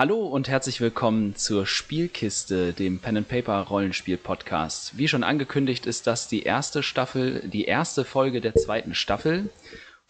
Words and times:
Hallo 0.00 0.26
und 0.26 0.48
herzlich 0.48 0.80
willkommen 0.80 1.36
zur 1.36 1.66
Spielkiste, 1.66 2.72
dem 2.72 3.00
Pen 3.00 3.18
and 3.18 3.28
Paper 3.28 3.60
Rollenspiel 3.68 4.16
Podcast. 4.16 4.96
Wie 4.96 5.08
schon 5.08 5.22
angekündigt, 5.22 5.84
ist 5.84 6.06
das 6.06 6.26
die 6.26 6.42
erste 6.42 6.82
Staffel, 6.82 7.46
die 7.46 7.66
erste 7.66 8.06
Folge 8.06 8.40
der 8.40 8.54
zweiten 8.54 8.94
Staffel. 8.94 9.50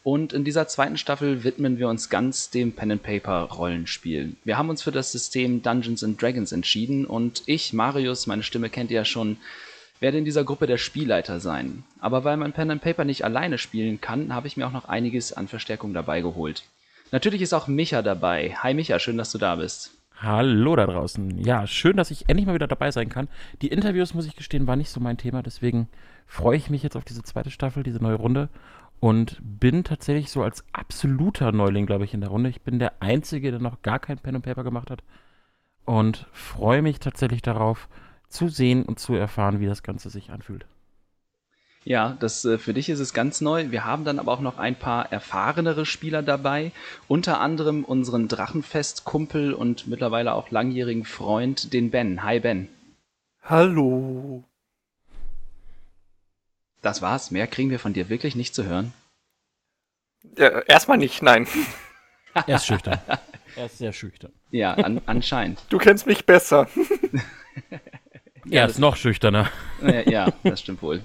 Und 0.05 0.33
in 0.33 0.45
dieser 0.45 0.69
zweiten 0.69 0.97
Staffel 0.97 1.43
widmen 1.43 1.81
wir 1.81 1.89
uns 1.89 2.09
ganz 2.09 2.51
dem 2.51 2.71
Pen 2.71 2.93
and 2.93 3.03
Paper 3.03 3.49
Rollenspiel. 3.51 4.37
Wir 4.45 4.57
haben 4.57 4.71
uns 4.71 4.81
für 4.81 4.93
das 4.93 5.11
System 5.11 5.61
Dungeons 5.61 6.05
and 6.05 6.23
Dragons 6.23 6.53
entschieden 6.53 7.05
und 7.05 7.43
ich, 7.47 7.73
Marius, 7.73 8.29
meine 8.29 8.45
Stimme 8.45 8.71
kennt 8.71 8.93
ihr 8.93 8.99
ja 8.99 9.05
schon, 9.05 9.39
werde 9.99 10.19
in 10.19 10.25
dieser 10.25 10.45
Gruppe 10.45 10.69
der 10.69 10.79
Spielleiter 10.79 11.41
sein. 11.41 11.83
Aber 11.99 12.23
weil 12.23 12.37
man 12.37 12.53
Pen 12.53 12.71
and 12.71 12.81
Paper 12.81 13.05
nicht 13.05 13.25
alleine 13.25 13.59
spielen 13.59 14.01
kann, 14.01 14.37
habe 14.37 14.47
ich 14.47 14.57
mir 14.57 14.69
auch 14.69 14.73
noch 14.73 14.85
einiges 14.85 15.33
an 15.33 15.49
Verstärkung 15.49 15.95
dabei 15.95 16.21
geholt. 16.21 16.63
Natürlich 17.13 17.43
ist 17.43 17.53
auch 17.53 17.67
Micha 17.67 18.03
dabei. 18.03 18.55
Hi 18.63 18.73
Micha, 18.75 18.99
schön, 18.99 19.19
dass 19.19 19.33
du 19.33 19.39
da 19.39 19.57
bist. 19.57 19.99
Hallo 20.17 20.77
da 20.77 20.87
draußen. 20.87 21.39
Ja, 21.39 21.67
schön, 21.67 21.97
dass 21.97 22.11
ich 22.11 22.29
endlich 22.29 22.47
mal 22.47 22.55
wieder 22.55 22.69
dabei 22.69 22.91
sein 22.91 23.09
kann. 23.09 23.29
Die 23.63 23.69
Interviews, 23.69 24.15
muss 24.15 24.27
ich 24.27 24.37
gestehen, 24.37 24.67
war 24.67 24.77
nicht 24.77 24.91
so 24.91 25.01
mein 25.01 25.17
Thema, 25.17 25.43
deswegen 25.43 25.89
freue 26.27 26.57
ich 26.57 26.71
mich 26.71 26.83
jetzt 26.83 26.97
auf 26.97 27.05
diese 27.05 27.23
zweite 27.23 27.51
Staffel, 27.51 27.83
diese 27.83 28.03
neue 28.03 28.17
Runde 28.17 28.49
und 29.01 29.39
bin 29.41 29.83
tatsächlich 29.83 30.31
so 30.31 30.43
als 30.43 30.63
absoluter 30.73 31.53
Neuling, 31.53 31.87
glaube 31.87 32.05
ich, 32.05 32.15
in 32.15 32.21
der 32.21 32.31
Runde. 32.31 32.51
Ich 32.51 32.61
bin 32.61 32.79
der 32.79 33.03
Einzige, 33.03 33.51
der 33.51 33.61
noch 33.61 33.83
gar 33.83 33.99
kein 33.99 34.19
Pen 34.19 34.37
und 34.37 34.43
Paper 34.43 34.63
gemacht 34.63 34.91
hat 34.91 35.03
und 35.87 36.27
freue 36.33 36.83
mich 36.83 37.01
tatsächlich 37.01 37.43
darauf, 37.43 37.89
zu 38.29 38.49
sehen 38.49 38.85
und 38.85 39.01
zu 39.01 39.15
erfahren, 39.15 39.59
wie 39.59 39.67
das 39.67 39.83
Ganze 39.83 40.11
sich 40.11 40.31
anfühlt. 40.31 40.67
Ja, 41.85 42.17
das 42.21 42.45
äh, 42.45 42.59
für 42.59 42.75
dich 42.75 42.91
ist 42.91 43.01
es 43.01 43.15
ganz 43.15 43.41
neu. 43.41 43.71
Wir 43.71 43.85
haben 43.85 44.05
dann 44.05 44.19
aber 44.19 44.33
auch 44.33 44.41
noch 44.41 44.59
ein 44.59 44.77
paar 44.77 45.11
erfahrenere 45.11 45.87
Spieler 45.87 46.23
dabei, 46.23 46.73
unter 47.09 47.41
anderem 47.41 47.85
unseren 47.85 48.29
Drachenfest-Kumpel 48.29 49.55
und 49.55 49.87
mittlerweile 49.87 50.35
auch 50.35 50.51
langjährigen 50.51 51.05
Freund, 51.05 51.73
den 51.73 51.91
Ben. 51.91 52.23
Hi 52.23 52.41
Ben. 52.41 52.69
Hallo. 53.43 54.45
Das 56.83 57.01
war's. 57.01 57.31
Mehr 57.31 57.47
kriegen 57.47 57.71
wir 57.71 57.79
von 57.79 57.95
dir 57.95 58.11
wirklich 58.11 58.37
nicht 58.37 58.55
zu 58.55 58.65
hören. 58.65 58.93
Ja, 60.37 60.61
erstmal 60.61 60.99
nicht, 60.99 61.23
nein. 61.23 61.47
er 62.47 62.57
ist 62.57 62.67
schüchtern. 62.67 63.01
Er 63.57 63.67
ist 63.67 63.79
sehr 63.79 63.95
schüchtern. 63.95 64.33
Ja, 64.51 64.75
an, 64.75 65.01
anscheinend. 65.07 65.61
Du 65.71 65.79
kennst 65.79 66.07
mich 66.07 66.27
besser. 66.27 66.69
er 68.51 68.67
ist 68.67 68.79
noch 68.79 68.97
schüchterner. 68.97 69.49
Ja, 69.83 70.01
ja, 70.03 70.33
das 70.45 70.61
stimmt 70.61 70.83
wohl. 70.83 71.03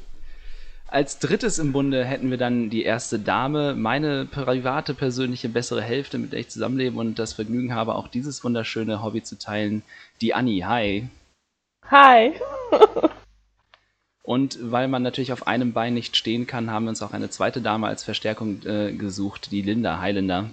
Als 0.95 1.19
drittes 1.19 1.59
im 1.59 1.73
Bunde 1.73 2.05
hätten 2.05 2.31
wir 2.31 2.37
dann 2.37 2.69
die 2.69 2.83
erste 2.83 3.19
Dame, 3.19 3.75
meine 3.75 4.23
private, 4.23 4.93
persönliche 4.93 5.49
bessere 5.49 5.81
Hälfte, 5.81 6.17
mit 6.17 6.31
der 6.31 6.39
ich 6.39 6.47
zusammenlebe 6.47 6.97
und 6.97 7.19
das 7.19 7.33
Vergnügen 7.33 7.75
habe, 7.75 7.95
auch 7.95 8.07
dieses 8.07 8.45
wunderschöne 8.45 9.03
Hobby 9.03 9.21
zu 9.21 9.37
teilen, 9.37 9.83
die 10.21 10.33
Anni. 10.33 10.59
Hi. 10.59 11.09
Hi. 11.91 12.31
und 14.23 14.57
weil 14.61 14.87
man 14.87 15.03
natürlich 15.03 15.33
auf 15.33 15.47
einem 15.47 15.73
Bein 15.73 15.95
nicht 15.95 16.15
stehen 16.15 16.47
kann, 16.47 16.71
haben 16.71 16.85
wir 16.85 16.91
uns 16.91 17.01
auch 17.01 17.11
eine 17.11 17.29
zweite 17.29 17.59
Dame 17.59 17.87
als 17.87 18.05
Verstärkung 18.05 18.65
äh, 18.65 18.93
gesucht, 18.93 19.51
die 19.51 19.63
Linda. 19.63 19.99
Hi, 19.99 20.13
Linda. 20.13 20.49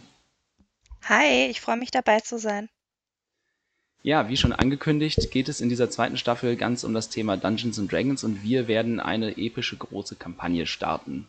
Hi, 1.04 1.47
ich 1.50 1.60
freue 1.60 1.76
mich 1.76 1.92
dabei 1.92 2.19
zu 2.19 2.41
sein. 2.41 2.69
Ja, 4.04 4.28
wie 4.28 4.36
schon 4.36 4.52
angekündigt, 4.52 5.30
geht 5.30 5.48
es 5.48 5.60
in 5.60 5.68
dieser 5.68 5.88
zweiten 5.88 6.16
Staffel 6.16 6.56
ganz 6.56 6.82
um 6.82 6.92
das 6.92 7.08
Thema 7.08 7.36
Dungeons 7.36 7.78
and 7.78 7.90
Dragons 7.90 8.24
und 8.24 8.42
wir 8.42 8.66
werden 8.66 8.98
eine 8.98 9.36
epische 9.38 9.76
große 9.76 10.16
Kampagne 10.16 10.66
starten. 10.66 11.28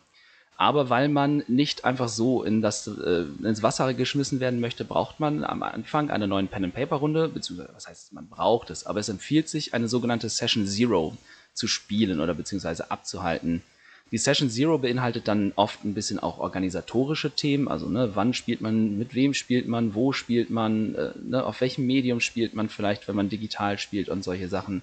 Aber 0.56 0.90
weil 0.90 1.08
man 1.08 1.44
nicht 1.46 1.84
einfach 1.84 2.08
so 2.08 2.42
in 2.42 2.62
das, 2.62 2.86
äh, 2.88 3.26
ins 3.42 3.62
Wasser 3.62 3.94
geschmissen 3.94 4.40
werden 4.40 4.60
möchte, 4.60 4.84
braucht 4.84 5.20
man 5.20 5.44
am 5.44 5.62
Anfang 5.62 6.10
eine 6.10 6.26
neuen 6.26 6.48
Pen 6.48 6.64
and 6.64 6.74
Paper 6.74 6.96
Runde, 6.96 7.28
beziehungsweise 7.28 7.74
was 7.74 7.88
heißt, 7.88 8.12
man 8.12 8.28
braucht 8.28 8.70
es, 8.70 8.86
aber 8.86 9.00
es 9.00 9.08
empfiehlt 9.08 9.48
sich, 9.48 9.74
eine 9.74 9.88
sogenannte 9.88 10.28
Session 10.28 10.66
Zero 10.66 11.16
zu 11.54 11.68
spielen 11.68 12.20
oder 12.20 12.34
beziehungsweise 12.34 12.90
abzuhalten. 12.90 13.62
Die 14.10 14.18
Session 14.18 14.50
Zero 14.50 14.78
beinhaltet 14.78 15.28
dann 15.28 15.52
oft 15.56 15.84
ein 15.84 15.94
bisschen 15.94 16.18
auch 16.18 16.38
organisatorische 16.38 17.30
Themen, 17.30 17.68
also 17.68 17.88
ne, 17.88 18.10
wann 18.14 18.34
spielt 18.34 18.60
man, 18.60 18.98
mit 18.98 19.14
wem 19.14 19.34
spielt 19.34 19.66
man, 19.66 19.94
wo 19.94 20.12
spielt 20.12 20.50
man, 20.50 20.94
äh, 20.94 21.10
ne, 21.22 21.44
auf 21.44 21.60
welchem 21.60 21.86
Medium 21.86 22.20
spielt 22.20 22.54
man 22.54 22.68
vielleicht, 22.68 23.08
wenn 23.08 23.16
man 23.16 23.28
digital 23.28 23.78
spielt 23.78 24.08
und 24.08 24.22
solche 24.22 24.48
Sachen. 24.48 24.82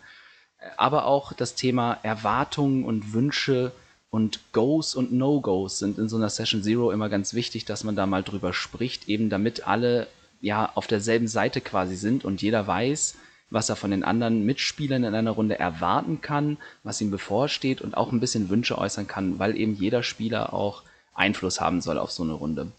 Aber 0.78 1.06
auch 1.06 1.34
das 1.34 1.56
Thema 1.56 1.98
Erwartungen 2.04 2.84
und 2.84 3.14
Wünsche 3.14 3.72
und 4.10 4.42
Goes 4.52 4.96
und 4.96 5.14
No-Goes 5.14 5.80
sind 5.80 5.98
in 5.98 6.10
so 6.10 6.18
einer 6.18 6.30
Session 6.30 6.62
Zero 6.64 6.92
immer 6.92 7.08
ganz 7.08 7.34
wichtig, 7.34 7.66
dass 7.66 7.84
man 7.84 7.96
da 7.96 8.06
mal 8.06 8.24
drüber 8.24 8.54
spricht, 8.54 9.08
eben 9.08 9.30
damit 9.30 9.68
alle 9.68 10.08
ja 10.42 10.72
auf 10.76 10.88
derselben 10.88 11.28
Seite 11.28 11.62
quasi 11.62 11.96
sind 11.96 12.26
und 12.26 12.42
jeder 12.42 12.68
weiß, 12.68 13.16
was 13.51 13.69
er 13.69 13.75
von 13.75 13.91
den 13.91 14.03
anderen 14.03 14.45
Mitspielern 14.45 15.03
in 15.03 15.13
einer 15.13 15.31
Runde 15.31 15.59
erwarten 15.59 16.22
kann, 16.22 16.57
was 16.84 17.01
ihm 17.01 17.12
bevorsteht 17.12 17.81
und 17.81 17.95
auch 17.95 18.12
ein 18.12 18.22
bisschen 18.22 18.50
Wünsche 18.50 18.78
äußern 18.78 19.07
kann, 19.07 19.38
weil 19.38 19.57
eben 19.57 19.75
jeder 19.75 20.01
Spieler 20.01 20.53
auch 20.53 20.84
Einfluss 21.13 21.62
haben 21.62 21.81
soll 21.81 22.00
auf 22.00 22.12
so 22.12 22.23
eine 22.23 22.34
Runde. 22.34 22.72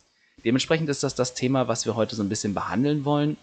Dementsprechend 0.45 0.89
ist 0.89 1.03
das 1.03 1.15
das 1.15 1.35
Thema, 1.35 1.69
was 1.69 1.87
wir 1.87 1.95
heute 1.95 2.17
so 2.17 2.23
ein 2.23 2.31
bisschen 2.31 2.55
behandeln 2.55 3.05
wollen 3.05 3.37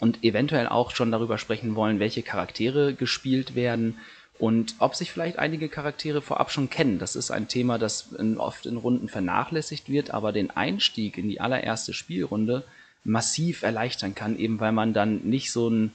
und 0.00 0.22
eventuell 0.24 0.66
auch 0.66 0.90
schon 0.90 1.12
darüber 1.12 1.38
sprechen 1.38 1.76
wollen, 1.76 2.00
welche 2.00 2.22
Charaktere 2.22 2.92
gespielt 2.92 3.54
werden 3.54 3.96
und 4.38 4.74
ob 4.80 4.94
sich 4.94 5.12
vielleicht 5.12 5.38
einige 5.38 5.68
Charaktere 5.68 6.22
vorab 6.22 6.50
schon 6.50 6.70
kennen. 6.70 6.98
Das 6.98 7.16
ist 7.16 7.30
ein 7.30 7.48
Thema, 7.48 7.78
das 7.78 8.08
oft 8.36 8.66
in 8.66 8.76
Runden 8.76 9.08
vernachlässigt 9.08 9.88
wird, 9.88 10.10
aber 10.10 10.32
den 10.32 10.50
Einstieg 10.50 11.18
in 11.18 11.28
die 11.28 11.40
allererste 11.40 11.92
Spielrunde 11.92 12.64
massiv 13.04 13.62
erleichtern 13.62 14.14
kann, 14.14 14.38
eben 14.38 14.60
weil 14.60 14.72
man 14.72 14.92
dann 14.92 15.22
nicht 15.22 15.50
so 15.52 15.68
ein 15.68 15.92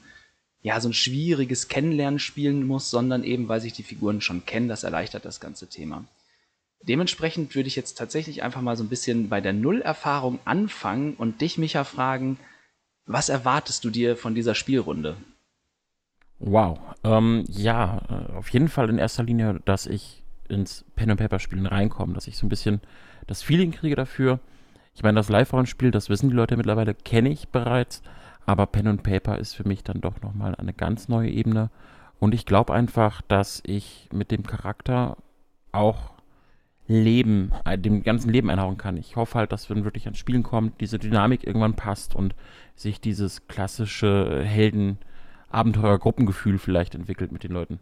ja, 0.63 0.79
so 0.79 0.89
ein 0.89 0.93
schwieriges 0.93 1.67
Kennenlernen 1.67 2.19
spielen 2.19 2.65
muss, 2.65 2.89
sondern 2.89 3.23
eben, 3.23 3.49
weil 3.49 3.59
sich 3.61 3.73
die 3.73 3.83
Figuren 3.83 4.21
schon 4.21 4.45
kennen, 4.45 4.69
das 4.69 4.83
erleichtert 4.83 5.25
das 5.25 5.41
ganze 5.41 5.67
Thema. 5.67 6.05
Dementsprechend 6.81 7.53
würde 7.53 7.67
ich 7.67 7.75
jetzt 7.75 7.97
tatsächlich 7.97 8.43
einfach 8.43 8.61
mal 8.61 8.75
so 8.77 8.83
ein 8.83 8.89
bisschen 8.89 9.29
bei 9.29 9.41
der 9.41 9.53
Nullerfahrung 9.53 10.39
anfangen 10.45 11.13
und 11.15 11.41
dich, 11.41 11.57
Micha, 11.57 11.83
fragen, 11.83 12.39
was 13.05 13.27
erwartest 13.27 13.83
du 13.83 13.89
dir 13.89 14.15
von 14.15 14.35
dieser 14.35 14.55
Spielrunde? 14.55 15.17
Wow. 16.39 16.79
Ähm, 17.03 17.43
ja, 17.49 18.01
äh, 18.09 18.33
auf 18.33 18.49
jeden 18.49 18.69
Fall 18.69 18.89
in 18.89 18.97
erster 18.97 19.23
Linie, 19.23 19.61
dass 19.65 19.85
ich 19.85 20.23
ins 20.47 20.85
Pen 20.95 21.11
and 21.11 21.19
Paper 21.19 21.39
Spielen 21.39 21.65
reinkomme, 21.65 22.13
dass 22.13 22.27
ich 22.27 22.37
so 22.37 22.45
ein 22.45 22.49
bisschen 22.49 22.81
das 23.27 23.43
Feeling 23.43 23.71
kriege 23.71 23.95
dafür. 23.95 24.39
Ich 24.95 25.03
meine, 25.03 25.15
das 25.15 25.29
Live-Rollenspiel, 25.29 25.91
das 25.91 26.09
wissen 26.09 26.29
die 26.29 26.35
Leute 26.35 26.55
mittlerweile, 26.55 26.93
kenne 26.93 27.29
ich 27.29 27.49
bereits. 27.49 28.01
Aber 28.45 28.65
Pen 28.65 28.87
und 28.87 29.03
Paper 29.03 29.37
ist 29.37 29.53
für 29.53 29.67
mich 29.67 29.83
dann 29.83 30.01
doch 30.01 30.21
nochmal 30.21 30.55
eine 30.55 30.73
ganz 30.73 31.07
neue 31.07 31.29
Ebene. 31.29 31.69
Und 32.19 32.33
ich 32.33 32.45
glaube 32.45 32.73
einfach, 32.73 33.21
dass 33.21 33.61
ich 33.65 34.09
mit 34.11 34.31
dem 34.31 34.43
Charakter 34.43 35.17
auch 35.71 36.13
Leben, 36.87 37.51
äh, 37.65 37.77
dem 37.77 38.03
ganzen 38.03 38.29
Leben 38.29 38.49
einhauen 38.49 38.77
kann. 38.77 38.97
Ich 38.97 39.15
hoffe 39.15 39.39
halt, 39.39 39.51
dass 39.51 39.69
wenn 39.69 39.85
wirklich 39.85 40.05
ans 40.05 40.17
Spielen 40.17 40.43
kommt, 40.43 40.81
diese 40.81 40.99
Dynamik 40.99 41.45
irgendwann 41.45 41.75
passt 41.75 42.15
und 42.15 42.35
sich 42.75 42.99
dieses 42.99 43.47
klassische 43.47 44.43
Helden-Abenteuer-Gruppengefühl 44.43 46.57
vielleicht 46.57 46.95
entwickelt 46.95 47.31
mit 47.31 47.43
den 47.43 47.53
Leuten. 47.53 47.79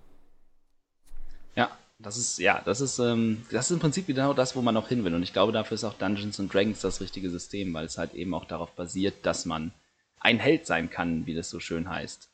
Ja, 1.56 1.72
das 1.98 2.18
ist, 2.18 2.38
ja, 2.38 2.62
das 2.64 2.82
ist, 2.82 3.00
ähm, 3.00 3.44
das 3.50 3.66
ist 3.66 3.72
im 3.72 3.80
Prinzip 3.80 4.06
genau 4.06 4.34
das, 4.34 4.56
wo 4.56 4.62
man 4.62 4.78
auch 4.78 4.88
hin 4.88 5.04
will. 5.04 5.16
Und 5.16 5.24
ich 5.24 5.34
glaube, 5.34 5.52
dafür 5.52 5.76
ist 5.76 5.84
auch 5.84 5.96
Dungeons 5.96 6.40
and 6.40 6.54
Dragons 6.54 6.82
das 6.82 7.02
richtige 7.02 7.32
System, 7.32 7.74
weil 7.74 7.86
es 7.86 7.98
halt 7.98 8.14
eben 8.14 8.36
auch 8.36 8.46
darauf 8.46 8.76
basiert, 8.76 9.26
dass 9.26 9.46
man 9.46 9.72
ein 10.22 10.40
Held 10.40 10.66
sein 10.66 10.90
kann, 10.90 11.26
wie 11.26 11.36
das 11.36 11.50
so 11.50 11.60
schön 11.60 11.90
heißt. 11.90 12.30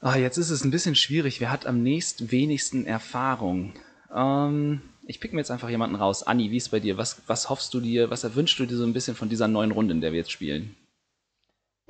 Ah, 0.00 0.16
jetzt 0.16 0.36
ist 0.36 0.50
es 0.50 0.64
ein 0.64 0.70
bisschen 0.70 0.94
schwierig. 0.94 1.40
Wer 1.40 1.50
hat 1.50 1.66
am 1.66 1.82
nächsten 1.82 2.30
wenigsten 2.30 2.84
Erfahrung? 2.84 3.72
Ähm, 4.14 4.82
ich 5.06 5.20
pick 5.20 5.32
mir 5.32 5.40
jetzt 5.40 5.50
einfach 5.50 5.70
jemanden 5.70 5.96
raus. 5.96 6.22
Anni, 6.26 6.50
wie 6.50 6.58
ist 6.58 6.70
bei 6.70 6.80
dir? 6.80 6.98
Was, 6.98 7.22
was 7.26 7.48
hoffst 7.48 7.72
du 7.72 7.80
dir, 7.80 8.10
was 8.10 8.24
erwünschst 8.24 8.58
du 8.58 8.66
dir 8.66 8.76
so 8.76 8.84
ein 8.84 8.92
bisschen 8.92 9.16
von 9.16 9.28
dieser 9.28 9.48
neuen 9.48 9.70
Runde, 9.70 9.94
in 9.94 10.00
der 10.00 10.12
wir 10.12 10.18
jetzt 10.18 10.32
spielen? 10.32 10.76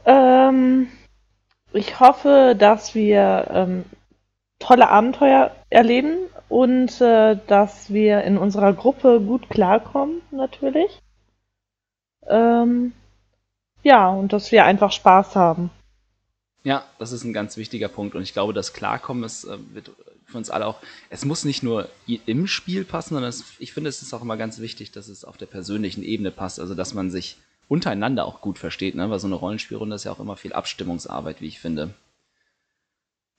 Ähm, 0.05 0.89
ich 1.73 1.99
hoffe, 1.99 2.55
dass 2.57 2.95
wir 2.95 3.49
ähm, 3.51 3.85
tolle 4.59 4.89
Abenteuer 4.89 5.55
erleben 5.71 6.19
und 6.49 7.01
äh, 7.01 7.37
dass 7.47 7.93
wir 7.93 8.23
in 8.23 8.39
unserer 8.39 8.73
Gruppe 8.75 9.21
gut 9.21 9.49
klarkommen, 9.51 10.23
natürlich. 10.31 11.01
Ähm, 12.29 12.93
ja, 13.85 14.09
und 14.09 14.33
dass 14.33 14.51
wir 14.51 14.65
einfach 14.65 14.91
Spaß 14.91 15.37
haben. 15.37 15.71
Ja, 16.65 16.85
das 16.99 17.13
ist 17.13 17.25
ein 17.25 17.35
ganz 17.35 17.57
wichtiger 17.57 17.89
Punkt 17.89 18.17
und 18.17 18.23
ich 18.23 18.33
glaube, 18.33 18.55
das 18.55 18.73
Klarkommen 18.73 19.23
ist, 19.23 19.45
äh, 19.45 19.59
wird 19.73 19.93
für 20.25 20.39
uns 20.39 20.51
alle 20.51 20.67
auch, 20.67 20.79
es 21.11 21.25
muss 21.27 21.45
nicht 21.45 21.63
nur 21.63 21.89
im 22.07 22.47
Spiel 22.47 22.85
passen, 22.85 23.15
sondern 23.15 23.29
es, 23.29 23.45
ich 23.59 23.75
finde, 23.75 23.91
es 23.91 24.01
ist 24.01 24.15
auch 24.15 24.23
immer 24.23 24.39
ganz 24.39 24.59
wichtig, 24.59 24.91
dass 24.91 25.09
es 25.09 25.25
auf 25.25 25.37
der 25.37 25.47
persönlichen 25.47 26.03
Ebene 26.03 26.31
passt, 26.31 26.59
also 26.59 26.75
dass 26.75 26.95
man 26.95 27.11
sich 27.11 27.37
untereinander 27.69 28.25
auch 28.25 28.41
gut 28.41 28.59
versteht, 28.59 28.95
ne? 28.95 29.11
weil 29.11 29.19
so 29.19 29.27
eine 29.27 29.37
Rollenspielrunde 29.37 29.97
ist 29.97 30.05
ja 30.05 30.13
auch 30.13 30.21
immer 30.21 30.37
viel 30.37 30.55
Abstimmungsarbeit, 30.55 31.43
wie 31.43 31.49
ich 31.49 31.61
finde. 31.61 31.95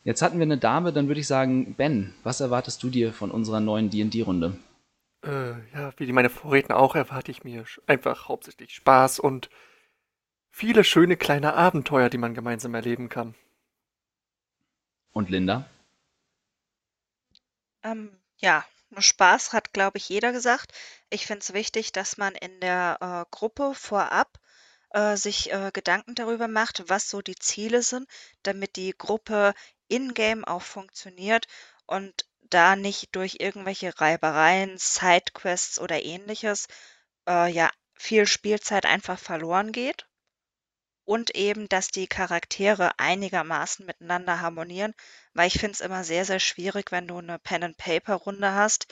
Jetzt 0.03 0.21
hatten 0.21 0.37
wir 0.37 0.43
eine 0.43 0.59
Dame, 0.59 0.93
dann 0.93 1.07
würde 1.07 1.21
ich 1.21 1.27
sagen, 1.27 1.73
Ben, 1.73 2.13
was 2.23 2.39
erwartest 2.39 2.81
du 2.83 2.89
dir 2.89 3.11
von 3.11 3.31
unserer 3.31 3.59
neuen 3.59 3.89
D&D-Runde? 3.89 4.55
Äh, 5.23 5.53
ja, 5.73 5.91
wie 5.97 6.11
meine 6.11 6.29
Vorredner 6.29 6.77
auch, 6.77 6.93
erwarte 6.93 7.31
ich 7.31 7.43
mir 7.43 7.65
einfach 7.87 8.27
hauptsächlich 8.27 8.75
Spaß 8.75 9.19
und 9.19 9.49
Viele 10.57 10.85
schöne 10.85 11.17
kleine 11.17 11.53
Abenteuer, 11.55 12.09
die 12.09 12.17
man 12.17 12.33
gemeinsam 12.33 12.75
erleben 12.75 13.09
kann. 13.09 13.35
Und 15.11 15.29
Linda? 15.29 15.69
Ähm, 17.83 18.17
ja, 18.37 18.65
Spaß 18.97 19.51
hat, 19.51 19.73
glaube 19.73 19.97
ich, 19.97 20.07
jeder 20.07 20.31
gesagt. 20.31 20.71
Ich 21.09 21.25
finde 21.25 21.41
es 21.41 21.51
wichtig, 21.51 21.91
dass 21.91 22.15
man 22.15 22.35
in 22.35 22.61
der 22.61 22.97
äh, 23.01 23.35
Gruppe 23.35 23.73
vorab 23.75 24.39
äh, 24.91 25.17
sich 25.17 25.51
äh, 25.51 25.71
Gedanken 25.73 26.15
darüber 26.15 26.47
macht, 26.47 26.85
was 26.87 27.09
so 27.09 27.21
die 27.21 27.35
Ziele 27.35 27.81
sind, 27.81 28.07
damit 28.43 28.77
die 28.77 28.95
Gruppe 28.97 29.53
in-game 29.89 30.45
auch 30.45 30.61
funktioniert 30.61 31.47
und 31.85 32.25
da 32.43 32.77
nicht 32.77 33.13
durch 33.13 33.41
irgendwelche 33.41 33.99
Reibereien, 33.99 34.77
Sidequests 34.77 35.79
oder 35.79 36.01
ähnliches 36.01 36.69
äh, 37.27 37.51
ja 37.51 37.69
viel 37.93 38.25
Spielzeit 38.25 38.85
einfach 38.85 39.19
verloren 39.19 39.73
geht. 39.73 40.07
Und 41.05 41.35
eben, 41.35 41.69
dass 41.69 41.89
die 41.89 42.07
Charaktere 42.07 42.99
einigermaßen 42.99 43.85
miteinander 43.85 44.41
harmonieren, 44.41 44.93
weil 45.33 45.47
ich 45.47 45.59
finde 45.59 45.73
es 45.73 45.81
immer 45.81 46.03
sehr, 46.03 46.25
sehr 46.25 46.39
schwierig, 46.39 46.91
wenn 46.91 47.07
du 47.07 47.17
eine 47.17 47.39
Pen-and-Paper-Runde 47.39 48.53
hast, 48.53 48.87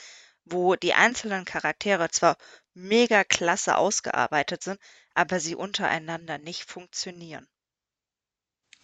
wo 0.45 0.75
die 0.75 0.93
einzelnen 0.93 1.45
Charaktere 1.45 2.09
zwar 2.09 2.37
mega 2.73 3.23
klasse 3.23 3.77
ausgearbeitet 3.77 4.63
sind, 4.63 4.79
aber 5.13 5.39
sie 5.39 5.55
untereinander 5.55 6.37
nicht 6.37 6.69
funktionieren. 6.69 7.47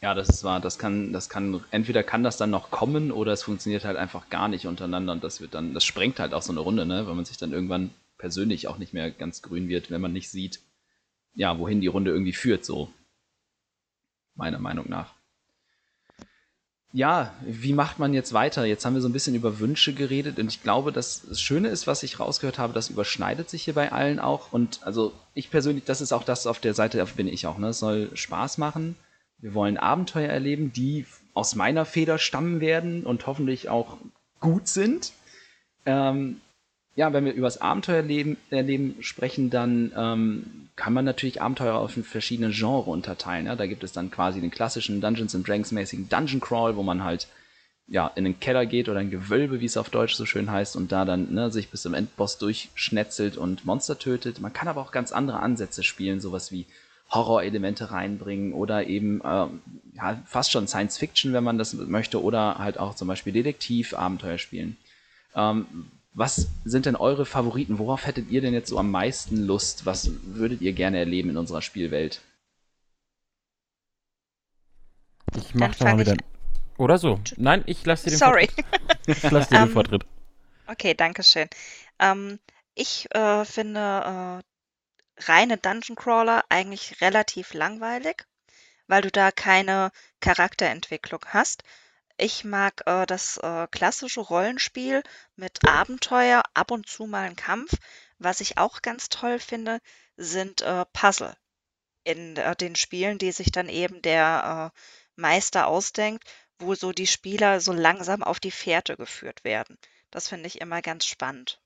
Ja, 0.02 0.14
das 0.14 0.30
ist 0.30 0.44
wahr. 0.44 0.62
Das 0.62 0.80
kann, 0.80 1.12
das 1.12 1.28
kann, 1.28 1.64
entweder 1.72 2.04
kann 2.04 2.24
das 2.24 2.38
dann 2.38 2.50
noch 2.50 2.72
kommen 2.72 3.12
oder 3.12 3.34
es 3.34 3.44
funktioniert 3.44 3.84
halt 3.84 3.98
einfach 3.98 4.30
gar 4.30 4.48
nicht 4.48 4.66
untereinander 4.66 5.12
und 5.12 5.24
das 5.24 5.42
wird 5.42 5.54
dann, 5.54 5.74
das 5.74 5.84
sprengt 5.84 6.20
halt 6.20 6.34
auch 6.34 6.42
so 6.42 6.54
eine 6.54 6.62
Runde, 6.62 6.86
ne, 6.86 7.06
weil 7.06 7.16
man 7.16 7.26
sich 7.26 7.38
dann 7.38 7.52
irgendwann 7.52 7.92
persönlich 8.18 8.68
auch 8.68 8.78
nicht 8.78 8.94
mehr 8.94 9.12
ganz 9.12 9.42
grün 9.42 9.68
wird, 9.68 9.92
wenn 9.92 10.02
man 10.02 10.14
nicht 10.14 10.30
sieht, 10.30 10.62
ja, 11.34 11.58
wohin 11.60 11.82
die 11.82 11.88
Runde 11.88 12.12
irgendwie 12.12 12.34
führt, 12.34 12.64
so. 12.66 12.92
Meiner 14.40 14.60
Meinung 14.60 14.90
nach. 14.90 15.14
Ja, 16.92 17.34
wie 17.42 17.74
macht 17.74 18.00
man 18.00 18.16
jetzt 18.16 18.34
weiter? 18.34 18.66
Jetzt 18.66 18.84
haben 18.84 18.96
wir 18.96 19.02
so 19.02 19.08
ein 19.08 19.14
bisschen 19.14 19.36
über 19.36 19.60
Wünsche 19.60 19.94
geredet 19.94 20.40
und 20.40 20.48
ich 20.48 20.64
glaube, 20.64 20.92
das 20.92 21.40
Schöne 21.40 21.68
ist, 21.68 21.86
was 21.86 22.02
ich 22.02 22.20
rausgehört 22.20 22.58
habe, 22.58 22.74
das 22.74 22.90
überschneidet 22.90 23.48
sich 23.48 23.64
hier 23.64 23.76
bei 23.76 23.92
allen 23.92 24.20
auch 24.20 24.52
und 24.52 24.80
also 24.84 25.14
ich 25.36 25.52
persönlich, 25.52 25.84
das 25.86 26.02
ist 26.02 26.14
auch 26.14 26.24
das 26.24 26.48
auf 26.48 26.60
der 26.60 26.74
Seite, 26.74 27.04
auf 27.04 27.14
bin 27.14 27.28
ich 27.28 27.46
auch, 27.46 27.60
ne? 27.60 27.68
Es 27.68 27.80
soll 27.80 28.10
Spaß 28.16 28.58
machen 28.58 28.96
wir 29.42 29.54
wollen 29.54 29.78
Abenteuer 29.78 30.30
erleben, 30.30 30.74
die 30.74 31.06
aus 31.34 31.56
meiner 31.56 31.86
Feder 31.86 32.18
stammen 32.18 32.60
werden 32.60 33.06
und 33.06 33.26
hoffentlich 33.26 33.70
auch 33.70 33.98
gut 34.40 34.68
sind. 34.68 35.14
Ähm, 35.86 36.42
ja, 37.00 37.14
wenn 37.14 37.24
wir 37.24 37.32
über 37.32 37.48
das 37.48 37.62
Abenteuerleben 37.62 38.36
erleben 38.50 38.98
sprechen, 39.00 39.50
dann 39.50 39.94
ähm, 39.96 40.68
kann 40.76 40.92
man 40.92 41.06
natürlich 41.06 41.42
Abenteuer 41.42 41.76
auf 41.76 41.94
verschiedene 41.94 42.50
Genres 42.50 42.88
unterteilen. 42.88 43.46
Ja? 43.46 43.56
Da 43.56 43.68
gibt 43.68 43.86
es 43.86 43.94
dann 43.94 44.12
quasi 44.12 44.42
den 44.42 44.52
klassischen 44.52 45.00
Dungeons 45.00 45.34
and 45.34 45.48
Dragons 45.48 45.72
mäßigen 45.72 46.10
Dungeon 46.10 46.42
Crawl, 46.42 46.76
wo 46.76 46.84
man 46.84 47.06
halt 47.06 47.30
ja 47.88 48.12
in 48.16 48.26
den 48.26 48.42
Keller 48.42 48.66
geht 48.66 48.90
oder 48.90 49.00
ein 49.00 49.12
Gewölbe, 49.12 49.62
wie 49.62 49.66
es 49.66 49.78
auf 49.78 49.90
Deutsch 49.90 50.16
so 50.16 50.26
schön 50.26 50.52
heißt, 50.52 50.76
und 50.76 50.92
da 50.92 51.06
dann 51.06 51.34
ne, 51.34 51.50
sich 51.52 51.70
bis 51.70 51.84
zum 51.84 51.94
Endboss 51.94 52.38
durchschnetzelt 52.38 53.38
und 53.38 53.64
Monster 53.64 53.98
tötet. 53.98 54.42
Man 54.42 54.52
kann 54.52 54.68
aber 54.68 54.82
auch 54.82 54.92
ganz 54.92 55.14
andere 55.14 55.40
Ansätze 55.40 55.84
spielen, 55.84 56.20
sowas 56.20 56.52
wie 56.52 56.66
Horror-Elemente 57.12 57.92
reinbringen 57.92 58.52
oder 58.52 58.88
eben 58.88 59.22
äh, 59.22 59.48
ja, 59.96 60.22
fast 60.26 60.52
schon 60.52 60.68
Science 60.68 60.98
Fiction, 60.98 61.32
wenn 61.32 61.46
man 61.46 61.58
das 61.58 61.74
möchte, 61.76 62.22
oder 62.22 62.58
halt 62.58 62.78
auch 62.78 62.94
zum 62.94 63.08
Beispiel 63.08 63.32
Detektiv-Abenteuer 63.32 64.38
spielen. 64.38 64.76
Ähm, 65.34 65.66
was 66.14 66.48
sind 66.66 66.86
denn 66.86 66.96
eure 66.96 67.26
Favoriten? 67.26 67.80
Worauf 67.80 68.06
hättet 68.06 68.30
ihr 68.30 68.42
denn 68.42 68.54
jetzt 68.54 68.70
so 68.70 68.78
am 68.80 68.92
meisten 68.92 69.38
Lust? 69.38 69.86
Was 69.86 70.12
würdet 70.24 70.62
ihr 70.62 70.74
gerne 70.74 70.98
erleben 71.00 71.30
in 71.32 71.38
unserer 71.38 71.62
Spielwelt? 71.62 72.22
Ich 75.36 75.56
mach 75.56 75.76
da 75.76 75.86
mal 75.86 76.00
wieder. 76.00 76.16
Oder 76.78 76.98
so. 76.98 77.20
Nein, 77.38 77.64
ich 77.66 77.86
lasse 77.86 78.06
dir 78.06 78.12
den 78.12 78.20
Sorry. 78.20 78.48
Vortritt. 78.48 78.66
Ich 79.08 79.30
lasse 79.32 79.50
dir 79.50 79.58
den 79.60 79.68
Ähm, 79.68 79.70
Vortritt. 79.70 80.06
Okay, 80.68 80.94
danke 80.94 81.24
schön. 81.24 81.50
Ähm, 82.00 82.40
ich 82.76 83.08
äh, 83.14 83.46
finde 83.46 84.44
äh, 85.20 85.24
reine 85.24 85.58
Dungeon 85.58 85.96
Crawler 85.96 86.46
eigentlich 86.50 87.02
relativ 87.02 87.54
langweilig, 87.54 88.26
weil 88.88 89.02
du 89.02 89.12
da 89.12 89.32
keine 89.32 89.92
Charakterentwicklung 90.22 91.22
hast. 91.28 91.64
Ich 92.22 92.44
mag 92.44 92.84
äh, 92.86 93.06
das 93.06 93.38
äh, 93.38 93.68
klassische 93.72 94.20
Rollenspiel 94.20 95.04
mit 95.38 95.66
Abenteuer, 95.66 96.44
ab 96.54 96.70
und 96.70 96.86
zu 96.86 97.06
mal 97.06 97.24
ein 97.24 97.38
Kampf. 97.38 97.72
Was 98.18 98.42
ich 98.42 98.58
auch 98.58 98.82
ganz 98.82 99.08
toll 99.08 99.40
finde, 99.40 99.80
sind 100.18 100.62
äh, 100.62 100.84
Puzzle 100.92 101.34
in 102.04 102.36
äh, 102.36 102.58
den 102.58 102.76
Spielen, 102.76 103.20
die 103.20 103.32
sich 103.32 103.52
dann 103.52 103.70
eben 103.70 104.02
der 104.02 104.74
äh, 104.76 104.80
Meister 105.16 105.68
ausdenkt, 105.68 106.26
wo 106.58 106.76
so 106.76 106.92
die 106.92 107.08
Spieler 107.08 107.62
so 107.62 107.72
langsam 107.72 108.22
auf 108.22 108.42
die 108.42 108.52
Fährte 108.52 108.98
geführt 108.98 109.46
werden. 109.46 109.78
Das 110.12 110.28
finde 110.28 110.48
ich 110.48 110.60
immer 110.60 110.82
ganz 110.82 111.06
spannend. 111.06 111.62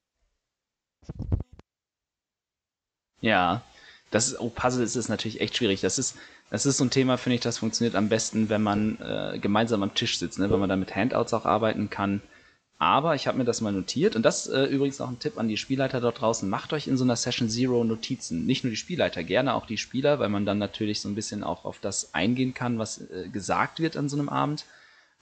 Ja, 3.22 3.64
das 4.12 4.28
ist, 4.28 4.40
oh, 4.40 4.50
Puzzle 4.50 4.84
ist 4.84 4.96
es 4.96 5.10
natürlich 5.10 5.42
echt 5.42 5.58
schwierig. 5.58 5.82
Das 5.82 5.98
ist, 5.98 6.16
das 6.54 6.68
ist 6.68 6.78
so 6.78 6.84
ein 6.84 6.92
Thema, 6.92 7.18
finde 7.18 7.34
ich, 7.34 7.42
das 7.42 7.58
funktioniert 7.58 7.96
am 7.96 8.10
besten, 8.10 8.48
wenn 8.48 8.62
man 8.62 9.00
äh, 9.02 9.40
gemeinsam 9.40 9.82
am 9.82 9.96
Tisch 9.96 10.20
sitzt, 10.20 10.38
ne? 10.38 10.52
wenn 10.52 10.60
man 10.60 10.70
da 10.70 10.76
mit 10.76 10.96
Handouts 10.96 11.34
auch 11.34 11.46
arbeiten 11.46 11.90
kann. 11.90 12.22
Aber 12.78 13.16
ich 13.16 13.26
habe 13.26 13.40
mir 13.40 13.44
das 13.44 13.62
mal 13.62 13.74
notiert 13.74 14.16
und 14.16 14.22
das 14.22 14.46
äh, 14.46 14.66
übrigens 14.66 15.02
auch 15.02 15.10
ein 15.10 15.18
Tipp 15.18 15.40
an 15.40 15.48
die 15.48 15.58
Spielleiter 15.58 16.00
dort 16.00 16.22
draußen. 16.22 16.48
Macht 16.48 16.72
euch 16.72 16.88
in 16.88 16.96
so 16.96 17.06
einer 17.06 17.16
Session 17.16 17.50
Zero 17.50 17.84
Notizen. 17.84 18.46
Nicht 18.46 18.64
nur 18.64 18.70
die 18.70 18.78
Spielleiter, 18.78 19.24
gerne 19.24 19.56
auch 19.56 19.66
die 19.66 19.80
Spieler, 19.80 20.20
weil 20.20 20.30
man 20.30 20.46
dann 20.46 20.60
natürlich 20.60 21.02
so 21.02 21.10
ein 21.10 21.16
bisschen 21.16 21.44
auch 21.44 21.66
auf 21.66 21.80
das 21.80 22.14
eingehen 22.14 22.54
kann, 22.54 22.78
was 22.78 23.02
äh, 23.10 23.30
gesagt 23.30 23.80
wird 23.80 23.98
an 23.98 24.08
so 24.08 24.20
einem 24.20 24.30
Abend. 24.30 24.66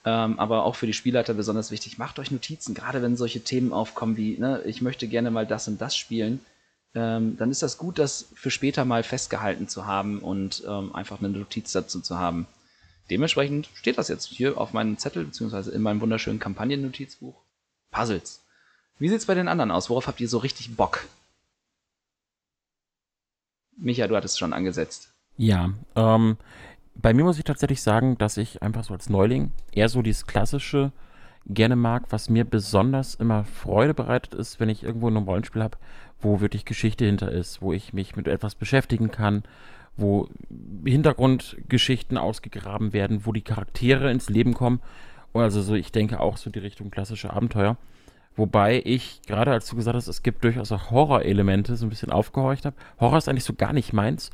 Ähm, 0.04 0.38
aber 0.38 0.64
auch 0.64 0.76
für 0.76 0.86
die 0.86 0.92
Spielleiter 0.92 1.32
besonders 1.32 1.70
wichtig, 1.70 1.96
macht 1.96 2.18
euch 2.18 2.30
Notizen, 2.30 2.74
gerade 2.74 3.00
wenn 3.00 3.16
solche 3.16 3.40
Themen 3.40 3.72
aufkommen 3.72 4.18
wie, 4.18 4.36
ne, 4.36 4.60
ich 4.66 4.82
möchte 4.82 5.08
gerne 5.08 5.30
mal 5.30 5.46
das 5.46 5.66
und 5.66 5.80
das 5.80 5.96
spielen 5.96 6.40
ähm, 6.94 7.36
dann 7.36 7.50
ist 7.50 7.62
das 7.62 7.78
gut, 7.78 7.98
das 7.98 8.28
für 8.34 8.50
später 8.50 8.84
mal 8.84 9.02
festgehalten 9.02 9.68
zu 9.68 9.86
haben 9.86 10.18
und 10.18 10.62
ähm, 10.66 10.94
einfach 10.94 11.20
eine 11.20 11.30
Notiz 11.30 11.72
dazu 11.72 12.00
zu 12.00 12.18
haben. 12.18 12.46
Dementsprechend 13.10 13.68
steht 13.74 13.98
das 13.98 14.08
jetzt 14.08 14.26
hier 14.26 14.58
auf 14.58 14.72
meinem 14.72 14.98
Zettel, 14.98 15.24
beziehungsweise 15.24 15.70
in 15.70 15.82
meinem 15.82 16.00
wunderschönen 16.00 16.38
Kampagnennotizbuch. 16.38 17.34
Puzzles. 17.90 18.42
Wie 18.98 19.08
sieht's 19.08 19.26
bei 19.26 19.34
den 19.34 19.48
anderen 19.48 19.70
aus? 19.70 19.90
Worauf 19.90 20.06
habt 20.06 20.20
ihr 20.20 20.28
so 20.28 20.38
richtig 20.38 20.76
Bock? 20.76 21.06
Micha, 23.76 24.06
du 24.06 24.16
hattest 24.16 24.38
schon 24.38 24.52
angesetzt. 24.52 25.12
Ja, 25.36 25.72
ähm, 25.96 26.36
bei 26.94 27.12
mir 27.14 27.24
muss 27.24 27.38
ich 27.38 27.44
tatsächlich 27.44 27.82
sagen, 27.82 28.16
dass 28.18 28.36
ich 28.36 28.62
einfach 28.62 28.84
so 28.84 28.94
als 28.94 29.08
Neuling 29.08 29.50
eher 29.72 29.88
so 29.88 30.02
dieses 30.02 30.26
klassische 30.26 30.92
gerne 31.46 31.76
mag, 31.76 32.04
was 32.10 32.30
mir 32.30 32.44
besonders 32.44 33.14
immer 33.14 33.44
Freude 33.44 33.94
bereitet 33.94 34.34
ist, 34.34 34.60
wenn 34.60 34.68
ich 34.68 34.82
irgendwo 34.82 35.08
in 35.08 35.16
einem 35.16 35.26
Rollenspiel 35.26 35.62
habe, 35.62 35.78
wo 36.20 36.40
wirklich 36.40 36.64
Geschichte 36.64 37.04
hinter 37.04 37.30
ist, 37.30 37.62
wo 37.62 37.72
ich 37.72 37.92
mich 37.92 38.16
mit 38.16 38.28
etwas 38.28 38.54
beschäftigen 38.54 39.10
kann, 39.10 39.42
wo 39.96 40.28
Hintergrundgeschichten 40.84 42.16
ausgegraben 42.16 42.92
werden, 42.92 43.26
wo 43.26 43.32
die 43.32 43.42
Charaktere 43.42 44.10
ins 44.10 44.28
Leben 44.28 44.54
kommen. 44.54 44.80
Also 45.34 45.62
so, 45.62 45.74
ich 45.74 45.92
denke 45.92 46.20
auch 46.20 46.36
so 46.36 46.50
die 46.50 46.58
Richtung 46.58 46.90
klassische 46.90 47.32
Abenteuer. 47.32 47.76
Wobei 48.34 48.80
ich, 48.84 49.20
gerade 49.26 49.50
als 49.50 49.68
du 49.68 49.76
gesagt 49.76 49.96
hast, 49.96 50.08
es 50.08 50.22
gibt 50.22 50.44
durchaus 50.44 50.72
auch 50.72 50.90
Horrorelemente, 50.90 51.76
so 51.76 51.84
ein 51.86 51.90
bisschen 51.90 52.12
aufgehorcht 52.12 52.64
habe. 52.64 52.76
Horror 52.98 53.18
ist 53.18 53.28
eigentlich 53.28 53.44
so 53.44 53.54
gar 53.54 53.72
nicht 53.72 53.92
meins. 53.92 54.30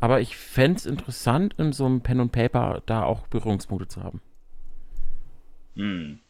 Aber 0.00 0.20
ich 0.20 0.36
fände 0.36 0.78
es 0.78 0.86
interessant, 0.86 1.54
in 1.58 1.72
so 1.72 1.86
einem 1.86 2.00
Pen 2.00 2.20
und 2.20 2.32
Paper 2.32 2.82
da 2.86 3.04
auch 3.04 3.26
Berührungspunkte 3.28 3.88
zu 3.88 4.02
haben. 4.02 4.20
Hm. 5.76 6.20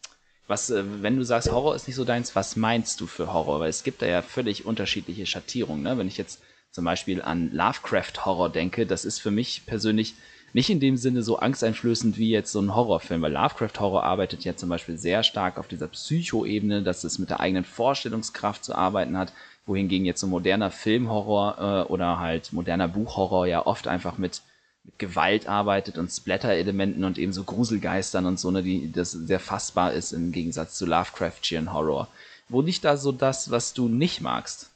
Was, 0.47 0.71
äh, 0.71 0.85
wenn 1.03 1.17
du 1.17 1.25
sagst, 1.25 1.51
Horror 1.51 1.75
ist 1.75 1.87
nicht 1.87 1.97
so 1.97 2.05
deins, 2.05 2.37
was 2.37 2.57
meinst 2.57 3.01
du 3.01 3.07
für 3.07 3.33
Horror? 3.33 3.61
Weil 3.61 3.71
es 3.71 3.83
gibt 3.83 4.03
da 4.03 4.07
ja 4.07 4.23
völlig 4.23 4.67
unterschiedliche 4.67 5.27
Schattierungen. 5.27 5.83
Ne? 5.83 5.97
Wenn 5.97 6.09
ich 6.09 6.19
jetzt 6.19 6.41
zum 6.71 6.85
Beispiel 6.85 7.23
an 7.23 7.51
Lovecraft-Horror 7.53 8.51
denke, 8.51 8.87
das 8.87 9.05
ist 9.05 9.21
für 9.21 9.31
mich 9.31 9.63
persönlich 9.65 10.15
nicht 10.53 10.71
in 10.71 10.81
dem 10.81 10.97
Sinne 10.97 11.23
so 11.23 11.39
angsteinflößend 11.39 12.17
wie 12.17 12.31
jetzt 12.31 12.53
so 12.53 12.61
ein 12.61 12.75
Horrorfilm, 12.75 13.23
weil 13.23 13.33
Lovecraft-Horror 13.33 14.05
arbeitet 14.05 14.45
ja 14.45 14.57
zum 14.57 14.69
Beispiel 14.69 14.97
sehr 14.97 15.23
stark 15.23 15.59
auf 15.59 15.67
dieser 15.67 15.89
Psycho-Ebene, 15.89 16.83
dass 16.83 17.05
es 17.05 17.19
mit 17.19 17.31
der 17.31 17.41
eigenen 17.41 17.65
Vorstellungskraft 17.65 18.65
zu 18.65 18.75
arbeiten 18.75 19.19
hat, 19.19 19.33
wohingegen 19.67 20.07
jetzt 20.07 20.21
so 20.21 20.27
moderner 20.27 20.71
Filmhorror 20.71 21.87
äh, 21.89 21.93
oder 21.93 22.21
halt 22.21 22.53
moderner 22.53 22.87
Buchhorror 22.87 23.47
ja 23.47 23.67
oft 23.67 23.89
einfach 23.89 24.19
mit 24.19 24.43
mit 24.85 24.99
Gewalt 24.99 25.49
arbeitet 25.49 25.99
und 25.99 26.11
Splatter-Elementen 26.11 27.05
und 27.05 27.19
eben 27.19 27.33
so 27.33 27.45
Gruselgeistern 27.45 28.27
und 28.27 28.39
so, 28.39 28.51
ne, 28.51 28.63
die 28.63 28.93
das 28.93 29.13
sehr 29.13 29.41
fassbar 29.41 29.93
ist 29.93 30.13
im 30.13 30.33
Gegensatz 30.33 30.77
zu 30.79 30.87
Lovecraftian 30.87 31.73
Horror. 31.73 32.09
Wo 32.49 32.61
liegt 32.61 32.85
da 32.85 32.97
so 32.97 33.11
das, 33.11 33.51
was 33.51 33.73
du 33.73 33.89
nicht 33.89 34.21
magst? 34.21 34.71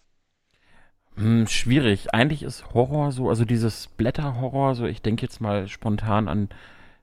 Hm, 1.17 1.47
schwierig. 1.47 2.15
Eigentlich 2.15 2.43
ist 2.43 2.73
Horror 2.75 3.13
so, 3.13 3.29
also 3.29 3.45
dieses 3.45 3.85
Splatter-Horror, 3.85 4.75
so 4.75 4.87
ich 4.87 5.03
denke 5.03 5.23
jetzt 5.23 5.41
mal 5.41 5.69
spontan 5.69 6.29
an 6.29 6.49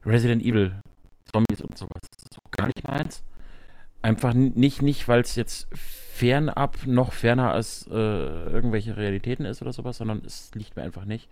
Resident 0.05 0.41
Evil, 0.41 0.79
Zombies 1.31 1.61
und 1.61 1.77
sowas. 1.77 2.01
Das 2.01 2.23
ist 2.23 2.33
so 2.33 2.41
gar 2.51 2.67
nicht 2.67 2.87
meins. 2.87 3.23
Einfach 4.01 4.33
nicht, 4.33 4.81
nicht 4.81 5.07
weil 5.07 5.21
es 5.21 5.35
jetzt 5.35 5.67
fernab 5.73 6.85
noch 6.85 7.11
ferner 7.11 7.51
als 7.51 7.87
äh, 7.87 7.93
irgendwelche 7.93 8.95
Realitäten 8.95 9.45
ist 9.45 9.61
oder 9.61 9.73
sowas, 9.73 9.97
sondern 9.97 10.21
es 10.25 10.51
liegt 10.55 10.75
mir 10.75 10.83
einfach 10.83 11.05
nicht 11.05 11.27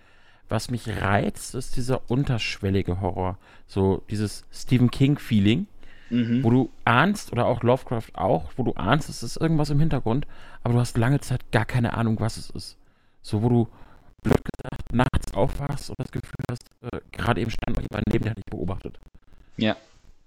was 0.50 0.70
mich 0.70 0.88
reizt, 0.88 1.56
ist 1.56 1.76
dieser 1.76 2.10
unterschwellige 2.10 3.02
Horror. 3.02 3.38
So 3.68 4.04
dieses 4.10 4.46
Stephen 4.52 4.92
King-Feeling, 4.92 5.68
mhm. 6.10 6.44
wo 6.44 6.50
du 6.50 6.70
ahnst, 6.86 7.32
oder 7.32 7.46
auch 7.46 7.64
Lovecraft 7.64 8.14
auch, 8.14 8.52
wo 8.56 8.64
du 8.64 8.74
ahnst, 8.74 9.10
es 9.10 9.24
ist 9.24 9.38
irgendwas 9.38 9.70
im 9.70 9.80
Hintergrund, 9.80 10.28
aber 10.64 10.76
du 10.76 10.80
hast 10.80 10.98
lange 10.98 11.20
Zeit 11.22 11.52
gar 11.52 11.66
keine 11.66 11.94
Ahnung, 11.94 12.20
was 12.20 12.38
es 12.38 12.50
ist. 12.50 12.78
So, 13.22 13.42
wo 13.42 13.50
du, 13.50 13.68
blöd 14.22 14.40
gesagt, 14.44 14.94
nachts 14.94 15.34
aufwachst 15.34 15.90
und 15.90 16.00
das 16.00 16.12
Gefühl 16.12 16.46
hast, 16.50 16.64
äh, 16.82 17.00
gerade 17.12 17.42
eben 17.42 17.52
stand 17.52 17.78
noch 17.78 17.84
jemand 17.84 18.08
neben 18.08 18.24
dir, 18.24 18.32
hat 18.32 18.38
dich 18.38 18.46
beobachtet. 18.46 19.00
Ja. 19.58 19.76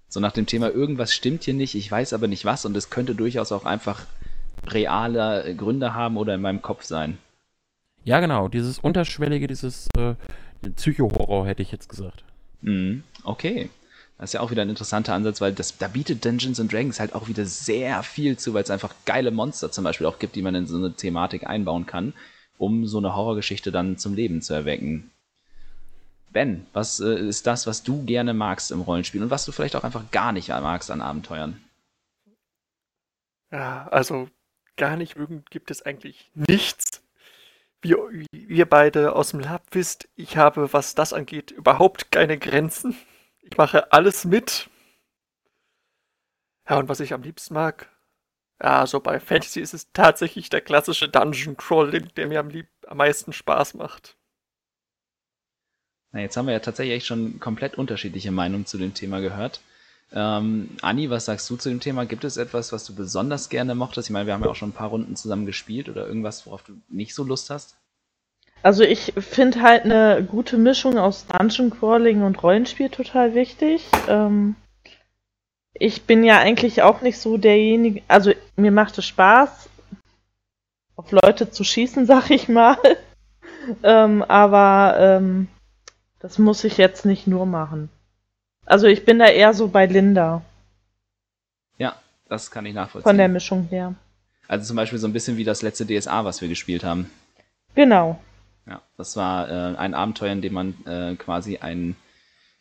So 0.09 0.19
nach 0.21 0.31
dem 0.31 0.45
Thema, 0.45 0.69
irgendwas 0.69 1.13
stimmt 1.13 1.43
hier 1.43 1.53
nicht, 1.53 1.75
ich 1.75 1.91
weiß 1.91 2.13
aber 2.13 2.27
nicht 2.27 2.45
was 2.45 2.65
und 2.65 2.77
es 2.77 2.89
könnte 2.89 3.13
durchaus 3.13 3.51
auch 3.51 3.65
einfach 3.65 4.05
reale 4.65 5.53
Gründe 5.55 5.93
haben 5.93 6.17
oder 6.17 6.35
in 6.35 6.41
meinem 6.41 6.61
Kopf 6.61 6.83
sein. 6.83 7.17
Ja, 8.07 8.21
genau, 8.21 8.47
dieses 8.47 8.79
unterschwellige, 8.79 9.47
dieses 9.47 9.89
äh, 9.97 10.15
Psycho-Horror, 10.77 11.45
hätte 11.45 11.61
ich 11.61 11.73
jetzt 11.73 11.89
gesagt. 11.89 12.23
Mhm. 12.61 13.03
Okay. 13.25 13.69
Das 14.17 14.29
ist 14.29 14.33
ja 14.33 14.39
auch 14.39 14.49
wieder 14.49 14.61
ein 14.61 14.69
interessanter 14.69 15.13
Ansatz, 15.13 15.41
weil 15.41 15.51
das, 15.51 15.77
da 15.77 15.89
bietet 15.89 16.23
Dungeons 16.23 16.57
and 16.61 16.71
Dragons 16.71 17.01
halt 17.01 17.13
auch 17.13 17.27
wieder 17.27 17.45
sehr 17.45 18.01
viel 18.03 18.37
zu, 18.37 18.53
weil 18.53 18.63
es 18.63 18.69
einfach 18.69 18.95
geile 19.03 19.29
Monster 19.29 19.73
zum 19.73 19.83
Beispiel 19.83 20.07
auch 20.07 20.19
gibt, 20.19 20.37
die 20.37 20.41
man 20.41 20.55
in 20.55 20.67
so 20.67 20.77
eine 20.77 20.93
Thematik 20.93 21.47
einbauen 21.47 21.85
kann, 21.85 22.13
um 22.57 22.87
so 22.87 22.97
eine 22.97 23.13
Horrorgeschichte 23.13 23.73
dann 23.73 23.97
zum 23.97 24.15
Leben 24.15 24.41
zu 24.41 24.53
erwecken. 24.53 25.11
Ben, 26.31 26.65
was 26.71 27.01
äh, 27.01 27.13
ist 27.13 27.45
das, 27.45 27.67
was 27.67 27.83
du 27.83 28.05
gerne 28.05 28.33
magst 28.33 28.71
im 28.71 28.79
Rollenspiel 28.79 29.21
und 29.21 29.31
was 29.31 29.43
du 29.43 29.51
vielleicht 29.51 29.75
auch 29.75 29.83
einfach 29.83 30.09
gar 30.11 30.31
nicht 30.31 30.47
magst 30.47 30.89
an 30.91 31.01
Abenteuern? 31.01 31.61
Ja, 33.51 33.89
also 33.89 34.29
gar 34.77 34.95
nicht 34.95 35.17
mögen 35.17 35.43
gibt 35.49 35.71
es 35.71 35.81
eigentlich 35.81 36.31
nichts. 36.35 36.96
Wie 37.81 38.25
ihr 38.31 38.65
beide 38.65 39.15
aus 39.15 39.31
dem 39.31 39.39
Lab 39.39 39.63
wisst, 39.71 40.09
ich 40.15 40.37
habe, 40.37 40.73
was 40.73 40.95
das 40.95 41.13
angeht, 41.13 41.51
überhaupt 41.51 42.11
keine 42.11 42.37
Grenzen. 42.37 42.95
Ich 43.41 43.57
mache 43.57 43.91
alles 43.91 44.25
mit. 44.25 44.69
Ja, 46.67 46.77
und 46.77 46.89
was 46.89 46.99
ich 46.99 47.13
am 47.13 47.21
liebsten 47.21 47.53
mag, 47.53 47.89
ja, 48.61 48.87
so 48.87 48.99
bei 48.99 49.19
Fantasy 49.19 49.61
ist 49.61 49.73
es 49.73 49.91
tatsächlich 49.93 50.49
der 50.49 50.61
klassische 50.61 51.07
Dungeon 51.07 51.55
Crawl, 51.55 51.91
der 51.91 52.27
mir 52.27 52.39
am, 52.39 52.49
lieb 52.49 52.67
am 52.87 52.97
meisten 52.97 53.31
Spaß 53.31 53.75
macht. 53.75 54.17
Na, 56.11 56.21
jetzt 56.21 56.35
haben 56.35 56.47
wir 56.47 56.53
ja 56.53 56.59
tatsächlich 56.59 57.05
schon 57.05 57.39
komplett 57.39 57.75
unterschiedliche 57.75 58.31
Meinungen 58.31 58.65
zu 58.65 58.77
dem 58.77 58.93
Thema 58.93 59.19
gehört. 59.19 59.61
Ähm, 60.13 60.69
Anni, 60.81 61.09
was 61.09 61.25
sagst 61.25 61.49
du 61.49 61.57
zu 61.57 61.69
dem 61.69 61.79
Thema? 61.79 62.05
Gibt 62.05 62.23
es 62.23 62.37
etwas, 62.37 62.71
was 62.71 62.85
du 62.85 62.95
besonders 62.95 63.49
gerne 63.49 63.75
mochtest? 63.75 64.07
Ich 64.07 64.13
meine, 64.13 64.25
wir 64.25 64.33
haben 64.33 64.43
ja 64.43 64.49
auch 64.49 64.55
schon 64.55 64.69
ein 64.69 64.73
paar 64.73 64.89
Runden 64.89 65.15
zusammen 65.15 65.45
gespielt 65.45 65.89
oder 65.89 66.07
irgendwas, 66.07 66.45
worauf 66.45 66.63
du 66.63 66.73
nicht 66.87 67.13
so 67.13 67.23
Lust 67.23 67.49
hast? 67.49 67.75
Also 68.63 68.83
ich 68.83 69.13
finde 69.17 69.61
halt 69.61 69.85
eine 69.85 70.23
gute 70.23 70.57
Mischung 70.57 70.97
aus 70.97 71.25
Dungeon 71.27 71.69
Crawling 71.69 72.23
und 72.23 72.41
Rollenspiel 72.41 72.89
total 72.89 73.35
wichtig. 73.35 73.85
Ähm, 74.07 74.55
ich 75.73 76.03
bin 76.03 76.23
ja 76.23 76.39
eigentlich 76.39 76.81
auch 76.81 77.01
nicht 77.01 77.19
so 77.19 77.37
derjenige, 77.37 78.01
also 78.07 78.31
mir 78.55 78.71
macht 78.71 78.97
es 78.97 79.05
Spaß, 79.05 79.69
auf 80.95 81.11
Leute 81.11 81.51
zu 81.51 81.63
schießen, 81.63 82.05
sag 82.07 82.29
ich 82.29 82.49
mal. 82.49 82.77
ähm, 83.83 84.23
aber 84.23 84.95
ähm, 84.99 85.47
das 86.19 86.39
muss 86.39 86.63
ich 86.63 86.77
jetzt 86.77 87.05
nicht 87.05 87.27
nur 87.27 87.45
machen. 87.45 87.89
Also 88.67 88.87
ich 88.87 89.05
bin 89.05 89.17
da 89.17 89.27
eher 89.27 89.53
so 89.53 89.69
bei 89.69 89.85
Linda. 89.85 90.43
Ja, 91.77 91.95
das 92.27 92.51
kann 92.51 92.65
ich 92.65 92.73
nachvollziehen. 92.73 93.09
Von 93.09 93.17
der 93.17 93.29
Mischung 93.29 93.67
her. 93.69 93.95
Also 94.47 94.65
zum 94.65 94.75
Beispiel 94.75 94.99
so 94.99 95.07
ein 95.07 95.13
bisschen 95.13 95.37
wie 95.37 95.45
das 95.45 95.61
letzte 95.61 95.85
DSA, 95.85 96.25
was 96.25 96.41
wir 96.41 96.49
gespielt 96.49 96.83
haben. 96.83 97.09
Genau. 97.75 98.19
Ja, 98.67 98.81
das 98.97 99.15
war 99.15 99.49
äh, 99.49 99.77
ein 99.77 99.93
Abenteuer, 99.93 100.33
in 100.33 100.41
dem 100.41 100.53
man 100.53 100.73
äh, 100.85 101.15
quasi 101.15 101.57
ein, 101.57 101.95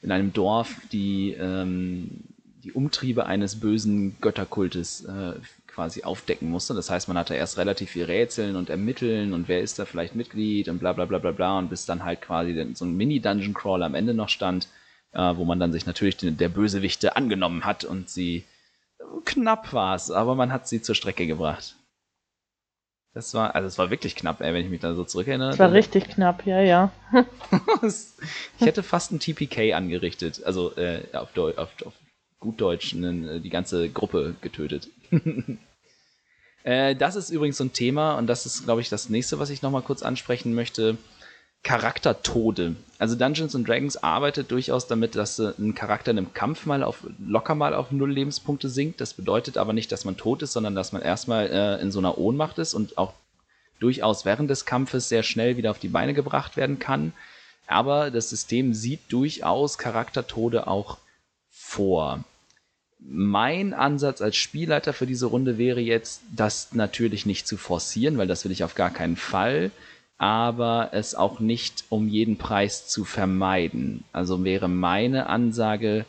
in 0.00 0.12
einem 0.12 0.32
Dorf 0.32 0.76
die, 0.92 1.32
ähm, 1.32 2.22
die 2.62 2.72
Umtriebe 2.72 3.26
eines 3.26 3.58
bösen 3.58 4.16
Götterkultes 4.20 5.04
äh, 5.04 5.32
quasi 5.66 6.04
aufdecken 6.04 6.48
musste. 6.48 6.74
Das 6.74 6.88
heißt, 6.88 7.08
man 7.08 7.18
hatte 7.18 7.34
erst 7.34 7.58
relativ 7.58 7.90
viel 7.90 8.04
Rätseln 8.04 8.54
und 8.54 8.70
Ermitteln 8.70 9.32
und 9.32 9.48
wer 9.48 9.60
ist 9.60 9.80
da 9.80 9.84
vielleicht 9.84 10.14
Mitglied 10.14 10.68
und 10.68 10.78
bla 10.78 10.92
bla 10.92 11.04
bla 11.04 11.18
bla 11.18 11.32
bla 11.32 11.58
und 11.58 11.68
bis 11.68 11.84
dann 11.84 12.04
halt 12.04 12.22
quasi 12.22 12.74
so 12.74 12.84
ein 12.84 12.96
Mini-Dungeon-Crawl 12.96 13.82
am 13.82 13.96
Ende 13.96 14.14
noch 14.14 14.28
stand, 14.28 14.68
äh, 15.12 15.36
wo 15.36 15.44
man 15.44 15.60
dann 15.60 15.72
sich 15.72 15.86
natürlich 15.86 16.16
den, 16.16 16.36
der 16.36 16.48
Bösewichte 16.48 17.16
angenommen 17.16 17.64
hat 17.64 17.84
und 17.84 18.08
sie 18.08 18.44
knapp 19.24 19.72
war 19.72 19.94
es, 19.94 20.10
aber 20.10 20.34
man 20.34 20.52
hat 20.52 20.68
sie 20.68 20.82
zur 20.82 20.94
Strecke 20.94 21.26
gebracht. 21.26 21.76
Das 23.16 23.32
war, 23.32 23.54
also 23.54 23.66
es 23.66 23.78
war 23.78 23.90
wirklich 23.90 24.14
knapp, 24.14 24.42
ey, 24.42 24.52
wenn 24.52 24.62
ich 24.62 24.70
mich 24.70 24.80
da 24.80 24.94
so 24.94 25.02
zurückerinnere. 25.02 25.50
Es 25.50 25.58
war 25.58 25.72
richtig 25.72 26.10
knapp, 26.10 26.44
ja, 26.44 26.60
ja. 26.60 26.92
ich 27.82 28.66
hätte 28.66 28.82
fast 28.82 29.10
ein 29.10 29.20
TPK 29.20 29.72
angerichtet, 29.72 30.42
also 30.44 30.76
äh, 30.76 31.02
auf, 31.14 31.32
Deu 31.32 31.54
auf, 31.56 31.70
auf 31.86 31.94
gut 32.40 32.60
Deutsch 32.60 32.92
ne, 32.92 33.40
die 33.40 33.48
ganze 33.48 33.88
Gruppe 33.88 34.34
getötet. 34.42 34.90
äh, 36.64 36.94
das 36.94 37.16
ist 37.16 37.30
übrigens 37.30 37.56
so 37.56 37.64
ein 37.64 37.72
Thema 37.72 38.18
und 38.18 38.26
das 38.26 38.44
ist, 38.44 38.64
glaube 38.64 38.82
ich, 38.82 38.90
das 38.90 39.08
nächste, 39.08 39.38
was 39.38 39.48
ich 39.48 39.62
nochmal 39.62 39.80
kurz 39.80 40.02
ansprechen 40.02 40.54
möchte. 40.54 40.98
Charaktertode. 41.66 42.76
Also 43.00 43.16
Dungeons 43.16 43.56
and 43.56 43.66
Dragons 43.66 43.96
arbeitet 43.96 44.52
durchaus 44.52 44.86
damit, 44.86 45.16
dass 45.16 45.40
äh, 45.40 45.52
ein 45.58 45.74
Charakter 45.74 46.12
in 46.12 46.18
einem 46.18 46.32
Kampf 46.32 46.64
mal 46.64 46.84
auf 46.84 47.04
locker 47.18 47.56
mal 47.56 47.74
auf 47.74 47.90
null 47.90 48.12
Lebenspunkte 48.12 48.68
sinkt. 48.68 49.00
Das 49.00 49.14
bedeutet 49.14 49.58
aber 49.58 49.72
nicht, 49.72 49.90
dass 49.90 50.04
man 50.04 50.16
tot 50.16 50.42
ist, 50.42 50.52
sondern 50.52 50.76
dass 50.76 50.92
man 50.92 51.02
erstmal 51.02 51.48
äh, 51.48 51.82
in 51.82 51.90
so 51.90 51.98
einer 51.98 52.18
Ohnmacht 52.18 52.58
ist 52.58 52.72
und 52.72 52.96
auch 52.98 53.14
durchaus 53.80 54.24
während 54.24 54.48
des 54.48 54.64
Kampfes 54.64 55.08
sehr 55.08 55.24
schnell 55.24 55.56
wieder 55.56 55.72
auf 55.72 55.80
die 55.80 55.88
Beine 55.88 56.14
gebracht 56.14 56.56
werden 56.56 56.78
kann. 56.78 57.12
Aber 57.66 58.12
das 58.12 58.30
System 58.30 58.72
sieht 58.72 59.00
durchaus 59.08 59.76
Charaktertode 59.76 60.68
auch 60.68 60.98
vor. 61.50 62.22
Mein 63.00 63.74
Ansatz 63.74 64.22
als 64.22 64.36
Spielleiter 64.36 64.92
für 64.92 65.06
diese 65.06 65.26
Runde 65.26 65.58
wäre 65.58 65.80
jetzt, 65.80 66.22
das 66.30 66.74
natürlich 66.74 67.26
nicht 67.26 67.48
zu 67.48 67.56
forcieren, 67.56 68.18
weil 68.18 68.28
das 68.28 68.44
will 68.44 68.52
ich 68.52 68.62
auf 68.62 68.76
gar 68.76 68.90
keinen 68.90 69.16
Fall 69.16 69.72
aber 70.18 70.90
es 70.92 71.14
auch 71.14 71.40
nicht 71.40 71.84
um 71.90 72.08
jeden 72.08 72.38
Preis 72.38 72.88
zu 72.88 73.04
vermeiden. 73.04 74.04
Also 74.12 74.44
wäre 74.44 74.68
meine 74.68 75.26
Ansage, 75.26 76.06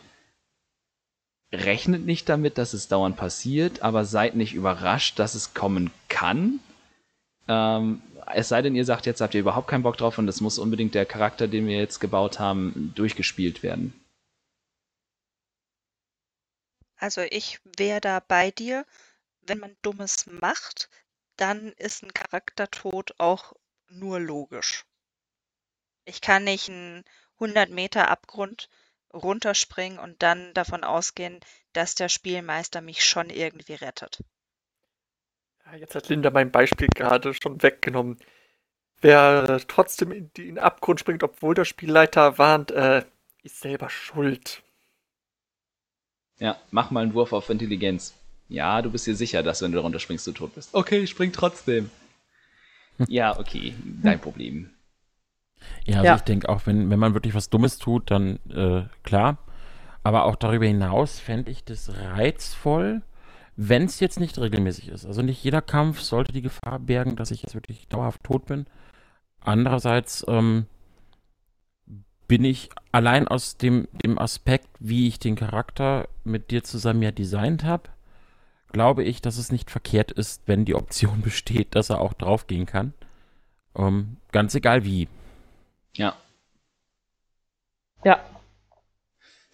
rechnet 1.52 2.06
nicht 2.06 2.30
damit, 2.30 2.58
dass 2.58 2.74
es 2.74 2.88
dauernd 2.88 3.18
passiert, 3.18 3.82
aber 3.82 4.06
seid 4.06 4.36
nicht 4.36 4.54
überrascht, 4.54 5.20
dass 5.20 5.36
es 5.36 5.54
kommen 5.54 5.92
kann. 6.08 6.60
Ähm, 7.48 8.02
es 8.34 8.50
sei 8.50 8.62
denn, 8.62 8.76
ihr 8.76 8.86
sagt, 8.86 9.06
jetzt 9.06 9.22
habt 9.22 9.34
ihr 9.34 9.42
überhaupt 9.42 9.70
keinen 9.70 9.84
Bock 9.84 9.98
drauf 9.98 10.18
und 10.18 10.28
es 10.28 10.42
muss 10.42 10.60
unbedingt 10.60 10.96
der 10.96 11.06
Charakter, 11.06 11.48
den 11.48 11.68
wir 11.68 11.78
jetzt 11.78 12.00
gebaut 12.00 12.40
haben, 12.40 12.92
durchgespielt 12.96 13.64
werden. 13.64 13.94
Also 16.98 17.22
ich 17.22 17.60
wäre 17.78 18.02
da 18.02 18.20
bei 18.20 18.52
dir. 18.52 18.86
Wenn 19.42 19.60
man 19.60 19.78
Dummes 19.82 20.26
macht, 20.28 20.90
dann 21.38 21.72
ist 21.78 22.04
ein 22.04 22.14
Charaktertod 22.14 23.14
auch 23.18 23.54
nur 23.90 24.20
logisch. 24.20 24.86
Ich 26.06 26.22
kann 26.22 26.44
nicht 26.44 26.70
einen 26.70 27.04
100 27.36 27.70
Meter 27.70 28.10
Abgrund 28.10 28.70
runterspringen 29.14 30.00
und 30.00 30.22
dann 30.24 30.54
davon 30.54 30.84
ausgehen, 30.84 31.40
dass 31.74 31.96
der 31.96 32.10
Spielmeister 32.10 32.82
mich 32.82 33.06
schon 33.06 33.30
irgendwie 33.30 33.74
rettet. 33.74 34.24
Ja, 35.66 35.76
jetzt 35.76 35.96
hat 35.96 36.10
Linda 36.10 36.30
mein 36.30 36.52
Beispiel 36.52 36.88
gerade 36.94 37.34
schon 37.34 37.62
weggenommen. 37.62 38.18
Wer 39.02 39.62
trotzdem 39.68 40.12
in 40.12 40.32
den 40.34 40.58
Abgrund 40.58 41.00
springt, 41.00 41.24
obwohl 41.24 41.54
der 41.54 41.66
Spielleiter 41.66 42.38
warnt, 42.38 42.72
äh, 42.72 43.04
ist 43.44 43.60
selber 43.60 43.90
schuld. 43.90 44.64
Ja, 46.40 46.58
mach 46.72 46.92
mal 46.92 47.04
einen 47.04 47.14
Wurf 47.14 47.34
auf 47.34 47.50
Intelligenz. 47.50 48.14
Ja, 48.50 48.82
du 48.82 48.90
bist 48.90 49.08
dir 49.08 49.16
sicher, 49.16 49.44
dass 49.44 49.62
wenn 49.62 49.72
du 49.72 49.80
runterspringst, 49.80 50.26
du 50.28 50.32
tot 50.32 50.56
bist. 50.56 50.74
Okay, 50.74 51.00
ich 51.00 51.10
spring 51.10 51.32
trotzdem. 51.32 51.90
Ja, 53.08 53.38
okay, 53.40 53.74
dein 54.02 54.20
Problem. 54.20 54.70
Ja, 55.86 55.98
also 55.98 56.06
ja. 56.06 56.16
ich 56.16 56.22
denke 56.22 56.50
auch, 56.50 56.66
wenn, 56.66 56.90
wenn 56.90 57.00
man 57.00 57.14
wirklich 57.14 57.34
was 57.34 57.50
Dummes 57.50 57.78
tut, 57.78 58.12
dann 58.12 58.40
äh, 58.50 58.84
klar. 59.04 59.38
Aber 60.04 60.26
auch 60.26 60.36
darüber 60.36 60.66
hinaus 60.66 61.20
fände 61.20 61.52
ich 61.52 61.64
das 61.64 61.92
reizvoll, 61.94 63.02
wenn 63.56 63.84
es 63.84 64.00
jetzt 64.00 64.20
nicht 64.20 64.40
regelmäßig 64.40 64.90
ist. 64.90 65.06
Also 65.06 65.22
nicht 65.22 65.44
jeder 65.44 65.62
Kampf 65.62 66.00
sollte 66.00 66.32
die 66.32 66.42
Gefahr 66.42 66.80
bergen, 66.80 67.16
dass 67.16 67.32
ich 67.32 67.42
jetzt 67.42 67.56
wirklich 67.56 67.88
dauerhaft 67.88 68.24
tot 68.24 68.46
bin. 68.46 68.68
Andererseits 69.42 70.26
ähm, 70.28 70.68
bin 72.28 72.44
ich 72.44 72.70
allein 72.92 73.28
aus 73.28 73.58
dem, 73.58 73.88
dem 74.04 74.20
Aspekt, 74.20 74.70
wie 74.80 75.08
ich 75.08 75.20
den 75.20 75.36
Charakter 75.36 76.08
mit 76.24 76.52
dir 76.52 76.64
zusammen 76.64 77.02
ja 77.02 77.12
designt 77.12 77.64
habe, 77.64 77.90
glaube 78.72 79.04
ich, 79.04 79.22
dass 79.22 79.38
es 79.38 79.52
nicht 79.52 79.72
verkehrt 79.72 80.12
ist, 80.12 80.42
wenn 80.46 80.66
die 80.66 80.76
Option 80.76 81.22
besteht, 81.24 81.76
dass 81.76 81.90
er 81.90 82.02
auch 82.02 82.14
draufgehen 82.14 82.66
kann. 82.66 82.94
Ähm, 83.76 84.18
ganz 84.32 84.56
egal 84.56 84.84
wie. 84.84 85.08
Ja. 85.94 86.16
Ja. 88.04 88.20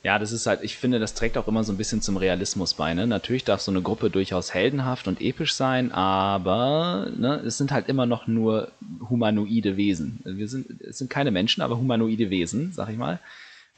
Ja, 0.03 0.19
das 0.19 0.33
ist 0.33 0.47
halt, 0.47 0.63
ich 0.63 0.75
finde, 0.75 0.99
das 0.99 1.13
trägt 1.13 1.37
auch 1.37 1.47
immer 1.47 1.63
so 1.63 1.71
ein 1.71 1.77
bisschen 1.77 2.01
zum 2.01 2.17
Realismus 2.17 2.73
bei. 2.73 2.93
Ne? 2.93 3.07
Natürlich 3.07 3.45
darf 3.45 3.61
so 3.61 3.71
eine 3.71 3.81
Gruppe 3.81 4.09
durchaus 4.09 4.53
heldenhaft 4.53 5.07
und 5.07 5.21
episch 5.21 5.53
sein, 5.53 5.93
aber 5.93 7.07
ne, 7.15 7.35
es 7.45 7.57
sind 7.57 7.71
halt 7.71 7.87
immer 7.87 8.05
noch 8.05 8.27
nur 8.27 8.69
humanoide 9.09 9.77
Wesen. 9.77 10.19
Wir 10.25 10.49
sind, 10.49 10.81
es 10.81 10.97
sind 10.97 11.09
keine 11.09 11.31
Menschen, 11.31 11.61
aber 11.61 11.77
humanoide 11.77 12.29
Wesen, 12.29 12.73
sag 12.73 12.89
ich 12.89 12.97
mal. 12.97 13.19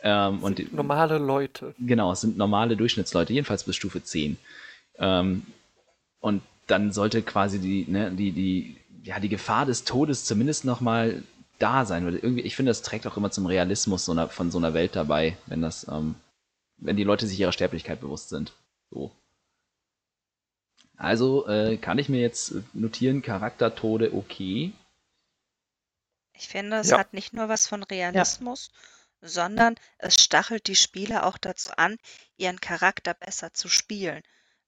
Ähm, 0.02 0.40
und 0.40 0.58
die, 0.58 0.68
normale 0.72 1.20
Leute. 1.20 1.76
Genau, 1.78 2.12
es 2.12 2.22
sind 2.22 2.38
normale 2.38 2.76
Durchschnittsleute, 2.76 3.32
jedenfalls 3.32 3.64
bis 3.64 3.76
Stufe 3.76 4.04
10. 4.04 4.38
Ähm, 5.00 5.46
und 6.20 6.42
dann 6.68 6.92
sollte 6.92 7.22
quasi 7.22 7.60
die, 7.60 7.86
ne, 7.88 8.12
die, 8.12 8.32
die, 8.32 8.78
ja, 9.04 9.20
die 9.20 9.30
Gefahr 9.30 9.66
des 9.66 9.84
Todes 9.84 10.26
zumindest 10.26 10.66
nochmal 10.66 11.24
da 11.60 11.86
sein. 11.86 12.08
Oder 12.08 12.24
irgendwie, 12.24 12.42
ich 12.42 12.56
finde, 12.56 12.72
das 12.72 12.82
trägt 12.82 13.06
auch 13.08 13.18
immer 13.18 13.32
zum 13.32 13.46
Realismus 13.46 14.06
so 14.06 14.12
einer, 14.12 14.30
von 14.30 14.52
so 14.52 14.58
einer 14.58 14.74
Welt 14.74 14.96
dabei, 14.96 15.38
wenn 15.46 15.62
das, 15.62 15.88
ähm, 15.88 16.16
wenn 16.78 16.98
die 16.98 17.04
Leute 17.04 17.28
sich 17.28 17.40
ihrer 17.40 17.52
Sterblichkeit 17.52 18.02
bewusst 18.02 18.30
sind. 18.30 18.54
So. 18.90 19.12
Also 20.98 21.48
äh, 21.48 21.78
kann 21.78 22.00
ich 22.00 22.10
mir 22.10 22.22
jetzt 22.22 22.56
notieren, 22.74 23.22
Charaktertode 23.22 24.14
okay. 24.14 24.74
Ich 26.34 26.48
finde, 26.48 26.78
es 26.78 26.90
ja. 26.90 26.98
hat 26.98 27.14
nicht 27.14 27.34
nur 27.34 27.50
was 27.50 27.68
von 27.68 27.84
Realismus, 27.84 28.72
ja. 29.22 29.28
sondern 29.28 29.76
es 29.98 30.22
stachelt 30.22 30.68
die 30.68 30.76
Spieler 30.76 31.26
auch 31.26 31.38
dazu 31.38 31.72
an, 31.78 31.98
ihren 32.38 32.60
Charakter 32.60 33.14
besser 33.14 33.54
zu 33.54 33.68
spielen. 33.70 34.22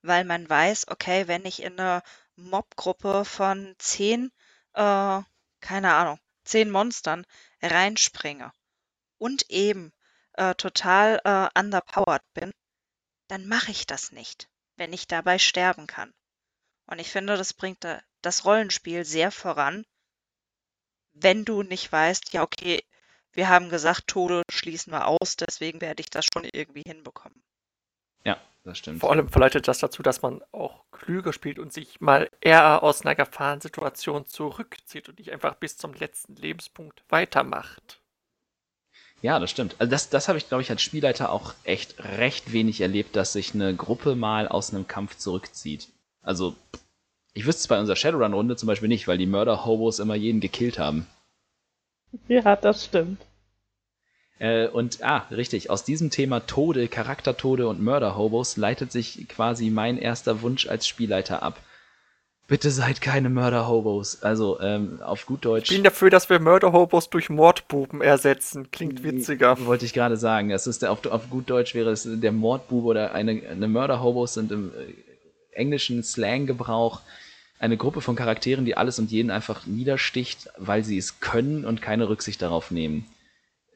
Weil 0.08 0.24
man 0.24 0.50
weiß, 0.50 0.88
okay, 0.88 1.28
wenn 1.28 1.46
ich 1.46 1.62
in 1.62 1.80
eine 1.80 2.02
Mobgruppe 2.36 3.26
von 3.26 3.76
zehn, 3.78 4.32
äh, 4.74 5.22
keine 5.60 5.94
Ahnung, 5.94 6.20
zehn 6.44 6.72
Monstern 6.72 7.26
reinspringe 7.62 8.52
und 9.18 9.50
eben 9.50 9.92
äh, 10.34 10.56
total 10.56 11.20
äh, 11.24 11.60
underpowered 11.60 12.24
bin, 12.34 12.52
dann 13.28 13.48
mache 13.48 13.72
ich 13.72 13.86
das 13.86 14.12
nicht, 14.12 14.50
wenn 14.78 14.94
ich 14.94 15.08
dabei 15.08 15.40
sterben 15.40 15.88
kann. 15.88 16.14
Und 16.86 17.00
ich 17.00 17.12
finde, 17.12 17.36
das 17.36 17.54
bringt 17.54 17.84
äh, 17.84 18.00
das 18.22 18.46
Rollenspiel 18.46 19.04
sehr 19.04 19.32
voran, 19.32 19.86
wenn 21.14 21.46
du 21.46 21.64
nicht 21.64 21.92
weißt, 21.92 22.34
ja, 22.34 22.44
okay, 22.44 22.84
wir 23.32 23.50
haben 23.50 23.70
gesagt, 23.70 24.08
Tode 24.08 24.44
schließen 24.50 24.94
wir 24.94 25.08
aus, 25.08 25.36
deswegen 25.36 25.82
werde 25.82 26.02
ich 26.02 26.10
das 26.10 26.26
schon 26.32 26.46
irgendwie 26.46 26.84
hinbekommen. 26.86 27.44
Ja, 28.24 28.40
das 28.68 28.78
stimmt. 28.78 29.00
Vor 29.00 29.12
allem 29.12 29.30
verleitet 29.30 29.68
das 29.68 29.80
dazu, 29.80 30.04
dass 30.04 30.22
man 30.22 30.42
auch 30.52 30.84
klüger 30.92 31.34
spielt 31.34 31.58
und 31.58 31.74
sich 31.74 32.00
mal 32.02 32.30
eher 32.42 32.84
aus 32.84 33.02
einer 33.02 33.16
Gefahrensituation 33.16 34.28
zurückzieht 34.28 35.10
und 35.10 35.18
nicht 35.18 35.32
einfach 35.32 35.56
bis 35.56 35.78
zum 35.78 35.94
letzten 35.94 36.36
Lebenspunkt 36.36 37.04
weitermacht. 37.10 38.02
Ja, 39.22 39.40
das 39.40 39.50
stimmt. 39.50 39.76
Also 39.80 39.90
das, 39.90 40.10
das 40.10 40.28
habe 40.28 40.38
ich, 40.38 40.48
glaube 40.48 40.62
ich, 40.62 40.70
als 40.70 40.82
Spielleiter 40.82 41.32
auch 41.32 41.56
echt 41.64 41.98
recht 42.00 42.54
wenig 42.54 42.82
erlebt, 42.82 43.16
dass 43.16 43.34
sich 43.34 43.56
eine 43.56 43.76
Gruppe 43.76 44.16
mal 44.16 44.48
aus 44.48 44.74
einem 44.74 44.88
Kampf 44.88 45.18
zurückzieht. 45.18 45.88
Also, 46.22 46.56
ich 47.34 47.46
wüsste 47.46 47.62
es 47.62 47.68
bei 47.68 47.80
unserer 47.80 47.96
Shadowrun-Runde 47.96 48.58
zum 48.58 48.68
Beispiel 48.68 48.90
nicht, 48.90 49.08
weil 49.08 49.18
die 49.18 49.26
Mörder-Hobos 49.26 50.00
immer 50.00 50.16
jeden 50.16 50.42
gekillt 50.42 50.78
haben. 50.78 51.08
Ja, 52.28 52.56
das 52.56 52.86
stimmt. 52.86 53.22
Äh, 54.39 54.67
und, 54.67 55.03
ah, 55.03 55.25
richtig, 55.32 55.70
aus 55.70 55.84
diesem 55.84 56.10
Thema 56.10 56.46
Tode, 56.46 56.88
Charaktertode 56.88 57.68
und 57.68 57.81
Mörder-Hobos 57.81 58.57
leitet 58.57 58.92
sich 58.92 59.27
quasi 59.27 59.70
mein 59.70 59.98
erster 59.98 60.42
Wunsch 60.42 60.68
als 60.68 60.88
Spielleiter 60.88 61.42
ab. 61.42 61.59
Bitte 62.48 62.72
seid 62.72 63.01
keine 63.01 63.29
Mörder-Hobos. 63.29 64.24
Also, 64.24 64.59
ähm, 64.62 65.01
auf 65.01 65.25
gut 65.25 65.44
Deutsch. 65.44 65.70
Ich 65.70 65.77
bin 65.77 65.83
dafür, 65.83 66.09
dass 66.09 66.29
wir 66.29 66.40
Mörder-Hobos 66.40 67.09
durch 67.09 67.29
Mordbuben 67.29 68.01
ersetzen. 68.01 68.72
Klingt 68.72 69.03
witziger. 69.03 69.57
Wollte 69.66 69.83
ich 69.83 69.94
gerade 69.94 70.16
sagen. 70.16 70.50
Das 70.50 70.66
ist 70.66 70.81
der, 70.81 70.92
auf, 70.92 71.05
auf 71.07 71.29
gut 71.29 71.50
Deutsch 71.50 71.75
wäre 71.75 71.92
es 71.92 72.07
der 72.09 72.31
Mordbube 72.31 72.88
oder 72.88 73.14
eine, 73.14 73.42
eine 73.50 73.68
Mörder-Hobos 73.68 74.35
sind 74.35 74.53
im 74.53 74.70
äh, 74.70 75.57
englischen 75.57 76.03
Slang-Gebrauch 76.03 77.01
eine 77.59 77.75
Gruppe 77.75 78.01
von 78.01 78.16
Charakteren, 78.16 78.66
die 78.66 78.77
alles 78.77 79.00
und 79.00 79.12
jeden 79.12 79.31
einfach 79.31 79.66
niedersticht, 79.66 80.50
weil 80.57 80.83
sie 80.83 80.98
es 80.98 81.20
können 81.20 81.66
und 81.66 81.81
keine 81.81 82.07
Rücksicht 82.07 82.42
darauf 82.42 82.72
nehmen. 82.72 83.05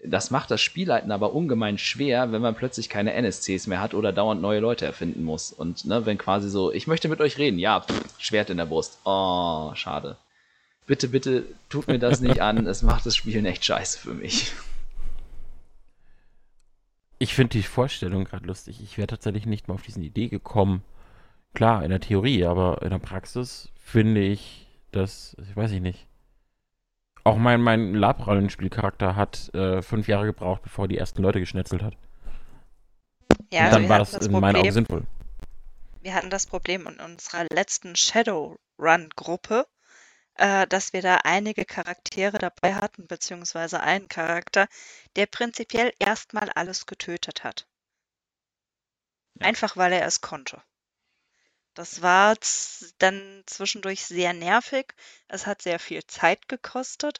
Das 0.03 0.31
macht 0.31 0.49
das 0.49 0.61
Spielleiten 0.61 1.11
aber 1.11 1.33
ungemein 1.33 1.77
schwer, 1.77 2.31
wenn 2.31 2.41
man 2.41 2.55
plötzlich 2.55 2.89
keine 2.89 3.13
NSCs 3.13 3.67
mehr 3.67 3.81
hat 3.81 3.93
oder 3.93 4.11
dauernd 4.11 4.41
neue 4.41 4.59
Leute 4.59 4.85
erfinden 4.85 5.23
muss. 5.23 5.51
Und 5.51 5.85
ne, 5.85 6.05
wenn 6.05 6.17
quasi 6.17 6.49
so, 6.49 6.71
ich 6.71 6.87
möchte 6.87 7.07
mit 7.07 7.21
euch 7.21 7.37
reden, 7.37 7.59
ja, 7.59 7.81
pff, 7.81 8.03
Schwert 8.17 8.49
in 8.49 8.57
der 8.57 8.65
Brust. 8.65 8.99
Oh, 9.05 9.71
schade. 9.75 10.17
Bitte, 10.87 11.07
bitte, 11.07 11.43
tut 11.69 11.87
mir 11.87 11.99
das 11.99 12.19
nicht 12.19 12.41
an. 12.41 12.65
Es 12.65 12.81
macht 12.81 13.05
das 13.05 13.15
Spielen 13.15 13.45
echt 13.45 13.63
scheiße 13.63 13.99
für 13.99 14.13
mich. 14.13 14.51
Ich 17.19 17.35
finde 17.35 17.51
die 17.51 17.63
Vorstellung 17.63 18.23
gerade 18.25 18.47
lustig. 18.47 18.81
Ich 18.81 18.97
wäre 18.97 19.07
tatsächlich 19.07 19.45
nicht 19.45 19.67
mal 19.67 19.75
auf 19.75 19.83
diese 19.83 20.01
Idee 20.01 20.27
gekommen. 20.27 20.81
Klar, 21.53 21.83
in 21.83 21.91
der 21.91 21.99
Theorie, 21.99 22.45
aber 22.45 22.81
in 22.81 22.89
der 22.89 22.97
Praxis 22.97 23.69
finde 23.75 24.21
ich 24.21 24.65
das, 24.91 25.37
ich 25.47 25.55
weiß 25.55 25.71
ich 25.71 25.81
nicht. 25.81 26.07
Auch 27.23 27.37
mein, 27.37 27.61
mein 27.61 27.93
Lab-Rollenspielcharakter 27.93 29.15
hat 29.15 29.53
äh, 29.53 29.81
fünf 29.81 30.07
Jahre 30.07 30.25
gebraucht, 30.25 30.63
bevor 30.63 30.85
er 30.85 30.87
die 30.89 30.97
ersten 30.97 31.21
Leute 31.21 31.39
geschnetzelt 31.39 31.83
hat. 31.83 31.95
Ja, 33.51 33.65
Und 33.65 33.73
dann 33.73 33.89
war 33.89 33.99
das, 33.99 34.11
das 34.11 34.27
in 34.27 34.39
meinen 34.39 34.55
Augen 34.55 34.71
sinnvoll. 34.71 35.03
Wir 36.01 36.15
hatten 36.15 36.31
das 36.31 36.47
Problem 36.47 36.87
in 36.87 36.99
unserer 36.99 37.45
letzten 37.51 37.95
Shadowrun-Gruppe, 37.95 39.67
äh, 40.35 40.65
dass 40.65 40.93
wir 40.93 41.03
da 41.03 41.17
einige 41.23 41.65
Charaktere 41.65 42.39
dabei 42.39 42.73
hatten, 42.73 43.05
beziehungsweise 43.05 43.81
einen 43.81 44.07
Charakter, 44.07 44.67
der 45.15 45.27
prinzipiell 45.27 45.93
erstmal 45.99 46.49
alles 46.49 46.87
getötet 46.87 47.43
hat. 47.43 47.67
Ja. 49.39 49.47
Einfach 49.47 49.77
weil 49.77 49.93
er 49.93 50.07
es 50.07 50.21
konnte. 50.21 50.63
Das 51.73 52.01
war 52.01 52.35
dann 52.97 53.43
zwischendurch 53.45 54.05
sehr 54.05 54.33
nervig. 54.33 54.93
Es 55.27 55.45
hat 55.45 55.61
sehr 55.61 55.79
viel 55.79 56.05
Zeit 56.05 56.47
gekostet, 56.49 57.19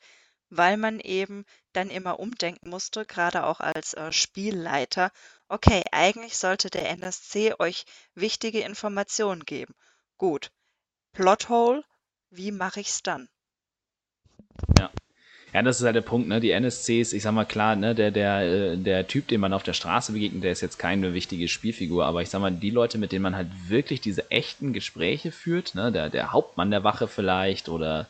weil 0.50 0.76
man 0.78 1.00
eben 1.00 1.46
dann 1.74 1.90
immer 1.90 2.20
umdenken 2.20 2.70
musste, 2.70 3.06
gerade 3.06 3.46
auch 3.46 3.62
als 3.62 3.94
äh, 3.94 4.12
Spielleiter. 4.12 5.12
Okay, 5.48 5.84
eigentlich 5.92 6.38
sollte 6.38 6.70
der 6.70 6.90
NSC 6.90 7.56
euch 7.60 7.86
wichtige 8.14 8.60
Informationen 8.62 9.46
geben. 9.46 9.74
Gut. 10.18 10.52
Plothole, 11.14 11.84
wie 12.30 12.52
mache 12.52 12.82
ich's 12.82 13.04
dann? 13.04 13.30
Ja. 14.78 14.92
Ja, 15.54 15.62
das 15.62 15.80
ist 15.80 15.86
halt 15.86 15.98
der 15.98 16.02
Punkt, 16.02 16.30
ne? 16.30 16.40
Die 16.40 16.52
NSCs, 16.52 17.12
ich 17.12 17.24
sag 17.24 17.34
mal 17.34 17.46
klar, 17.46 17.76
ne, 17.76 17.94
der, 17.94 18.12
der, 18.12 18.42
äh, 18.42 18.78
der 18.78 19.08
Typ, 19.08 19.28
den 19.28 19.42
man 19.42 19.52
auf 19.52 19.64
der 19.64 19.74
Straße 19.74 20.14
begegnet, 20.14 20.44
der 20.44 20.54
ist 20.54 20.62
jetzt 20.62 20.80
keine 20.80 21.14
wichtige 21.14 21.50
Spielfigur, 21.50 22.06
aber 22.06 22.22
ich 22.22 22.30
sag 22.30 22.40
mal, 22.40 22.52
die 22.52 22.70
Leute, 22.70 22.98
mit 22.98 23.12
denen 23.12 23.24
man 23.24 23.36
halt 23.36 23.50
wirklich 23.68 24.00
diese 24.00 24.32
echten 24.32 24.72
Gespräche 24.72 25.32
führt, 25.32 25.76
ne, 25.76 25.92
der, 25.92 26.10
der 26.10 26.32
Hauptmann 26.32 26.72
der 26.72 26.86
Wache 26.86 27.08
vielleicht 27.10 27.68
oder 27.68 28.08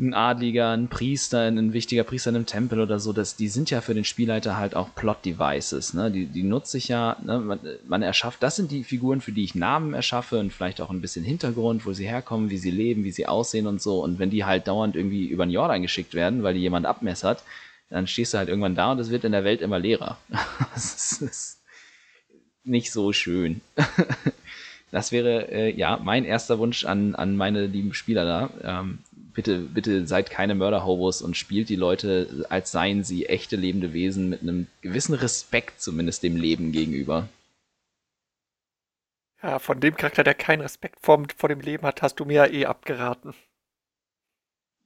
ein 0.00 0.14
Adliger, 0.14 0.70
ein 0.70 0.88
Priester, 0.88 1.42
ein 1.42 1.72
wichtiger 1.72 2.04
Priester 2.04 2.30
in 2.30 2.36
einem 2.36 2.46
Tempel 2.46 2.80
oder 2.80 2.98
so, 2.98 3.12
das, 3.12 3.36
die 3.36 3.48
sind 3.48 3.70
ja 3.70 3.80
für 3.82 3.94
den 3.94 4.04
Spielleiter 4.04 4.56
halt 4.56 4.74
auch 4.74 4.94
Plot-Devices. 4.94 5.94
Ne? 5.94 6.10
Die, 6.10 6.26
die 6.26 6.42
nutze 6.42 6.78
ich 6.78 6.88
ja, 6.88 7.16
ne? 7.22 7.38
man, 7.38 7.60
man 7.86 8.02
erschafft, 8.02 8.42
das 8.42 8.56
sind 8.56 8.70
die 8.70 8.82
Figuren, 8.82 9.20
für 9.20 9.32
die 9.32 9.44
ich 9.44 9.54
Namen 9.54 9.92
erschaffe 9.92 10.38
und 10.38 10.52
vielleicht 10.52 10.80
auch 10.80 10.90
ein 10.90 11.02
bisschen 11.02 11.24
Hintergrund, 11.24 11.84
wo 11.84 11.92
sie 11.92 12.08
herkommen, 12.08 12.50
wie 12.50 12.56
sie 12.56 12.70
leben, 12.70 13.04
wie 13.04 13.12
sie 13.12 13.26
aussehen 13.26 13.66
und 13.66 13.82
so. 13.82 14.02
Und 14.02 14.18
wenn 14.18 14.30
die 14.30 14.44
halt 14.44 14.66
dauernd 14.66 14.96
irgendwie 14.96 15.26
über 15.26 15.44
den 15.44 15.52
Jordan 15.52 15.82
geschickt 15.82 16.14
werden, 16.14 16.42
weil 16.42 16.54
die 16.54 16.60
jemand 16.60 16.86
abmessert, 16.86 17.42
dann 17.90 18.06
stehst 18.06 18.32
du 18.32 18.38
halt 18.38 18.48
irgendwann 18.48 18.74
da 18.74 18.92
und 18.92 19.00
es 19.00 19.10
wird 19.10 19.24
in 19.24 19.32
der 19.32 19.44
Welt 19.44 19.60
immer 19.60 19.78
leerer. 19.78 20.16
das 20.74 21.20
ist 21.20 21.60
nicht 22.64 22.90
so 22.90 23.12
schön. 23.12 23.60
Das 24.90 25.12
wäre 25.12 25.48
äh, 25.52 25.70
ja 25.70 26.00
mein 26.02 26.24
erster 26.24 26.58
Wunsch 26.58 26.84
an, 26.84 27.14
an 27.14 27.36
meine 27.36 27.66
lieben 27.66 27.94
Spieler 27.94 28.24
da. 28.24 28.80
Ähm, 28.80 28.98
bitte, 29.34 29.58
bitte 29.58 30.06
seid 30.06 30.30
keine 30.30 30.54
Mörder-Hobos 30.54 31.22
und 31.22 31.36
spielt 31.36 31.68
die 31.68 31.76
Leute, 31.76 32.46
als 32.48 32.72
seien 32.72 33.04
sie 33.04 33.26
echte 33.26 33.56
lebende 33.56 33.92
Wesen 33.92 34.28
mit 34.28 34.42
einem 34.42 34.66
gewissen 34.80 35.14
Respekt 35.14 35.80
zumindest 35.80 36.22
dem 36.22 36.36
Leben 36.36 36.72
gegenüber. 36.72 37.28
Ja, 39.42 39.58
von 39.58 39.80
dem 39.80 39.96
Charakter, 39.96 40.22
der 40.24 40.34
keinen 40.34 40.60
Respekt 40.60 40.98
vor, 41.00 41.22
vor 41.36 41.48
dem 41.48 41.60
Leben 41.60 41.86
hat, 41.86 42.02
hast 42.02 42.16
du 42.16 42.24
mir 42.24 42.34
ja 42.34 42.46
eh 42.46 42.66
abgeraten. 42.66 43.32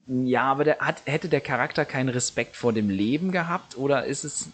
Ja, 0.06 0.42
aber 0.42 0.64
der 0.64 0.78
hat, 0.78 1.02
hätte 1.06 1.28
der 1.28 1.40
Charakter 1.40 1.84
keinen 1.84 2.10
Respekt 2.10 2.56
vor 2.56 2.72
dem 2.72 2.90
Leben 2.90 3.32
gehabt 3.32 3.76
oder 3.76 4.04
ist 4.04 4.24
es 4.24 4.50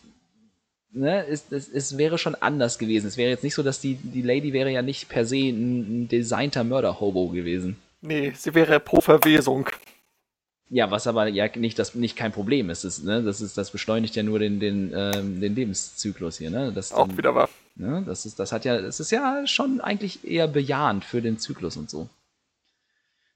ne, 0.93 1.27
es, 1.27 1.47
es, 1.51 1.69
es 1.69 1.99
wäre 1.99 2.19
schon 2.19 2.35
anders 2.35 2.79
gewesen. 2.79 3.07
Es 3.07 3.17
wäre 3.17 3.31
jetzt 3.31 3.45
nicht 3.45 3.55
so, 3.55 3.63
dass 3.63 3.81
die, 3.81 3.95
die 3.95 4.23
Lady 4.23 4.53
wäre 4.53 4.71
ja 4.71 4.83
nicht 4.83 5.09
per 5.09 5.25
se 5.25 5.37
ein, 5.37 6.03
ein 6.05 6.09
designter 6.09 6.65
Mörder-Hobo 6.65 7.29
gewesen. 7.29 7.77
Nee, 8.01 8.33
sie 8.35 8.55
wäre 8.55 8.81
pro 8.81 9.01
Verwesung. 9.01 9.69
Ja, 10.69 10.91
was 10.91 11.07
aber 11.07 11.27
ja 11.27 11.49
nicht, 11.57 11.79
das, 11.79 11.95
nicht 11.97 12.17
kein 12.17 12.33
Problem 12.33 12.71
ist. 12.71 12.85
Das, 12.85 13.03
ne, 13.03 13.23
das, 13.23 13.41
ist 13.41 13.59
das 13.59 13.73
beschleunigt 13.73 14.15
ja 14.15 14.23
nur 14.23 14.39
den, 14.39 14.61
den, 14.61 14.93
ähm, 14.95 15.41
den 15.41 15.55
Lebenszyklus 15.55 16.39
hier. 16.39 16.51
Ne? 16.51 16.73
Das 16.73 16.93
Auch 16.93 17.09
dann, 17.09 17.19
wieder 17.19 17.35
wahr. 17.35 17.49
Ne, 17.75 18.05
das, 18.07 18.25
ist, 18.25 18.39
das, 18.39 18.53
hat 18.53 18.65
ja, 18.65 18.81
das 18.81 19.01
ist 19.01 19.11
ja 19.11 19.47
schon 19.47 19.81
eigentlich 19.81 20.25
eher 20.25 20.47
bejahend 20.47 21.05
für 21.05 21.21
den 21.21 21.39
Zyklus 21.39 21.77
und 21.77 21.91
so. 21.91 22.09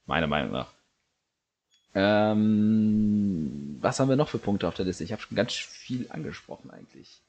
Meiner 0.07 0.29
Meinung 0.29 0.53
nach. 0.53 0.69
Ähm, 1.95 3.79
was 3.81 3.99
haben 3.99 4.09
wir 4.09 4.17
noch 4.17 4.29
für 4.29 4.39
Punkte 4.39 4.69
auf 4.69 4.75
der 4.75 4.85
Liste? 4.85 5.03
Ich 5.05 5.13
habe 5.13 5.23
schon 5.23 5.37
ganz 5.37 5.55
viel 5.55 6.07
angesprochen 6.11 6.71
eigentlich. 6.71 7.21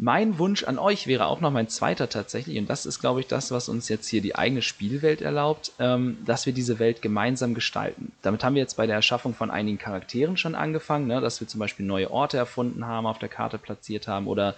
Mein 0.00 0.38
Wunsch 0.38 0.62
an 0.62 0.78
euch 0.78 1.08
wäre 1.08 1.26
auch 1.26 1.40
noch 1.40 1.50
mein 1.50 1.68
zweiter 1.68 2.08
tatsächlich, 2.08 2.56
und 2.56 2.70
das 2.70 2.86
ist, 2.86 3.00
glaube 3.00 3.18
ich, 3.18 3.26
das, 3.26 3.50
was 3.50 3.68
uns 3.68 3.88
jetzt 3.88 4.06
hier 4.06 4.22
die 4.22 4.36
eigene 4.36 4.62
Spielwelt 4.62 5.20
erlaubt, 5.20 5.72
ähm, 5.80 6.18
dass 6.24 6.46
wir 6.46 6.52
diese 6.52 6.78
Welt 6.78 7.02
gemeinsam 7.02 7.52
gestalten. 7.52 8.12
Damit 8.22 8.44
haben 8.44 8.54
wir 8.54 8.62
jetzt 8.62 8.76
bei 8.76 8.86
der 8.86 8.94
Erschaffung 8.94 9.34
von 9.34 9.50
einigen 9.50 9.78
Charakteren 9.78 10.36
schon 10.36 10.54
angefangen, 10.54 11.08
ne, 11.08 11.20
dass 11.20 11.40
wir 11.40 11.48
zum 11.48 11.58
Beispiel 11.58 11.84
neue 11.84 12.12
Orte 12.12 12.36
erfunden 12.36 12.86
haben, 12.86 13.06
auf 13.06 13.18
der 13.18 13.28
Karte 13.28 13.58
platziert 13.58 14.06
haben 14.06 14.28
oder 14.28 14.54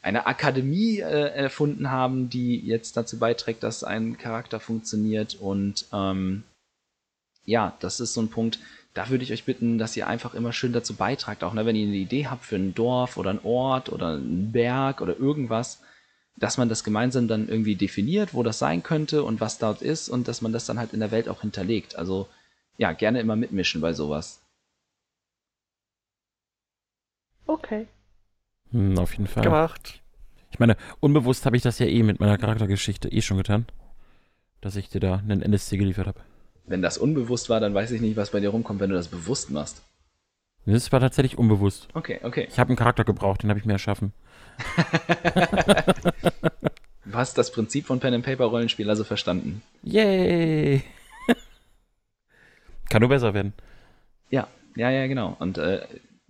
eine 0.00 0.26
Akademie 0.26 1.00
äh, 1.00 1.28
erfunden 1.34 1.90
haben, 1.90 2.30
die 2.30 2.60
jetzt 2.60 2.96
dazu 2.96 3.18
beiträgt, 3.18 3.64
dass 3.64 3.82
ein 3.82 4.16
Charakter 4.16 4.60
funktioniert. 4.60 5.34
Und 5.34 5.86
ähm, 5.92 6.44
ja, 7.44 7.76
das 7.80 7.98
ist 7.98 8.14
so 8.14 8.20
ein 8.20 8.28
Punkt, 8.28 8.60
da 8.94 9.08
würde 9.10 9.24
ich 9.24 9.32
euch 9.32 9.44
bitten, 9.44 9.76
dass 9.76 9.96
ihr 9.96 10.06
einfach 10.06 10.34
immer 10.34 10.52
schön 10.52 10.72
dazu 10.72 10.94
beitragt, 10.94 11.42
auch 11.42 11.52
ne, 11.52 11.66
wenn 11.66 11.76
ihr 11.76 11.86
eine 11.86 11.96
Idee 11.96 12.28
habt 12.28 12.44
für 12.44 12.56
ein 12.56 12.74
Dorf 12.74 13.16
oder 13.16 13.30
ein 13.30 13.44
Ort 13.44 13.90
oder 13.90 14.14
einen 14.14 14.52
Berg 14.52 15.00
oder 15.00 15.18
irgendwas, 15.18 15.82
dass 16.36 16.58
man 16.58 16.68
das 16.68 16.84
gemeinsam 16.84 17.26
dann 17.26 17.48
irgendwie 17.48 17.74
definiert, 17.74 18.34
wo 18.34 18.42
das 18.44 18.60
sein 18.60 18.82
könnte 18.82 19.24
und 19.24 19.40
was 19.40 19.58
dort 19.58 19.82
ist 19.82 20.08
und 20.08 20.28
dass 20.28 20.42
man 20.42 20.52
das 20.52 20.66
dann 20.66 20.78
halt 20.78 20.92
in 20.92 21.00
der 21.00 21.10
Welt 21.10 21.28
auch 21.28 21.40
hinterlegt. 21.40 21.96
Also 21.96 22.28
ja, 22.78 22.92
gerne 22.92 23.20
immer 23.20 23.36
mitmischen 23.36 23.80
bei 23.80 23.92
sowas. 23.92 24.40
Okay. 27.46 27.88
Hm, 28.70 28.98
auf 28.98 29.12
jeden 29.12 29.26
Fall. 29.26 29.42
Gemacht. 29.42 30.00
Ich 30.50 30.60
meine, 30.60 30.76
unbewusst 31.00 31.46
habe 31.46 31.56
ich 31.56 31.62
das 31.62 31.80
ja 31.80 31.86
eh 31.86 32.04
mit 32.04 32.20
meiner 32.20 32.38
Charaktergeschichte 32.38 33.08
eh 33.08 33.22
schon 33.22 33.38
getan, 33.38 33.66
dass 34.60 34.76
ich 34.76 34.88
dir 34.88 35.00
da 35.00 35.16
einen 35.16 35.42
NSC 35.42 35.76
geliefert 35.76 36.06
habe. 36.06 36.20
Wenn 36.66 36.82
das 36.82 36.98
unbewusst 36.98 37.50
war, 37.50 37.60
dann 37.60 37.74
weiß 37.74 37.90
ich 37.90 38.00
nicht, 38.00 38.16
was 38.16 38.30
bei 38.30 38.40
dir 38.40 38.48
rumkommt, 38.50 38.80
wenn 38.80 38.90
du 38.90 38.96
das 38.96 39.08
bewusst 39.08 39.50
machst. 39.50 39.82
Das 40.66 40.92
war 40.92 41.00
tatsächlich 41.00 41.36
unbewusst. 41.36 41.88
Okay, 41.92 42.20
okay. 42.22 42.48
Ich 42.50 42.58
habe 42.58 42.68
einen 42.68 42.76
Charakter 42.76 43.04
gebraucht, 43.04 43.42
den 43.42 43.50
habe 43.50 43.58
ich 43.58 43.66
mir 43.66 43.74
erschaffen. 43.74 44.12
du 47.04 47.12
hast 47.12 47.36
das 47.36 47.52
Prinzip 47.52 47.86
von 47.86 48.00
Pen 48.00 48.14
and 48.14 48.24
Paper 48.24 48.46
Rollenspiel 48.46 48.88
also 48.88 49.04
verstanden. 49.04 49.62
Yay! 49.82 50.82
Kann 52.88 53.00
nur 53.00 53.10
besser 53.10 53.34
werden. 53.34 53.52
Ja, 54.30 54.48
ja, 54.74 54.90
ja, 54.90 55.06
genau. 55.06 55.36
Und 55.38 55.58
äh, 55.58 55.86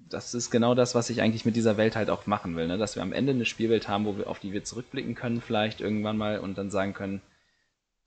das 0.08 0.34
ist 0.34 0.50
genau 0.50 0.74
das, 0.74 0.96
was 0.96 1.10
ich 1.10 1.22
eigentlich 1.22 1.44
mit 1.44 1.54
dieser 1.54 1.76
Welt 1.76 1.94
halt 1.94 2.10
auch 2.10 2.26
machen 2.26 2.56
will, 2.56 2.66
ne? 2.66 2.78
dass 2.78 2.96
wir 2.96 3.02
am 3.02 3.12
Ende 3.12 3.32
eine 3.32 3.44
Spielwelt 3.44 3.88
haben, 3.88 4.04
wo 4.04 4.16
wir, 4.16 4.28
auf 4.28 4.40
die 4.40 4.52
wir 4.52 4.64
zurückblicken 4.64 5.14
können, 5.14 5.40
vielleicht 5.40 5.80
irgendwann 5.80 6.16
mal 6.16 6.38
und 6.38 6.58
dann 6.58 6.70
sagen 6.70 6.92
können, 6.92 7.20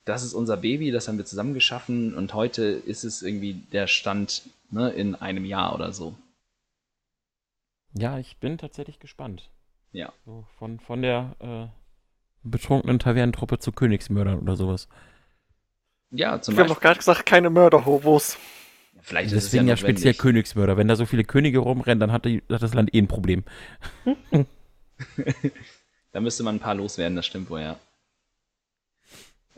das 0.07 0.23
ist 0.23 0.33
unser 0.33 0.57
Baby, 0.57 0.91
das 0.91 1.07
haben 1.07 1.17
wir 1.17 1.25
zusammen 1.25 1.53
geschaffen 1.53 2.15
und 2.15 2.33
heute 2.33 2.63
ist 2.63 3.03
es 3.03 3.21
irgendwie 3.21 3.53
der 3.53 3.87
Stand 3.87 4.43
ne, 4.71 4.89
in 4.89 5.15
einem 5.15 5.45
Jahr 5.45 5.75
oder 5.75 5.91
so. 5.91 6.15
Ja, 7.93 8.17
ich 8.17 8.37
bin 8.37 8.57
tatsächlich 8.57 8.99
gespannt. 8.99 9.49
Ja. 9.91 10.13
So 10.25 10.45
von, 10.57 10.79
von 10.79 11.01
der 11.01 11.35
äh, 11.39 11.67
betrunkenen 12.43 12.99
Tavernentruppe 12.99 13.59
zu 13.59 13.71
Königsmördern 13.71 14.39
oder 14.39 14.55
sowas. 14.55 14.87
Ja, 16.11 16.41
zum 16.41 16.55
Wir 16.55 16.61
haben 16.61 16.67
Beispiel. 16.67 16.75
doch 16.75 16.81
gerade 16.81 16.97
gesagt, 16.99 17.25
keine 17.25 17.49
Mörderhobos. 17.49 18.37
Vielleicht 19.01 19.31
ist 19.33 19.45
Deswegen 19.45 19.67
ja, 19.67 19.73
es 19.73 19.81
ja, 19.81 19.87
speziell 19.87 20.11
notwendig. 20.11 20.17
Königsmörder. 20.19 20.77
Wenn 20.77 20.87
da 20.87 20.95
so 20.95 21.05
viele 21.05 21.23
Könige 21.23 21.59
rumrennen, 21.59 21.99
dann 21.99 22.11
hat, 22.11 22.25
die, 22.25 22.43
hat 22.49 22.61
das 22.61 22.73
Land 22.73 22.93
eh 22.93 22.99
ein 22.99 23.07
Problem. 23.07 23.43
Da 26.17 26.21
müsste 26.21 26.41
man 26.41 26.55
ein 26.55 26.59
paar 26.59 26.73
loswerden, 26.73 27.15
das 27.15 27.27
stimmt 27.27 27.49
wohl, 27.51 27.61
ja. 27.61 27.79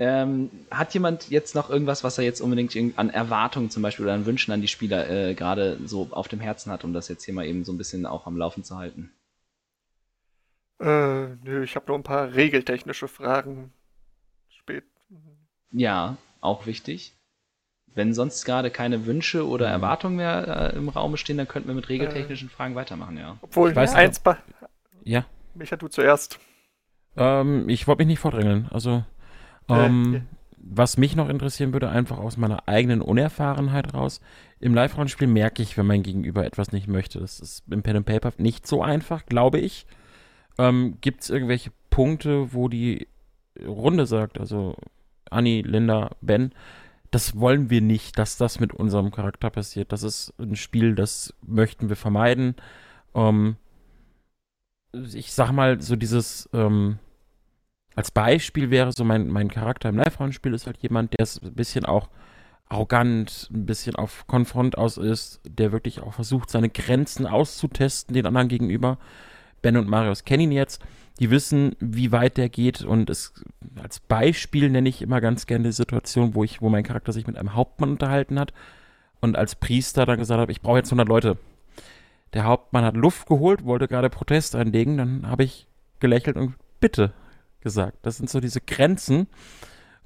Ähm, 0.01 0.49
hat 0.71 0.93
jemand 0.93 1.29
jetzt 1.29 1.55
noch 1.55 1.69
irgendwas, 1.69 2.05
was 2.05 2.17
er 2.17 2.23
jetzt 2.23 2.39
unbedingt 2.39 2.73
an 2.97 3.09
Erwartungen 3.09 3.69
zum 3.69 3.83
Beispiel 3.83 4.05
oder 4.05 4.13
an 4.13 4.25
Wünschen 4.25 4.53
an 4.53 4.61
die 4.61 4.69
Spieler 4.69 5.09
äh, 5.09 5.33
gerade 5.35 5.77
so 5.85 6.07
auf 6.11 6.29
dem 6.29 6.39
Herzen 6.39 6.71
hat, 6.71 6.85
um 6.85 6.93
das 6.93 7.09
jetzt 7.09 7.25
hier 7.25 7.33
mal 7.33 7.45
eben 7.45 7.65
so 7.65 7.73
ein 7.73 7.77
bisschen 7.77 8.05
auch 8.05 8.25
am 8.25 8.37
Laufen 8.37 8.63
zu 8.63 8.77
halten? 8.77 9.11
Äh, 10.79 11.35
nö, 11.43 11.63
ich 11.63 11.75
habe 11.75 11.87
nur 11.87 11.97
ein 11.99 12.03
paar 12.03 12.33
regeltechnische 12.33 13.09
Fragen. 13.09 13.73
Spät. 14.47 14.85
Ja, 15.71 16.15
auch 16.39 16.65
wichtig. 16.65 17.13
Wenn 17.93 18.13
sonst 18.13 18.45
gerade 18.45 18.71
keine 18.71 19.05
Wünsche 19.05 19.45
oder 19.45 19.67
Mhm. 19.67 19.73
Erwartungen 19.73 20.15
mehr 20.15 20.71
äh, 20.73 20.77
im 20.77 20.87
Raum 20.87 21.17
stehen, 21.17 21.37
dann 21.37 21.47
könnten 21.49 21.67
wir 21.67 21.75
mit 21.75 21.89
regeltechnischen 21.89 22.49
Fragen 22.49 22.75
weitermachen, 22.75 23.17
ja. 23.17 23.37
Obwohl, 23.41 23.71
Ich 23.71 23.75
weiß 23.75 23.95
eins 23.95 24.19
bei. 24.19 24.37
Ja. 25.03 25.25
Micha, 25.55 25.75
du 25.75 25.89
zuerst. 25.89 26.39
Ähm, 27.17 27.67
ich 27.67 27.87
wollte 27.87 27.99
mich 27.99 28.07
nicht 28.07 28.19
vordrängeln. 28.19 28.69
Also, 28.71 28.91
Äh, 28.99 29.03
ähm, 29.69 30.13
ja. 30.13 30.21
was 30.57 30.97
mich 30.97 31.15
noch 31.15 31.29
interessieren 31.29 31.73
würde, 31.73 31.89
einfach 31.89 32.17
aus 32.17 32.37
meiner 32.37 32.67
eigenen 32.67 33.01
Unerfahrenheit 33.01 33.93
raus. 33.93 34.21
Im 34.59 34.73
Live-Rollenspiel 34.73 35.27
merke 35.27 35.63
ich, 35.63 35.77
wenn 35.77 35.87
mein 35.87 36.03
Gegenüber 36.03 36.45
etwas 36.45 36.71
nicht 36.71 36.87
möchte. 36.87 37.19
Das 37.19 37.39
ist 37.39 37.63
im 37.69 37.81
Pen 37.81 37.97
and 37.97 38.05
Paper 38.05 38.33
nicht 38.37 38.67
so 38.67 38.83
einfach, 38.83 39.25
glaube 39.25 39.59
ich. 39.59 39.85
Ähm, 40.57 40.97
Gibt 41.01 41.21
es 41.21 41.29
irgendwelche 41.29 41.71
Punkte, 41.89 42.53
wo 42.53 42.67
die 42.67 43.07
Runde 43.65 44.05
sagt, 44.05 44.39
also 44.39 44.75
Anni, 45.29 45.61
Linda, 45.61 46.11
Ben, 46.21 46.51
das 47.11 47.39
wollen 47.39 47.69
wir 47.69 47.81
nicht, 47.81 48.19
dass 48.19 48.37
das 48.37 48.59
mit 48.59 48.73
unserem 48.73 49.11
Charakter 49.11 49.49
passiert. 49.49 49.91
Das 49.91 50.03
ist 50.03 50.33
ein 50.39 50.55
Spiel, 50.55 50.95
das 50.95 51.33
möchten 51.45 51.89
wir 51.89 51.95
vermeiden. 51.95 52.55
Ähm, 53.15 53.55
ich 54.93 55.33
sag 55.33 55.51
mal, 55.51 55.81
so 55.81 55.95
dieses, 55.95 56.49
ähm, 56.53 56.99
als 57.95 58.11
Beispiel 58.11 58.69
wäre 58.69 58.91
so 58.91 59.03
mein, 59.03 59.27
mein 59.27 59.49
Charakter 59.49 59.89
im 59.89 59.97
Live-Rollenspiel 59.97 60.53
ist 60.53 60.67
halt 60.67 60.77
jemand, 60.77 61.13
der 61.13 61.23
ist 61.23 61.43
ein 61.43 61.53
bisschen 61.53 61.85
auch 61.85 62.09
arrogant, 62.69 63.49
ein 63.51 63.65
bisschen 63.65 63.95
auf 63.95 64.27
Konfront 64.27 64.77
aus 64.77 64.97
ist, 64.97 65.41
der 65.43 65.71
wirklich 65.71 66.01
auch 66.01 66.13
versucht, 66.13 66.49
seine 66.49 66.69
Grenzen 66.69 67.25
auszutesten 67.25 68.13
den 68.13 68.27
anderen 68.27 68.47
gegenüber. 68.47 68.99
Ben 69.61 69.75
und 69.75 69.89
Marius 69.89 70.23
kennen 70.23 70.43
ihn 70.43 70.51
jetzt, 70.51 70.81
die 71.19 71.31
wissen, 71.31 71.75
wie 71.79 72.11
weit 72.11 72.37
der 72.37 72.47
geht 72.47 72.83
und 72.83 73.09
es, 73.09 73.33
als 73.81 73.99
Beispiel 73.99 74.69
nenne 74.69 74.87
ich 74.87 75.01
immer 75.01 75.19
ganz 75.19 75.47
gerne 75.47 75.65
die 75.65 75.73
Situation, 75.73 76.35
wo 76.35 76.43
ich, 76.43 76.61
wo 76.61 76.69
mein 76.69 76.83
Charakter 76.83 77.11
sich 77.11 77.27
mit 77.27 77.37
einem 77.37 77.55
Hauptmann 77.55 77.89
unterhalten 77.89 78.39
hat 78.39 78.53
und 79.19 79.35
als 79.35 79.55
Priester 79.55 80.05
dann 80.05 80.19
gesagt 80.19 80.39
hat, 80.39 80.49
ich 80.49 80.61
brauche 80.61 80.77
jetzt 80.77 80.89
100 80.89 81.09
Leute. 81.09 81.37
Der 82.33 82.45
Hauptmann 82.45 82.85
hat 82.85 82.95
Luft 82.95 83.27
geholt, 83.27 83.65
wollte 83.65 83.87
gerade 83.87 84.09
Protest 84.09 84.55
einlegen, 84.55 84.97
dann 84.97 85.27
habe 85.27 85.43
ich 85.43 85.67
gelächelt 85.99 86.37
und 86.37 86.53
bitte 86.79 87.11
gesagt. 87.61 87.97
Das 88.03 88.17
sind 88.17 88.29
so 88.29 88.39
diese 88.39 88.61
Grenzen. 88.61 89.27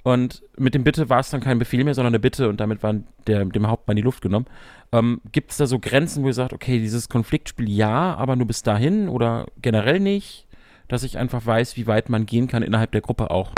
Und 0.03 0.43
mit 0.57 0.75
dem 0.75 0.83
Bitte 0.83 1.09
war 1.09 1.19
es 1.19 1.29
dann 1.29 1.39
kein 1.39 1.59
Befehl 1.59 1.83
mehr, 1.85 1.95
sondern 1.95 2.11
eine 2.11 2.19
Bitte 2.19 2.49
und 2.49 2.59
damit 2.59 2.83
war 2.83 2.93
der, 3.25 3.45
dem 3.45 3.67
Hauptmann 3.67 3.95
die 3.95 4.01
Luft 4.01 4.21
genommen. 4.21 4.47
Ähm, 4.91 5.21
Gibt 5.31 5.51
es 5.51 5.57
da 5.57 5.65
so 5.65 5.79
Grenzen, 5.79 6.23
wo 6.23 6.27
ihr 6.27 6.33
sagt, 6.33 6.51
okay, 6.51 6.79
dieses 6.79 7.07
Konfliktspiel 7.07 7.69
ja, 7.69 8.13
aber 8.15 8.35
nur 8.35 8.47
bis 8.47 8.63
dahin 8.63 9.07
oder 9.07 9.47
generell 9.61 10.01
nicht, 10.01 10.45
dass 10.89 11.03
ich 11.03 11.17
einfach 11.17 11.45
weiß, 11.45 11.77
wie 11.77 11.87
weit 11.87 12.09
man 12.09 12.25
gehen 12.25 12.47
kann 12.47 12.63
innerhalb 12.63 12.91
der 12.91 12.99
Gruppe 12.99 13.31
auch? 13.31 13.53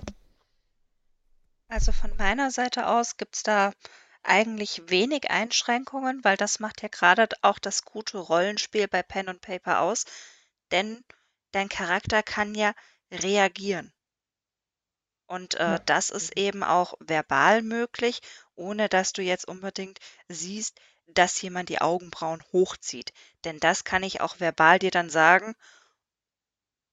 Also 1.68 1.92
von 1.92 2.16
meiner 2.18 2.52
Seite 2.52 2.88
aus 2.88 3.18
gibt 3.18 3.36
es 3.36 3.44
da 3.44 3.72
eigentlich 4.22 4.84
wenig 4.88 5.32
Einschränkungen, 5.32 6.24
weil 6.24 6.38
das 6.38 6.60
macht 6.60 6.84
ja 6.84 6.90
gerade 6.90 7.28
auch 7.42 7.58
das 7.58 7.86
gute 7.86 8.20
Rollenspiel 8.20 8.88
bei 8.88 9.02
Pen 9.02 9.30
und 9.30 9.42
Paper 9.42 9.82
aus, 9.82 10.06
denn 10.72 11.04
dein 11.52 11.70
Charakter 11.70 12.22
kann 12.22 12.54
ja 12.54 12.74
reagieren. 13.12 13.94
Und 15.28 15.54
äh, 15.56 15.78
Ja. 15.78 15.80
das 15.86 16.10
ist 16.10 16.36
eben 16.36 16.64
auch 16.64 16.96
verbal 17.00 17.62
möglich, 17.62 18.22
ohne 18.56 18.90
dass 18.90 19.14
du 19.14 19.22
jetzt 19.22 19.48
unbedingt 19.48 20.00
siehst, 20.30 20.80
dass 21.08 21.40
jemand 21.44 21.70
die 21.70 21.80
Augenbrauen 21.82 22.42
hochzieht. 22.52 23.14
Denn 23.44 23.60
das 23.60 23.84
kann 23.84 24.02
ich 24.04 24.22
auch 24.22 24.40
verbal 24.40 24.80
dir 24.80 24.90
dann 24.92 25.10
sagen, 25.12 25.56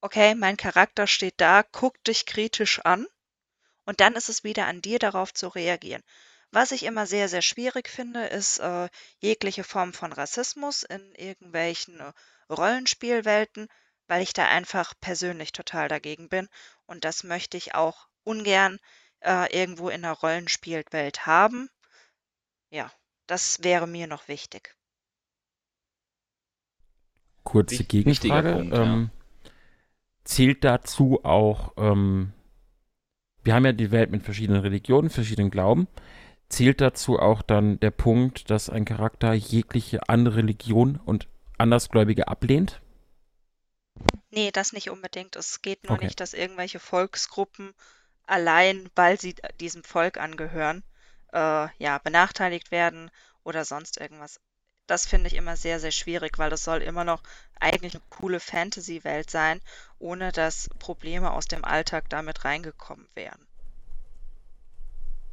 okay, 0.03 0.35
mein 0.35 0.57
Charakter 0.59 1.07
steht 1.07 1.35
da, 1.41 1.63
guckt 1.63 2.07
dich 2.07 2.27
kritisch 2.27 2.81
an. 2.81 3.07
Und 3.87 4.01
dann 4.01 4.15
ist 4.17 4.29
es 4.31 4.45
wieder 4.45 4.67
an 4.67 4.83
dir, 4.83 4.99
darauf 4.99 5.35
zu 5.35 5.49
reagieren. 5.49 6.03
Was 6.53 6.73
ich 6.73 6.85
immer 6.85 7.07
sehr, 7.07 7.29
sehr 7.29 7.43
schwierig 7.43 7.89
finde, 7.89 8.27
ist 8.27 8.59
äh, 8.61 8.89
jegliche 9.21 9.65
Form 9.65 9.93
von 9.95 10.13
Rassismus 10.13 10.83
in 10.85 11.15
irgendwelchen 11.17 12.01
äh, 12.01 12.13
Rollenspielwelten, 12.51 13.69
weil 14.13 14.23
ich 14.23 14.35
da 14.35 14.45
einfach 14.47 14.93
persönlich 15.01 15.53
total 15.53 15.89
dagegen 15.89 16.29
bin. 16.29 16.47
Und 16.85 17.07
das 17.07 17.25
möchte 17.25 17.57
ich 17.57 17.75
auch 17.75 18.09
ungern 18.25 18.79
äh, 19.21 19.51
irgendwo 19.59 19.89
in 19.89 20.03
der 20.03 20.13
Rollenspielwelt 20.13 21.25
haben. 21.25 21.71
Ja, 22.69 22.93
das 23.27 23.65
wäre 23.65 23.87
mir 23.87 24.07
noch 24.07 24.29
wichtig. 24.29 24.77
Kurze 27.43 27.85
Gegenfrage. 27.85 28.53
Punkt, 28.53 28.75
ja. 28.75 28.83
ähm, 28.83 29.11
Zählt 30.25 30.63
dazu 30.63 31.25
auch, 31.25 31.73
ähm, 31.79 32.35
wir 33.43 33.55
haben 33.55 33.65
ja 33.65 33.73
die 33.73 33.93
Welt 33.93 34.11
mit 34.11 34.25
verschiedenen 34.25 34.61
Religionen, 34.61 35.09
verschiedenen 35.09 35.51
Glauben. 35.51 35.89
Zählt 36.51 36.83
dazu 36.83 37.19
auch 37.19 37.41
dann 37.41 37.81
der 37.81 37.93
Punkt, 37.93 38.51
dass 38.51 38.69
ein 38.69 38.85
Charakter 38.85 39.33
jegliche 39.33 40.07
andere 40.11 40.37
Religion 40.37 41.01
und 41.03 41.29
Andersgläubige 41.57 42.29
ablehnt? 42.29 42.82
Nee, 44.31 44.51
das 44.51 44.73
nicht 44.73 44.91
unbedingt. 44.91 45.37
Es 45.37 45.63
geht 45.63 45.85
nur 45.85 45.97
Okay. 45.97 45.99
nicht, 45.99 46.19
dass 46.19 46.35
irgendwelche 46.35 46.81
Volksgruppen 46.81 47.73
allein, 48.27 48.91
weil 48.97 49.21
sie 49.21 49.37
diesem 49.61 49.85
Volk 49.85 50.19
angehören, 50.19 50.83
äh, 51.33 51.69
ja, 51.79 51.99
benachteiligt 51.99 52.73
werden 52.73 53.13
oder 53.45 53.65
sonst 53.65 53.99
irgendwas. 54.01 54.41
Das 54.89 55.07
finde 55.07 55.29
ich 55.29 55.35
immer 55.37 55.57
sehr, 55.57 55.79
sehr 55.79 55.93
schwierig, 55.93 56.39
weil 56.39 56.51
das 56.51 56.65
soll 56.65 56.83
immer 56.83 57.05
noch 57.05 57.23
eigentlich 57.61 57.95
eine 57.95 58.03
coole 58.11 58.41
Fantasy-Welt 58.41 59.31
sein, 59.31 59.61
ohne 60.01 60.33
dass 60.33 60.69
Probleme 60.81 61.31
aus 61.31 61.47
dem 61.47 61.65
Alltag 61.65 62.09
damit 62.11 62.45
reingekommen 62.45 63.09
wären. 63.15 63.47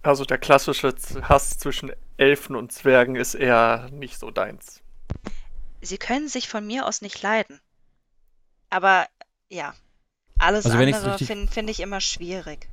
Also 0.02 0.26
der 0.26 0.38
klassische 0.38 0.94
Hass 1.24 1.58
zwischen 1.58 1.92
Elfen 2.18 2.56
und 2.58 2.72
Zwergen 2.74 3.16
ist 3.16 3.34
eher 3.36 3.88
nicht 3.92 4.18
so 4.20 4.30
deins. 4.32 4.82
Sie 5.82 5.98
können 5.98 6.30
sich 6.30 6.48
von 6.48 6.66
mir 6.66 6.88
aus 6.88 7.02
nicht 7.02 7.22
leiden. 7.22 7.60
Aber 8.70 9.06
ja, 9.50 9.74
alles 10.38 10.66
Also 10.66 10.78
wenn 10.80 10.94
andere 10.94 11.18
finde 11.18 11.52
find 11.52 11.70
ich 11.70 11.80
immer 11.80 12.02
schwierig. 12.02 12.70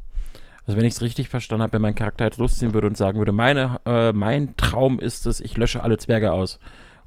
Also 0.67 0.77
wenn 0.77 0.85
ich 0.85 0.95
es 0.95 1.01
richtig 1.03 1.29
verstanden 1.29 1.63
habe, 1.63 1.75
wenn 1.75 1.83
mein 1.83 1.95
Charakter 1.95 2.25
jetzt 2.25 2.39
losziehen 2.39 2.75
würde 2.75 2.89
und 2.89 2.97
sagen 2.97 3.19
würde, 3.19 3.33
meine, 3.33 3.81
äh, 3.87 4.13
mein 4.13 4.57
Traum 4.57 4.99
ist 4.99 5.27
es, 5.27 5.41
ich 5.41 5.57
lösche 5.57 5.83
alle 5.83 5.97
Zwerge 5.99 6.33
aus. 6.33 6.59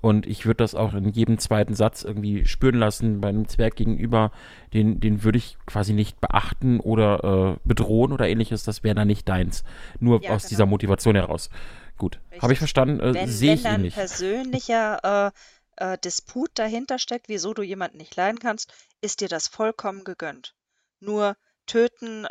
Und 0.01 0.25
ich 0.27 0.45
würde 0.45 0.63
das 0.63 0.75
auch 0.75 0.93
in 0.93 1.09
jedem 1.09 1.39
zweiten 1.39 1.73
Satz 1.75 2.03
irgendwie 2.03 2.45
spüren 2.45 2.75
lassen 2.75 3.19
bei 3.19 3.27
einem 3.27 3.49
Zwerg 3.49 3.75
gegenüber, 3.75 4.31
den, 4.73 5.01
den 5.01 5.23
würde 5.23 5.37
ich 5.37 5.57
quasi 5.65 5.91
nicht 5.91 6.21
beachten 6.21 6.79
oder 6.79 7.57
äh, 7.57 7.67
bedrohen 7.67 8.13
oder 8.13 8.29
ähnliches, 8.29 8.63
das 8.63 8.81
wäre 8.83 8.95
dann 8.95 9.07
nicht 9.09 9.27
deins. 9.27 9.65
Nur 9.99 10.23
Ja, 10.23 10.31
aus 10.31 10.43
genau. 10.43 10.49
dieser 10.49 10.65
Motivation 10.67 11.15
heraus. 11.15 11.49
Gut, 11.97 12.21
habe 12.41 12.53
ich 12.53 12.59
verstanden, 12.59 13.01
äh, 13.01 13.13
Wenn, 13.13 13.27
sehe 13.27 13.49
wenn 13.49 13.55
ich 13.55 13.63
da 13.63 13.69
ein 13.71 13.75
ähnlich. 13.75 13.93
persönlicher 13.95 15.33
äh, 15.79 15.97
Disput 15.97 16.51
dahinter 16.55 16.99
steckt, 16.99 17.29
wieso 17.29 17.53
du 17.53 17.61
jemanden 17.61 17.97
nicht 17.97 18.15
leiden 18.15 18.39
kannst, 18.39 18.73
ist 19.01 19.21
dir 19.21 19.29
das 19.29 19.47
vollkommen 19.47 20.03
gegönnt. 20.03 20.55
Nur 20.99 21.37
töten, 21.65 22.27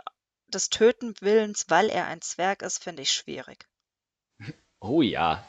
des 0.48 0.70
Töten 0.70 1.14
Willens, 1.20 1.66
weil 1.68 1.88
er 1.88 2.06
ein 2.06 2.20
Zwerg 2.20 2.62
ist, 2.62 2.82
finde 2.82 3.02
ich 3.02 3.10
schwierig. 3.10 3.66
Oh 4.80 5.02
ja. 5.02 5.46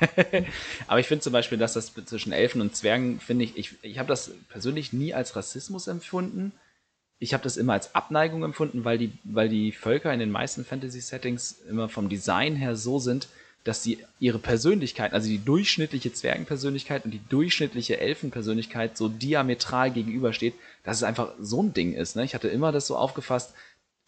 Aber 0.86 0.98
ich 0.98 1.06
finde 1.06 1.22
zum 1.22 1.32
Beispiel, 1.32 1.58
dass 1.58 1.74
das 1.74 1.92
zwischen 1.94 2.32
Elfen 2.32 2.60
und 2.60 2.74
Zwergen, 2.74 3.20
finde 3.20 3.44
ich, 3.44 3.56
ich, 3.56 3.74
ich 3.82 3.98
habe 3.98 4.08
das 4.08 4.32
persönlich 4.48 4.92
nie 4.92 5.14
als 5.14 5.36
Rassismus 5.36 5.86
empfunden. 5.86 6.52
Ich 7.18 7.34
habe 7.34 7.44
das 7.44 7.56
immer 7.56 7.74
als 7.74 7.94
Abneigung 7.94 8.42
empfunden, 8.42 8.84
weil 8.84 8.98
die, 8.98 9.12
weil 9.22 9.48
die 9.48 9.70
Völker 9.70 10.12
in 10.12 10.18
den 10.18 10.32
meisten 10.32 10.64
Fantasy-Settings 10.64 11.52
immer 11.68 11.88
vom 11.88 12.08
Design 12.08 12.56
her 12.56 12.74
so 12.74 12.98
sind, 12.98 13.28
dass 13.64 13.82
sie 13.82 13.98
ihre 14.18 14.38
Persönlichkeit, 14.38 15.12
also 15.12 15.28
die 15.28 15.42
durchschnittliche 15.42 16.12
Zwergenpersönlichkeit 16.12 17.04
und 17.04 17.12
die 17.12 17.20
durchschnittliche 17.28 18.00
Elfenpersönlichkeit 18.00 18.96
so 18.96 19.08
diametral 19.08 19.90
gegenübersteht, 19.90 20.54
dass 20.82 20.96
es 20.96 21.02
einfach 21.02 21.32
so 21.40 21.62
ein 21.62 21.72
Ding 21.72 21.94
ist. 21.94 22.16
Ne? 22.16 22.24
Ich 22.24 22.34
hatte 22.34 22.48
immer 22.48 22.72
das 22.72 22.86
so 22.86 22.96
aufgefasst, 22.96 23.54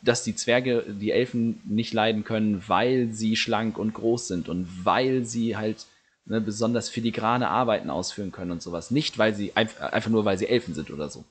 dass 0.03 0.25
die 0.25 0.35
Zwerge 0.35 0.85
die 0.89 1.13
Elfen 1.13 1.61
nicht 1.65 1.93
leiden 1.93 2.25
können, 2.25 2.63
weil 2.67 3.13
sie 3.13 3.37
schlank 3.37 3.79
und 3.79 3.95
groß 3.95 4.29
sind 4.29 4.49
und 4.49 4.69
weil 4.85 5.25
sie 5.25 5.57
halt 5.57 5.87
ne, 6.27 6.41
besonders 6.41 6.89
filigrane 6.89 7.49
Arbeiten 7.49 7.91
ausführen 7.91 8.33
können 8.33 8.51
und 8.51 8.63
sowas. 8.63 8.91
Nicht, 8.91 9.19
weil 9.19 9.35
sie 9.35 9.53
einf 9.55 9.81
einfach 9.81 10.11
nur, 10.11 10.25
weil 10.25 10.39
sie 10.39 10.49
Elfen 10.49 10.75
sind 10.75 10.91
oder 10.91 11.09
so. 11.09 11.25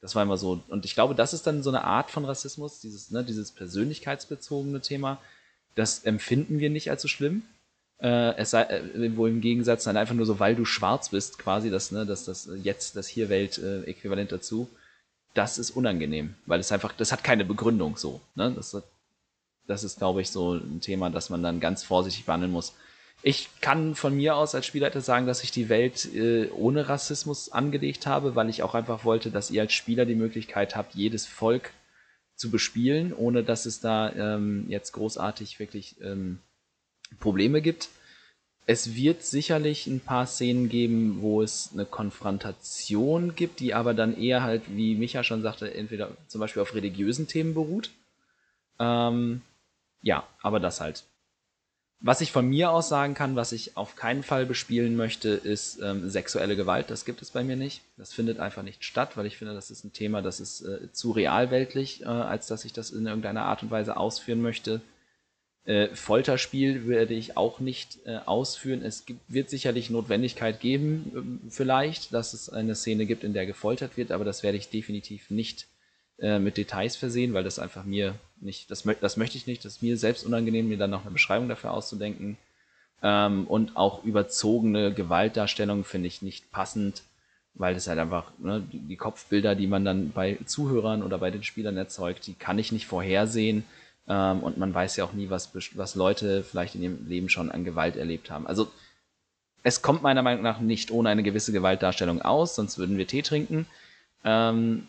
Das 0.00 0.14
war 0.14 0.22
immer 0.22 0.36
so. 0.36 0.60
Und 0.68 0.84
ich 0.84 0.94
glaube, 0.94 1.14
das 1.14 1.32
ist 1.32 1.46
dann 1.46 1.62
so 1.62 1.70
eine 1.70 1.84
Art 1.84 2.10
von 2.10 2.24
Rassismus, 2.24 2.80
dieses, 2.80 3.10
ne, 3.10 3.24
dieses 3.24 3.52
persönlichkeitsbezogene 3.52 4.80
Thema. 4.80 5.18
Das 5.74 6.04
empfinden 6.04 6.58
wir 6.58 6.70
nicht 6.70 6.90
als 6.90 7.02
so 7.02 7.08
schlimm. 7.08 7.42
Äh, 8.02 8.36
es 8.36 8.50
sei, 8.50 8.62
äh, 8.64 9.16
wohl 9.16 9.30
im 9.30 9.40
Gegensatz 9.40 9.84
dann 9.84 9.96
einfach 9.96 10.14
nur 10.14 10.26
so, 10.26 10.40
weil 10.40 10.56
du 10.56 10.64
schwarz 10.64 11.10
bist, 11.10 11.38
quasi 11.38 11.70
das, 11.70 11.92
ne, 11.92 12.04
das, 12.04 12.24
das 12.24 12.50
jetzt 12.62 12.96
das 12.96 13.06
Hier-Welt-Äquivalent 13.08 14.32
dazu 14.32 14.68
das 15.34 15.58
ist 15.58 15.70
unangenehm, 15.70 16.34
weil 16.46 16.60
es 16.60 16.72
einfach, 16.72 16.92
das 16.92 17.12
hat 17.12 17.24
keine 17.24 17.44
Begründung 17.44 17.96
so. 17.96 18.20
Ne? 18.34 18.52
Das, 18.54 18.76
das 19.66 19.84
ist, 19.84 19.98
glaube 19.98 20.20
ich, 20.20 20.30
so 20.30 20.54
ein 20.54 20.80
Thema, 20.80 21.10
das 21.10 21.30
man 21.30 21.42
dann 21.42 21.60
ganz 21.60 21.84
vorsichtig 21.84 22.26
behandeln 22.26 22.52
muss. 22.52 22.74
Ich 23.22 23.48
kann 23.60 23.94
von 23.94 24.16
mir 24.16 24.36
aus 24.36 24.54
als 24.54 24.66
Spielleiter 24.66 25.00
sagen, 25.00 25.26
dass 25.26 25.44
ich 25.44 25.52
die 25.52 25.68
Welt 25.68 26.12
äh, 26.12 26.48
ohne 26.50 26.88
Rassismus 26.88 27.52
angelegt 27.52 28.06
habe, 28.06 28.34
weil 28.34 28.48
ich 28.48 28.62
auch 28.62 28.74
einfach 28.74 29.04
wollte, 29.04 29.30
dass 29.30 29.50
ihr 29.50 29.62
als 29.62 29.72
Spieler 29.72 30.04
die 30.04 30.16
Möglichkeit 30.16 30.74
habt, 30.74 30.94
jedes 30.94 31.26
Volk 31.26 31.70
zu 32.34 32.50
bespielen, 32.50 33.14
ohne 33.14 33.44
dass 33.44 33.64
es 33.64 33.80
da 33.80 34.10
ähm, 34.12 34.64
jetzt 34.68 34.92
großartig 34.92 35.60
wirklich 35.60 36.00
ähm, 36.02 36.40
Probleme 37.14 37.62
gibt. 37.62 37.88
Es 38.64 38.94
wird 38.94 39.22
sicherlich 39.22 39.86
ein 39.86 40.00
paar 40.00 40.26
Szenen 40.26 40.68
geben, 40.68 41.20
wo 41.20 41.42
es 41.42 41.70
eine 41.72 41.84
Konfrontation 41.84 43.34
gibt, 43.34 43.58
die 43.60 43.74
aber 43.74 43.92
dann 43.92 44.16
eher 44.16 44.42
halt, 44.42 44.62
wie 44.68 44.94
Micha 44.94 45.24
schon 45.24 45.42
sagte, 45.42 45.74
entweder 45.74 46.16
zum 46.28 46.40
Beispiel 46.40 46.62
auf 46.62 46.74
religiösen 46.74 47.26
Themen 47.26 47.54
beruht. 47.54 47.90
Ähm, 48.78 49.42
ja, 50.00 50.26
aber 50.42 50.60
das 50.60 50.80
halt. 50.80 51.04
Was 52.04 52.20
ich 52.20 52.32
von 52.32 52.48
mir 52.48 52.70
aus 52.70 52.88
sagen 52.88 53.14
kann, 53.14 53.36
was 53.36 53.52
ich 53.52 53.76
auf 53.76 53.94
keinen 53.94 54.24
Fall 54.24 54.44
bespielen 54.44 54.96
möchte, 54.96 55.28
ist 55.28 55.80
ähm, 55.80 56.10
sexuelle 56.10 56.56
Gewalt. 56.56 56.90
Das 56.90 57.04
gibt 57.04 57.22
es 57.22 57.30
bei 57.30 57.44
mir 57.44 57.54
nicht. 57.54 57.82
Das 57.96 58.12
findet 58.12 58.40
einfach 58.40 58.64
nicht 58.64 58.82
statt, 58.82 59.16
weil 59.16 59.26
ich 59.26 59.38
finde, 59.38 59.54
das 59.54 59.70
ist 59.70 59.84
ein 59.84 59.92
Thema, 59.92 60.20
das 60.20 60.40
ist 60.40 60.62
äh, 60.62 60.92
zu 60.92 61.12
realweltlich, 61.12 62.02
äh, 62.02 62.06
als 62.06 62.48
dass 62.48 62.64
ich 62.64 62.72
das 62.72 62.90
in 62.90 63.06
irgendeiner 63.06 63.44
Art 63.44 63.62
und 63.62 63.70
Weise 63.70 63.96
ausführen 63.96 64.42
möchte. 64.42 64.80
Äh, 65.64 65.94
Folterspiel 65.94 66.88
werde 66.88 67.14
ich 67.14 67.36
auch 67.36 67.60
nicht 67.60 67.98
äh, 68.04 68.16
ausführen. 68.26 68.82
Es 68.82 69.06
gibt, 69.06 69.20
wird 69.28 69.48
sicherlich 69.48 69.90
Notwendigkeit 69.90 70.58
geben, 70.58 71.40
äh, 71.46 71.50
vielleicht, 71.50 72.12
dass 72.12 72.34
es 72.34 72.48
eine 72.48 72.74
Szene 72.74 73.06
gibt, 73.06 73.22
in 73.22 73.32
der 73.32 73.46
gefoltert 73.46 73.96
wird, 73.96 74.10
aber 74.10 74.24
das 74.24 74.42
werde 74.42 74.58
ich 74.58 74.70
definitiv 74.70 75.30
nicht 75.30 75.68
äh, 76.18 76.40
mit 76.40 76.56
Details 76.56 76.96
versehen, 76.96 77.32
weil 77.32 77.44
das 77.44 77.60
einfach 77.60 77.84
mir 77.84 78.16
nicht, 78.40 78.70
das, 78.72 78.84
das 79.00 79.16
möchte 79.16 79.36
ich 79.36 79.46
nicht, 79.46 79.64
das 79.64 79.74
ist 79.74 79.82
mir 79.82 79.96
selbst 79.96 80.26
unangenehm, 80.26 80.68
mir 80.68 80.78
dann 80.78 80.90
noch 80.90 81.02
eine 81.02 81.12
Beschreibung 81.12 81.48
dafür 81.48 81.72
auszudenken. 81.72 82.38
Ähm, 83.02 83.46
und 83.46 83.76
auch 83.76 84.04
überzogene 84.04 84.92
Gewaltdarstellungen 84.92 85.84
finde 85.84 86.08
ich 86.08 86.22
nicht 86.22 86.50
passend, 86.50 87.02
weil 87.54 87.74
das 87.74 87.86
halt 87.86 87.98
einfach, 87.98 88.32
ne, 88.38 88.66
die 88.72 88.96
Kopfbilder, 88.96 89.54
die 89.54 89.66
man 89.66 89.84
dann 89.84 90.10
bei 90.10 90.38
Zuhörern 90.44 91.02
oder 91.02 91.18
bei 91.18 91.30
den 91.30 91.42
Spielern 91.42 91.76
erzeugt, 91.76 92.26
die 92.26 92.34
kann 92.34 92.58
ich 92.58 92.72
nicht 92.72 92.86
vorhersehen. 92.86 93.64
Ähm, 94.08 94.40
und 94.42 94.58
man 94.58 94.74
weiß 94.74 94.96
ja 94.96 95.04
auch 95.04 95.12
nie, 95.12 95.30
was, 95.30 95.50
was 95.76 95.94
Leute 95.94 96.42
vielleicht 96.42 96.74
in 96.74 96.82
ihrem 96.82 97.08
Leben 97.08 97.28
schon 97.28 97.50
an 97.50 97.64
Gewalt 97.64 97.96
erlebt 97.96 98.30
haben. 98.30 98.46
Also 98.46 98.70
es 99.62 99.80
kommt 99.82 100.02
meiner 100.02 100.22
Meinung 100.22 100.42
nach 100.42 100.58
nicht 100.60 100.90
ohne 100.90 101.08
eine 101.08 101.22
gewisse 101.22 101.52
Gewaltdarstellung 101.52 102.20
aus, 102.22 102.56
sonst 102.56 102.78
würden 102.78 102.98
wir 102.98 103.06
Tee 103.06 103.22
trinken. 103.22 103.66
Ähm, 104.24 104.86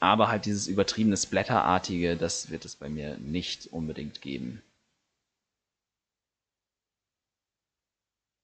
aber 0.00 0.28
halt 0.28 0.44
dieses 0.44 0.66
übertriebene 0.66 1.16
Splatterartige, 1.16 2.16
das 2.16 2.50
wird 2.50 2.64
es 2.64 2.76
bei 2.76 2.88
mir 2.88 3.16
nicht 3.18 3.68
unbedingt 3.72 4.20
geben. 4.20 4.62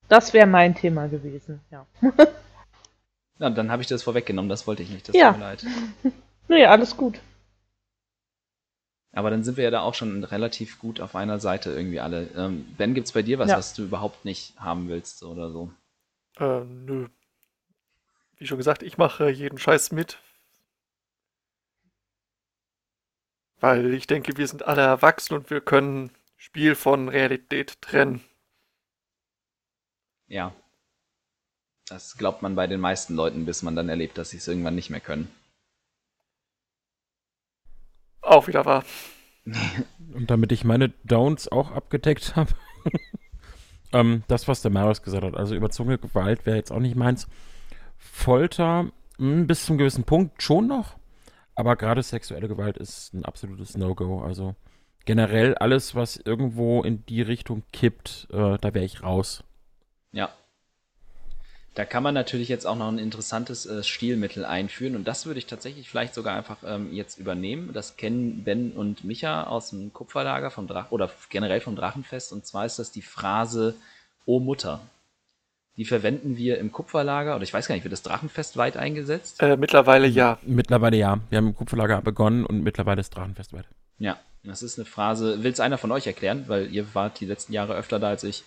Das 0.09 0.33
wäre 0.33 0.47
mein 0.47 0.75
Thema 0.75 1.09
gewesen, 1.09 1.61
ja. 1.71 1.87
Na, 3.39 3.51
dann 3.51 3.71
habe 3.71 3.83
ich 3.83 3.89
das 3.89 4.03
vorweggenommen, 4.03 4.49
das 4.49 4.67
wollte 4.67 4.83
ich 4.83 4.91
nicht, 4.91 5.09
das 5.09 5.17
Ja. 5.17 5.31
tut 5.31 5.41
mir 5.41 5.45
leid. 5.47 5.67
Nee, 6.49 6.67
alles 6.67 6.97
gut. 6.97 7.19
Aber 9.13 9.31
dann 9.31 9.45
sind 9.45 9.57
wir 9.59 9.65
ja 9.65 9.71
da 9.71 9.83
auch 9.83 9.95
schon 9.95 10.25
relativ 10.25 10.79
gut 10.79 11.01
auf 11.01 11.15
einer 11.15 11.39
Seite 11.39 11.71
irgendwie 11.71 12.01
alle. 12.01 12.29
Ähm, 12.35 12.67
ben, 12.79 12.95
gibt's 12.95 13.13
bei 13.13 13.23
dir 13.23 13.39
was, 13.39 13.51
Ja. 13.51 13.59
was 13.59 13.75
du 13.75 13.83
überhaupt 13.85 14.25
nicht 14.25 14.59
haben 14.59 14.89
willst 14.89 15.23
oder 15.23 15.51
so? 15.51 15.71
Äh, 16.39 16.65
nö. 16.65 17.09
Wie 18.39 18.47
schon 18.47 18.59
gesagt, 18.59 18.83
ich 18.83 18.97
mache 18.99 19.29
jeden 19.29 19.59
Scheiß 19.59 19.93
mit. 19.93 20.19
Weil 23.61 23.93
ich 23.95 24.07
denke, 24.07 24.37
wir 24.37 24.49
sind 24.49 24.67
alle 24.67 24.83
erwachsen 24.83 25.35
und 25.35 25.51
wir 25.51 25.61
können 25.61 26.11
Spiel 26.37 26.75
von 26.75 27.09
Realität 27.09 27.81
trennen. 27.83 28.25
Ja. 30.27 30.53
Das 31.87 32.17
glaubt 32.17 32.43
man 32.43 32.55
bei 32.55 32.67
den 32.67 32.81
meisten 32.81 33.15
Leuten, 33.15 33.45
bis 33.45 33.63
man 33.63 33.77
dann 33.77 33.89
erlebt, 33.91 34.17
dass 34.17 34.31
sie 34.31 34.39
es 34.39 34.49
irgendwann 34.49 34.75
nicht 34.75 34.89
mehr 34.91 35.01
können. 35.01 35.31
Auch 38.23 38.47
wieder 38.47 38.65
wahr. 38.65 38.85
Und 40.15 40.31
damit 40.31 40.53
ich 40.53 40.65
meine 40.65 40.91
Downs 41.05 41.51
auch 41.51 41.71
abgedeckt 41.71 42.37
habe, 42.37 42.53
ähm, 43.93 44.23
das, 44.29 44.49
was 44.49 44.63
der 44.63 44.71
Marius 44.71 45.03
gesagt 45.03 45.25
hat, 45.25 45.37
also 45.37 45.55
überzogene 45.55 45.99
Gewalt 45.99 46.47
wäre 46.47 46.57
jetzt 46.57 46.71
auch 46.71 46.81
nicht 46.81 46.97
meins. 46.97 47.27
Folter, 47.99 48.91
mh, 49.19 49.45
bis 49.45 49.65
zum 49.65 49.79
gewissen 49.79 50.05
Punkt 50.05 50.43
schon 50.43 50.67
noch, 50.67 50.97
aber 51.55 51.77
gerade 51.77 52.03
sexuelle 52.03 52.49
Gewalt 52.49 52.77
ist 52.77 53.15
ein 53.15 53.25
absolutes 53.25 53.77
No-Go. 53.77 54.21
Also 54.21 54.55
generell 55.05 55.55
alles, 55.57 55.95
was 55.95 56.17
irgendwo 56.17 56.83
in 56.83 57.05
die 57.07 57.23
Richtung 57.23 57.63
kippt, 57.73 58.29
äh, 58.31 58.59
da 58.59 58.75
wäre 58.75 58.85
ich 58.85 59.03
raus. 59.03 59.45
Ja. 60.13 60.31
Da 61.75 61.87
kann 61.87 62.03
man 62.03 62.13
natürlich 62.13 62.49
jetzt 62.49 62.67
auch 62.67 62.77
noch 62.77 62.89
ein 62.89 62.99
interessantes 62.99 63.65
äh, 63.65 63.83
Stilmittel 63.83 64.45
einführen 64.45 64.95
und 64.95 65.09
das 65.09 65.25
würde 65.25 65.39
ich 65.39 65.47
tatsächlich 65.47 65.89
vielleicht 65.89 66.13
sogar 66.13 66.37
einfach 66.37 66.59
ähm, 66.67 66.93
jetzt 66.93 67.19
übernehmen. 67.19 67.73
Das 67.73 67.97
kennen 67.97 68.45
Ben 68.45 68.73
und 68.73 69.05
Micha 69.05 69.45
aus 69.45 69.71
dem 69.71 69.91
Kupferlager 69.93 70.51
vom 70.51 70.67
Drach 70.67 70.91
oder 70.91 71.11
generell 71.31 71.61
vom 71.61 71.75
Drachenfest 71.75 72.33
und 72.33 72.45
zwar 72.45 72.67
ist 72.67 72.79
das 72.79 72.93
die 72.93 73.01
Phrase 73.01 73.75
O 74.27 74.39
Mutter. 74.39 74.81
Die 75.79 75.87
verwenden 75.87 76.37
wir 76.37 76.59
im 76.59 76.71
Kupferlager 76.71 77.35
oder 77.35 77.45
ich 77.45 77.55
weiß 77.55 77.67
gar 77.67 77.75
nicht, 77.75 77.85
wird 77.85 77.93
das 77.93 78.03
Drachenfest 78.03 78.59
weit 78.59 78.77
eingesetzt? 78.77 79.43
Äh, 79.43 79.57
mittlerweile 79.57 80.07
ja. 80.07 80.39
Mittlerweile 80.43 80.99
ja. 80.99 81.21
Wir 81.31 81.39
haben 81.39 81.49
im 81.49 81.57
Kupferlager 81.57 82.03
begonnen 82.03 82.45
und 82.45 82.63
mittlerweile 82.63 83.01
ist 83.01 83.17
Drachenfest 83.17 83.55
weit. 83.55 83.65
Ja, 83.99 84.19
das 84.45 84.63
ist 84.63 84.79
eine 84.79 84.85
Phrase. 84.85 85.43
Will 85.43 85.53
es 85.53 85.61
einer 85.61 85.79
von 85.79 85.91
euch 85.91 86.07
erklären? 86.07 86.45
Weil 86.49 86.71
ihr 86.71 86.95
wart 86.95 87.21
die 87.21 87.27
letzten 87.27 87.55
Jahre 87.55 87.75
öfter 87.75 87.99
da 87.99 88.09
als 88.09 88.25
ich. 88.25 88.45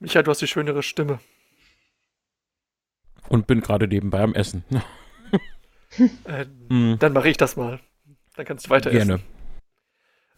Micha, 0.00 0.22
du 0.22 0.30
hast 0.30 0.42
die 0.42 0.46
schönere 0.46 0.82
Stimme. 0.82 1.18
Und 3.28 3.46
bin 3.46 3.60
gerade 3.60 3.86
nebenbei 3.88 4.20
am 4.20 4.34
Essen. 4.34 4.64
Äh, 6.24 6.44
Hm, 6.68 6.96
Dann 6.98 7.12
mache 7.14 7.30
ich 7.30 7.38
das 7.38 7.56
mal. 7.56 7.80
Dann 8.36 8.44
kannst 8.44 8.66
du 8.66 8.70
weiter 8.70 8.90
gerne. 8.90 9.20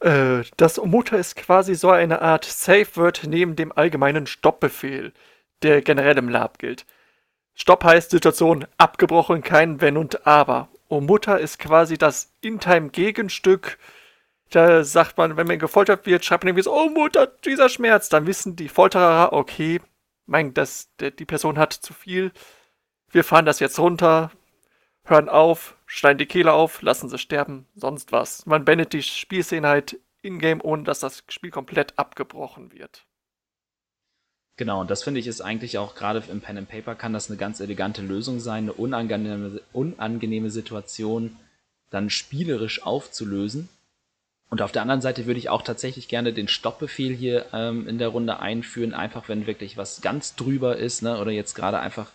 essen. 0.01 0.41
Äh, 0.41 0.45
das 0.57 0.79
Omuta 0.79 1.17
ist 1.17 1.37
quasi 1.37 1.75
so 1.75 1.91
eine 1.91 2.23
Art 2.23 2.45
Safe 2.45 2.87
Word 2.95 3.23
neben 3.27 3.57
dem 3.57 3.73
allgemeinen 3.73 4.27
Stoppbefehl, 4.27 5.13
der 5.63 5.83
generell 5.83 6.17
im 6.19 6.29
Lab 6.29 6.59
gilt. 6.59 6.87
Stopp 7.55 7.85
heißt 7.85 8.11
Situation 8.11 8.67
abgebrochen, 8.79 9.43
kein 9.43 9.81
Wenn 9.81 9.97
und 9.97 10.27
Aber. 10.27 10.69
Omuta 10.89 11.35
ist 11.37 11.59
quasi 11.59 11.99
das 11.99 12.33
In-Time-Gegenstück. 12.41 13.77
Da 14.51 14.83
sagt 14.85 15.19
man, 15.19 15.37
wenn 15.37 15.47
man 15.47 15.59
gefoltert 15.59 16.07
wird, 16.07 16.25
schreibt 16.25 16.45
man 16.45 16.51
irgendwie 16.51 16.65
so, 16.65 16.75
oh 16.75 16.89
Mutter, 16.89 17.27
dieser 17.27 17.69
Schmerz. 17.69 18.09
Dann 18.09 18.27
wissen 18.27 18.57
die 18.57 18.69
Folterer, 18.69 19.33
okay, 19.33 19.81
mein, 20.27 20.55
das, 20.55 20.91
der, 21.01 21.11
die 21.11 21.25
Person 21.27 21.59
hat 21.59 21.73
zu 21.73 21.93
viel. 21.93 22.33
Wir 23.11 23.25
fahren 23.25 23.47
das 23.47 23.59
jetzt 23.59 23.79
runter, 23.79 24.31
hören 25.05 25.29
auf, 25.29 25.77
schneiden 25.87 26.19
die 26.19 26.27
Kehle 26.27 26.53
auf, 26.53 26.83
lassen 26.83 27.09
sie 27.09 27.19
sterben, 27.19 27.67
sonst 27.75 28.13
was. 28.13 28.47
Man 28.47 28.65
beendet 28.65 28.93
die 28.93 29.03
Spielszene 29.03 29.67
halt 29.67 29.99
in-game, 30.23 30.61
ohne 30.63 30.85
dass 30.85 31.01
das 31.01 31.25
Spiel 31.29 31.51
komplett 31.51 31.99
abgebrochen 31.99 32.73
wird. 32.73 33.07
Genau, 34.57 34.83
und 34.83 34.91
das 34.91 35.03
finde 35.03 35.21
ich 35.21 35.27
ist 35.27 35.41
eigentlich 35.41 35.79
auch 35.79 35.95
gerade 35.95 36.23
im 36.31 36.43
Pen 36.43 36.59
and 36.59 36.69
Paper 36.69 36.95
kann 36.95 37.15
das 37.15 37.31
eine 37.31 37.39
ganz 37.39 37.61
elegante 37.61 38.03
Lösung 38.03 38.41
sein, 38.41 38.65
eine 38.65 38.75
unangenehme, 38.75 39.61
unangenehme 39.73 40.51
Situation 40.51 41.37
dann 41.89 42.11
spielerisch 42.11 42.83
aufzulösen. 42.83 43.69
Und 44.51 44.63
auf 44.63 44.71
der 44.71 44.83
anderen 44.83 45.01
Seite 45.01 45.27
würde 45.27 45.39
ich 45.39 45.49
auch 45.49 45.63
tatsächlich 45.63 46.09
gerne 46.09 46.33
den 46.33 46.47
Stoppbefehl 46.47 47.15
hier 47.15 47.47
ähm, 47.53 47.89
in 47.89 47.99
der 47.99 48.09
Runde 48.09 48.41
einführen, 48.41 48.95
einfach 48.95 49.29
wenn 49.29 49.47
wirklich 49.47 49.77
was 49.77 50.03
ganz 50.03 50.37
drüber 50.37 50.77
ist, 50.77 51.03
ne, 51.03 51.19
oder 51.19 51.31
jetzt 51.31 51.55
gerade 51.55 51.79
einfach 51.79 52.11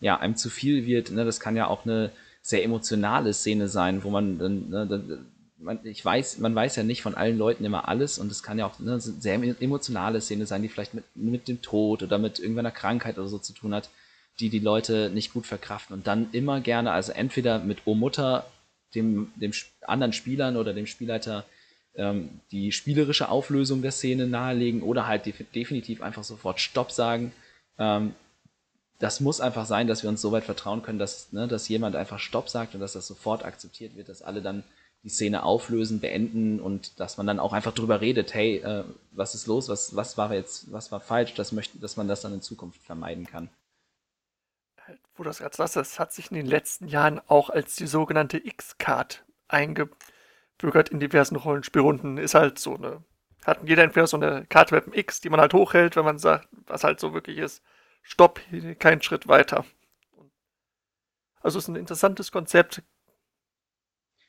ja 0.00 0.18
einem 0.18 0.36
zu 0.36 0.50
viel 0.50 0.86
wird. 0.86 1.10
Ne, 1.10 1.24
das 1.24 1.40
kann 1.40 1.56
ja 1.56 1.66
auch 1.66 1.84
eine 1.84 2.10
sehr 2.42 2.62
emotionale 2.62 3.32
Szene 3.32 3.68
sein, 3.68 4.04
wo 4.04 4.10
man 4.10 4.38
dann, 4.38 4.68
ne, 4.68 4.86
dann 4.86 5.26
man, 5.58 5.78
ich 5.84 6.04
weiß, 6.04 6.38
man 6.38 6.54
weiß 6.54 6.76
ja 6.76 6.82
nicht 6.82 7.02
von 7.02 7.14
allen 7.14 7.38
Leuten 7.38 7.64
immer 7.64 7.88
alles 7.88 8.18
und 8.18 8.30
es 8.30 8.42
kann 8.42 8.58
ja 8.58 8.66
auch 8.66 8.78
eine 8.78 9.00
sehr 9.00 9.34
emotionale 9.34 10.20
Szene 10.20 10.46
sein, 10.46 10.62
die 10.62 10.68
vielleicht 10.68 10.94
mit, 10.94 11.04
mit 11.14 11.48
dem 11.48 11.62
Tod 11.62 12.02
oder 12.02 12.18
mit 12.18 12.38
irgendeiner 12.38 12.70
Krankheit 12.70 13.18
oder 13.18 13.28
so 13.28 13.38
zu 13.38 13.52
tun 13.52 13.74
hat, 13.74 13.88
die 14.38 14.50
die 14.50 14.58
Leute 14.58 15.10
nicht 15.12 15.32
gut 15.32 15.46
verkraften 15.46 15.94
und 15.94 16.06
dann 16.06 16.28
immer 16.32 16.60
gerne, 16.60 16.92
also 16.92 17.12
entweder 17.12 17.58
mit 17.58 17.86
O 17.86 17.94
Mutter, 17.94 18.46
dem, 18.94 19.32
dem 19.36 19.52
anderen 19.86 20.12
Spielern 20.12 20.56
oder 20.56 20.74
dem 20.74 20.86
Spielleiter 20.86 21.44
ähm, 21.94 22.40
die 22.50 22.72
spielerische 22.72 23.28
Auflösung 23.28 23.82
der 23.82 23.92
Szene 23.92 24.26
nahelegen 24.26 24.82
oder 24.82 25.06
halt 25.06 25.26
def 25.26 25.42
definitiv 25.54 26.02
einfach 26.02 26.24
sofort 26.24 26.60
Stopp 26.60 26.92
sagen. 26.92 27.32
Ähm, 27.78 28.14
das 28.98 29.20
muss 29.20 29.40
einfach 29.40 29.66
sein, 29.66 29.86
dass 29.86 30.02
wir 30.02 30.10
uns 30.10 30.20
so 30.20 30.32
weit 30.32 30.44
vertrauen 30.44 30.82
können, 30.82 30.98
dass, 30.98 31.32
ne, 31.32 31.48
dass 31.48 31.68
jemand 31.68 31.96
einfach 31.96 32.18
Stopp 32.18 32.48
sagt 32.48 32.74
und 32.74 32.80
dass 32.80 32.94
das 32.94 33.06
sofort 33.06 33.44
akzeptiert 33.44 33.96
wird, 33.96 34.08
dass 34.08 34.22
alle 34.22 34.42
dann 34.42 34.64
die 35.02 35.10
Szene 35.10 35.44
auflösen, 35.44 36.00
beenden 36.00 36.60
und 36.60 36.98
dass 36.98 37.16
man 37.16 37.26
dann 37.26 37.38
auch 37.38 37.52
einfach 37.52 37.72
drüber 37.72 38.00
redet, 38.00 38.34
hey, 38.34 38.56
äh, 38.56 38.84
was 39.12 39.34
ist 39.34 39.46
los, 39.46 39.68
was, 39.68 39.94
was 39.94 40.18
war 40.18 40.32
jetzt, 40.34 40.72
was 40.72 40.90
war 40.90 41.00
falsch, 41.00 41.34
das 41.34 41.52
möchte, 41.52 41.78
dass 41.78 41.96
man 41.96 42.08
das 42.08 42.22
dann 42.22 42.34
in 42.34 42.42
Zukunft 42.42 42.82
vermeiden 42.82 43.26
kann. 43.26 43.48
Wo 45.14 45.22
das 45.22 45.38
gerade 45.38 45.54
sagst, 45.54 45.76
das 45.76 45.98
hat 45.98 46.12
sich 46.12 46.30
in 46.30 46.36
den 46.36 46.46
letzten 46.46 46.88
Jahren 46.88 47.20
auch 47.28 47.50
als 47.50 47.76
die 47.76 47.86
sogenannte 47.86 48.38
X-Card 48.38 49.24
eingebürgert 49.48 50.88
in 50.90 51.00
diversen 51.00 51.36
Rollenspielrunden. 51.36 52.18
Ist 52.18 52.34
halt 52.34 52.58
so 52.58 52.76
eine, 52.76 53.02
hat 53.44 53.60
jeder 53.64 53.84
entweder 53.84 54.06
so 54.06 54.16
eine 54.16 54.44
Karte 54.46 54.74
mit 54.74 54.84
einem 54.84 54.94
X, 54.94 55.20
die 55.20 55.30
man 55.30 55.40
halt 55.40 55.54
hochhält, 55.54 55.96
wenn 55.96 56.04
man 56.04 56.18
sagt, 56.18 56.48
was 56.66 56.84
halt 56.84 57.00
so 57.00 57.14
wirklich 57.14 57.38
ist, 57.38 57.62
stopp, 58.06 58.40
kein 58.78 59.02
Schritt 59.02 59.28
weiter. 59.28 59.64
Also 61.40 61.58
ist 61.58 61.68
ein 61.68 61.76
interessantes 61.76 62.32
Konzept, 62.32 62.82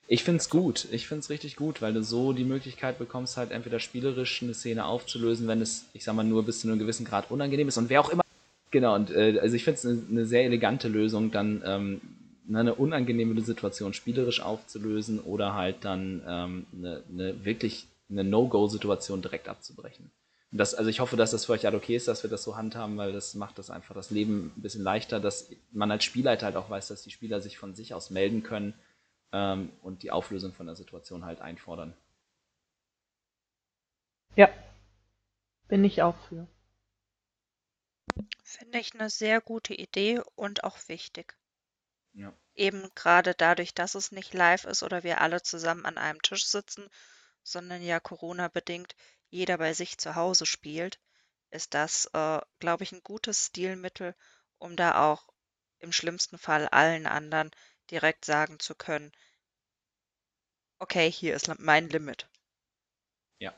ich 0.10 0.24
find's 0.24 0.50
gut. 0.50 0.88
Ich 0.92 1.08
find's 1.08 1.30
richtig 1.30 1.58
gut, 1.58 1.82
weil 1.82 1.94
du 1.94 2.02
so 2.02 2.32
die 2.32 2.46
Möglichkeit 2.46 2.98
bekommst, 2.98 3.36
halt 3.36 3.52
entweder 3.52 3.80
spielerisch 3.80 4.42
eine 4.42 4.54
Szene 4.54 4.86
aufzulösen, 4.86 5.50
wenn 5.50 5.62
es, 5.62 5.86
ich 5.92 6.06
sag 6.06 6.16
mal, 6.16 6.24
nur 6.24 6.44
bis 6.44 6.62
zu 6.62 6.68
einem 6.70 6.80
gewissen 6.80 7.06
Grad 7.06 7.30
unangenehm 7.30 7.68
ist 7.68 7.78
und 7.78 7.90
wer 7.90 8.00
auch 8.00 8.10
immer. 8.10 8.24
Genau, 8.72 8.96
und 8.96 9.12
äh, 9.12 9.38
also 9.42 9.56
ich 9.56 9.66
finde 9.66 9.80
es 9.80 9.86
eine, 9.86 10.02
eine 10.10 10.26
sehr 10.26 10.46
elegante 10.46 10.88
Lösung, 10.88 11.32
dann 11.32 11.62
ähm, 11.66 12.02
eine 12.50 12.76
unangenehme 12.76 13.40
Situation 13.42 13.94
spielerisch 13.94 14.40
aufzulösen 14.42 15.20
oder 15.20 15.56
halt 15.56 15.84
dann 15.84 16.22
ähm, 16.26 16.66
eine, 16.74 17.04
eine 17.12 17.46
wirklich 17.46 17.88
eine 18.10 18.24
No-Go-Situation 18.24 19.22
direkt 19.22 19.50
abzubrechen. 19.50 20.10
Das, 20.52 20.74
also 20.74 20.90
ich 20.90 21.02
hoffe, 21.02 21.18
dass 21.18 21.32
das 21.32 21.46
für 21.46 21.52
euch 21.54 21.66
halt 21.66 21.76
okay 21.76 21.96
ist, 21.96 22.08
dass 22.08 22.24
wir 22.24 22.30
das 22.30 22.44
so 22.44 22.56
handhaben, 22.56 22.98
weil 22.98 23.12
das 23.12 23.36
macht 23.36 23.58
das 23.60 23.70
einfach 23.70 23.94
das 23.94 24.12
Leben 24.12 24.54
ein 24.56 24.62
bisschen 24.62 24.84
leichter, 24.84 25.20
dass 25.20 25.50
man 25.72 25.92
als 25.92 26.06
Spielleiter 26.06 26.46
halt 26.46 26.56
auch 26.56 26.70
weiß, 26.70 26.88
dass 26.88 27.02
die 27.02 27.12
Spieler 27.12 27.42
sich 27.42 27.58
von 27.58 27.76
sich 27.76 27.94
aus 27.94 28.10
melden 28.12 28.44
können 28.44 28.74
ähm, 29.34 29.74
und 29.82 30.04
die 30.04 30.12
Auflösung 30.12 30.54
von 30.54 30.66
der 30.66 30.76
Situation 30.76 31.26
halt 31.26 31.42
einfordern. 31.42 31.94
Ja, 34.36 34.50
bin 35.68 35.84
ich 35.84 36.02
auch 36.02 36.16
für. 36.30 36.48
Finde 38.44 38.80
ich 38.80 38.94
eine 38.94 39.10
sehr 39.10 39.42
gute 39.42 39.74
Idee 39.74 40.22
und 40.36 40.64
auch 40.64 40.78
wichtig. 40.88 41.36
Ja. 42.14 42.34
Eben 42.56 42.90
gerade 42.96 43.34
dadurch, 43.36 43.74
dass 43.74 43.96
es 43.96 44.12
nicht 44.12 44.34
live 44.34 44.64
ist 44.64 44.82
oder 44.82 45.04
wir 45.04 45.20
alle 45.22 45.44
zusammen 45.44 45.86
an 45.86 45.98
einem 45.98 46.22
Tisch 46.22 46.48
sitzen, 46.48 46.88
sondern 47.44 47.82
ja 47.82 48.00
Corona-bedingt 48.00 48.96
jeder 49.30 49.58
bei 49.58 49.74
sich 49.74 49.98
zu 49.98 50.16
Hause 50.16 50.46
spielt, 50.46 51.00
ist 51.52 51.74
das, 51.74 52.06
äh, 52.14 52.40
glaube 52.60 52.84
ich, 52.84 52.92
ein 52.92 53.02
gutes 53.04 53.48
Stilmittel, 53.48 54.16
um 54.58 54.76
da 54.76 55.12
auch 55.12 55.30
im 55.80 55.92
schlimmsten 55.92 56.38
Fall 56.38 56.68
allen 56.68 57.06
anderen 57.06 57.52
direkt 57.92 58.26
sagen 58.26 58.60
zu 58.60 58.76
können, 58.76 59.12
okay, 60.80 61.10
hier 61.12 61.36
ist 61.36 61.52
mein 61.60 61.90
Limit. 61.90 62.28
Ja. 63.40 63.54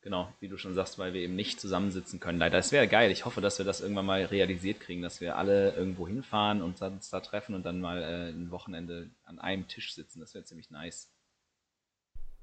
Genau, 0.00 0.32
wie 0.40 0.48
du 0.48 0.56
schon 0.56 0.74
sagst, 0.74 0.98
weil 0.98 1.12
wir 1.12 1.20
eben 1.20 1.36
nicht 1.36 1.60
zusammensitzen 1.60 2.20
können. 2.20 2.38
Leider, 2.38 2.58
es 2.58 2.72
wäre 2.72 2.88
geil. 2.88 3.10
Ich 3.10 3.24
hoffe, 3.24 3.40
dass 3.40 3.58
wir 3.58 3.66
das 3.66 3.80
irgendwann 3.80 4.06
mal 4.06 4.24
realisiert 4.24 4.80
kriegen, 4.80 5.02
dass 5.02 5.20
wir 5.20 5.36
alle 5.36 5.74
irgendwo 5.74 6.08
hinfahren 6.08 6.62
und 6.62 6.80
uns 6.80 7.10
da 7.10 7.20
treffen 7.20 7.54
und 7.54 7.64
dann 7.64 7.80
mal 7.80 8.02
äh, 8.02 8.30
ein 8.30 8.50
Wochenende 8.50 9.10
an 9.24 9.38
einem 9.38 9.68
Tisch 9.68 9.94
sitzen. 9.94 10.20
Das 10.20 10.34
wäre 10.34 10.44
ziemlich 10.44 10.70
nice. 10.70 11.10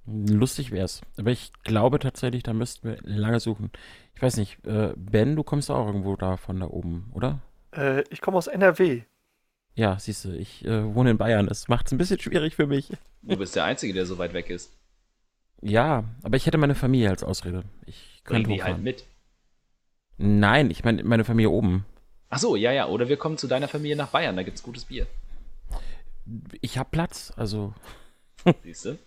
Lustig 0.07 0.71
wär's. 0.71 1.01
Aber 1.17 1.31
ich 1.31 1.51
glaube 1.63 1.99
tatsächlich, 1.99 2.41
da 2.43 2.53
müssten 2.53 2.87
wir 2.87 2.97
lange 3.03 3.41
suchen. 3.41 3.71
Ich 4.15 4.21
weiß 4.21 4.37
nicht, 4.37 4.65
äh, 4.65 4.93
Ben, 4.95 5.35
du 5.35 5.43
kommst 5.43 5.69
auch 5.69 5.85
irgendwo 5.85 6.15
da 6.15 6.37
von 6.37 6.59
da 6.59 6.67
oben, 6.67 7.11
oder? 7.13 7.41
Äh, 7.75 8.03
ich 8.09 8.21
komme 8.21 8.37
aus 8.37 8.47
NRW. 8.47 9.03
Ja, 9.75 9.99
siehst 9.99 10.25
du, 10.25 10.31
ich 10.31 10.65
äh, 10.65 10.95
wohne 10.95 11.11
in 11.11 11.17
Bayern. 11.17 11.47
Das 11.47 11.67
macht 11.67 11.87
es 11.87 11.91
ein 11.91 11.97
bisschen 11.97 12.19
schwierig 12.19 12.55
für 12.55 12.67
mich. 12.67 12.91
Du 13.21 13.35
bist 13.35 13.55
der 13.55 13.65
Einzige, 13.65 13.93
der 13.93 14.05
so 14.05 14.17
weit 14.17 14.33
weg 14.33 14.49
ist. 14.49 14.71
Ja, 15.61 16.05
aber 16.23 16.37
ich 16.37 16.45
hätte 16.45 16.57
meine 16.57 16.75
Familie 16.75 17.09
als 17.09 17.23
Ausrede. 17.23 17.63
Ich 17.85 18.21
Bring 18.23 18.43
könnte 18.43 18.49
die 18.51 18.63
halt 18.63 18.81
mit. 18.81 19.05
Nein, 20.17 20.71
ich 20.71 20.83
meine 20.83 21.03
meine 21.03 21.25
Familie 21.25 21.49
oben. 21.49 21.85
Ach 22.29 22.39
so, 22.39 22.55
ja, 22.55 22.71
ja. 22.71 22.87
Oder 22.87 23.09
wir 23.09 23.17
kommen 23.17 23.37
zu 23.37 23.47
deiner 23.47 23.67
Familie 23.67 23.95
nach 23.95 24.09
Bayern, 24.09 24.35
da 24.35 24.43
gibt's 24.43 24.63
gutes 24.63 24.85
Bier. 24.85 25.05
Ich 26.61 26.77
habe 26.77 26.89
Platz, 26.91 27.33
also. 27.35 27.73
Siehst 28.63 28.85
du? 28.85 28.97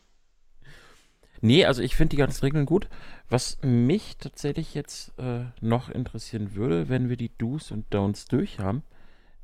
Nee, 1.40 1.64
also 1.64 1.82
ich 1.82 1.96
finde 1.96 2.10
die 2.10 2.16
ganzen 2.16 2.44
Regeln 2.44 2.66
gut. 2.66 2.88
Was 3.28 3.58
mich 3.62 4.16
tatsächlich 4.18 4.74
jetzt 4.74 5.12
äh, 5.18 5.44
noch 5.60 5.88
interessieren 5.88 6.54
würde, 6.54 6.88
wenn 6.88 7.08
wir 7.08 7.16
die 7.16 7.30
Do's 7.38 7.70
und 7.70 7.86
Don'ts 7.94 8.28
durch 8.28 8.58
haben, 8.58 8.82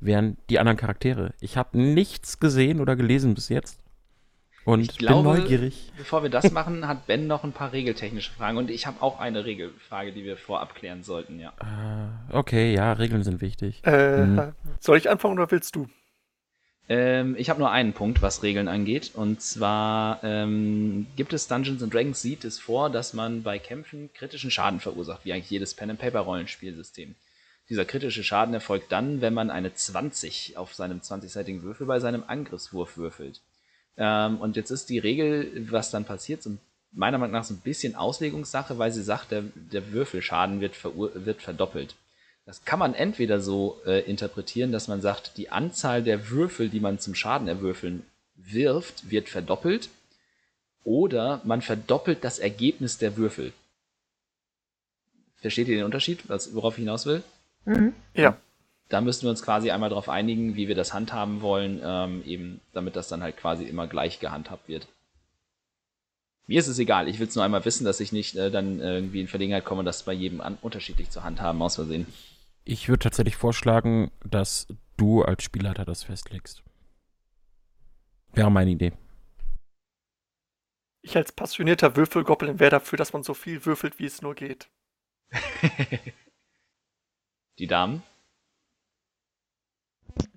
wären 0.01 0.37
die 0.51 0.59
anderen 0.59 0.77
Charaktere. 0.77 1.33
Ich 1.41 1.57
habe 1.57 1.79
nichts 1.79 2.39
gesehen 2.39 2.81
oder 2.81 2.97
gelesen 2.97 3.35
bis 3.35 3.49
jetzt. 3.49 3.81
Und 4.64 4.81
Ich 4.81 4.99
glaube, 4.99 5.31
bin 5.31 5.41
neugierig. 5.43 5.93
Bevor 5.97 6.25
wir 6.25 6.29
das 6.29 6.51
machen, 6.53 6.89
hat 6.89 7.07
Ben 7.07 7.29
noch 7.29 7.45
ein 7.45 7.53
paar 7.53 7.73
regeltechnische 7.73 8.33
Fragen 8.33 8.59
und 8.59 8.68
ich 8.68 8.87
habe 8.87 9.01
auch 9.01 9.21
eine 9.21 9.45
Regelfrage, 9.45 10.12
die 10.12 10.25
wir 10.25 10.37
vorab 10.37 10.75
klären 10.75 11.05
sollten, 11.05 11.39
ja. 11.39 11.53
Äh, 11.61 12.37
okay, 12.37 12.75
ja, 12.75 12.93
Regeln 12.93 13.23
sind 13.23 13.41
wichtig. 13.41 13.81
Äh, 13.85 14.27
Mhm. 14.27 14.53
Soll 14.81 14.99
ich 14.99 15.09
anfangen 15.09 15.35
oder 15.39 15.51
willst 15.51 15.77
du? 15.77 15.87
Ähm, 16.89 17.34
ich 17.37 17.51
habe 17.51 17.59
nur 17.59 17.70
einen 17.70 17.93
Punkt, 17.93 18.22
was 18.22 18.43
Regeln 18.43 18.68
angeht. 18.68 19.12
Und 19.14 19.43
zwar 19.43 20.22
ähm, 20.22 21.07
gibt 21.16 21.32
es 21.32 21.49
Dungeons 21.49 21.82
and 21.82 21.93
Dragons 21.93 22.22
sieht 22.22 22.45
es 22.45 22.59
vor, 22.59 22.91
dass 22.91 23.12
man 23.12 23.43
bei 23.43 23.59
Kämpfen 23.59 24.11
kritischen 24.14 24.51
Schaden 24.51 24.80
verursacht, 24.80 25.24
wie 25.24 25.32
eigentlich 25.32 25.51
jedes 25.51 25.74
Pen-and-Paper-Rollenspielsystem. 25.74 27.14
Dieser 27.68 27.84
kritische 27.84 28.22
Schaden 28.22 28.55
erfolgt 28.55 28.93
dann, 28.93 29.20
wenn 29.20 29.34
man 29.34 29.51
eine 29.51 29.74
20 29.74 30.57
auf 30.57 30.74
seinem 30.74 31.01
20-seitigen 31.01 31.62
Würfel 31.62 31.87
bei 31.87 31.99
seinem 31.99 32.22
Angriffswurf 32.26 32.97
würfelt. 32.97 33.41
Ähm, 33.97 34.39
und 34.39 34.57
jetzt 34.57 34.70
ist 34.70 34.89
die 34.89 35.01
Regel, 35.01 35.66
was 35.70 35.91
dann 35.91 36.05
passiert, 36.05 36.43
so 36.43 36.57
meiner 36.93 37.18
Meinung 37.18 37.32
nach 37.32 37.45
so 37.45 37.55
ein 37.55 37.61
bisschen 37.61 37.97
Auslegungssache, 37.97 38.78
weil 38.78 38.93
sie 38.93 39.03
sagt, 39.03 39.32
der, 39.32 39.43
der 39.55 39.93
Würfelschaden 39.93 40.61
wird, 40.61 40.76
wird 40.84 41.43
verdoppelt. 41.43 41.97
Das 42.47 42.65
kann 42.65 42.79
man 42.79 42.95
entweder 42.95 43.41
so 43.41 43.81
äh, 43.85 44.09
interpretieren, 44.09 44.71
dass 44.71 44.87
man 44.87 45.01
sagt, 45.01 45.37
die 45.37 45.51
Anzahl 45.51 46.05
der 46.05 46.31
Würfel, 46.31 46.69
die 46.69 46.79
man 46.79 47.01
zum 47.01 47.17
Schaden 47.17 47.49
erwürfeln 47.49 48.05
wirft, 48.37 49.11
wird 49.11 49.29
verdoppelt. 49.29 49.89
Oder 50.85 51.41
man 51.43 51.61
verdoppelt 51.61 52.23
das 52.23 52.39
Ergebnis 52.39 52.99
der 52.99 53.17
Würfel. 53.17 53.53
Versteht 55.39 55.67
ihr 55.67 55.77
den 55.77 55.85
Unterschied, 55.85 56.29
was, 56.29 56.55
worauf 56.55 56.75
ich 56.75 56.83
hinaus 56.83 57.05
will? 57.05 57.25
Mhm. 57.65 57.93
Ja. 58.15 58.37
Da 58.89 59.01
müssten 59.01 59.25
wir 59.27 59.31
uns 59.31 59.43
quasi 59.43 59.73
einmal 59.73 59.89
darauf 59.89 60.09
einigen, 60.09 60.55
wie 60.55 60.69
wir 60.69 60.77
das 60.77 60.95
handhaben 60.95 61.43
wollen, 61.43 61.81
ähm, 61.83 62.23
eben 62.25 62.61
damit 62.73 62.95
das 62.95 63.09
dann 63.09 63.25
halt 63.25 63.37
quasi 63.37 63.65
immer 63.65 63.89
gleich 63.89 64.21
gehandhabt 64.21 64.69
wird. 64.69 64.87
Mir 66.47 66.61
ist 66.61 66.69
es 66.69 66.79
egal, 66.79 67.09
ich 67.09 67.19
will 67.19 67.27
es 67.27 67.35
nur 67.35 67.45
einmal 67.45 67.65
wissen, 67.65 67.85
dass 67.85 67.99
ich 67.99 68.13
nicht 68.13 68.37
äh, 68.37 68.53
dann 68.53 68.79
irgendwie 68.79 69.21
in 69.21 69.27
Verlegenheit 69.27 69.65
komme, 69.65 69.83
das 69.83 70.05
bei 70.05 70.13
jedem 70.13 70.41
an 70.41 70.57
unterschiedlich 70.63 71.11
zu 71.11 71.25
handhaben, 71.25 71.61
aus 71.61 71.75
Versehen. 71.75 72.07
Ich 72.69 72.89
würde 72.89 73.05
tatsächlich 73.05 73.37
vorschlagen, 73.37 74.11
dass 74.25 74.67
du 74.97 75.23
als 75.23 75.45
Spielleiter 75.45 75.85
das 75.85 76.03
festlegst. 76.03 76.64
Wäre 78.33 78.51
meine 78.51 78.73
Idee. 78.73 78.93
Ich 81.01 81.17
als 81.17 81.31
passionierter 81.31 81.95
Würfelgoblin 81.95 82.59
wäre 82.59 82.73
dafür, 82.73 82.97
dass 82.97 83.12
man 83.12 83.23
so 83.23 83.35
viel 83.35 83.64
würfelt, 83.64 84.01
wie 84.01 84.07
es 84.07 84.21
nur 84.21 84.35
geht. 84.35 84.69
Die 87.61 87.69
Damen? 87.69 88.03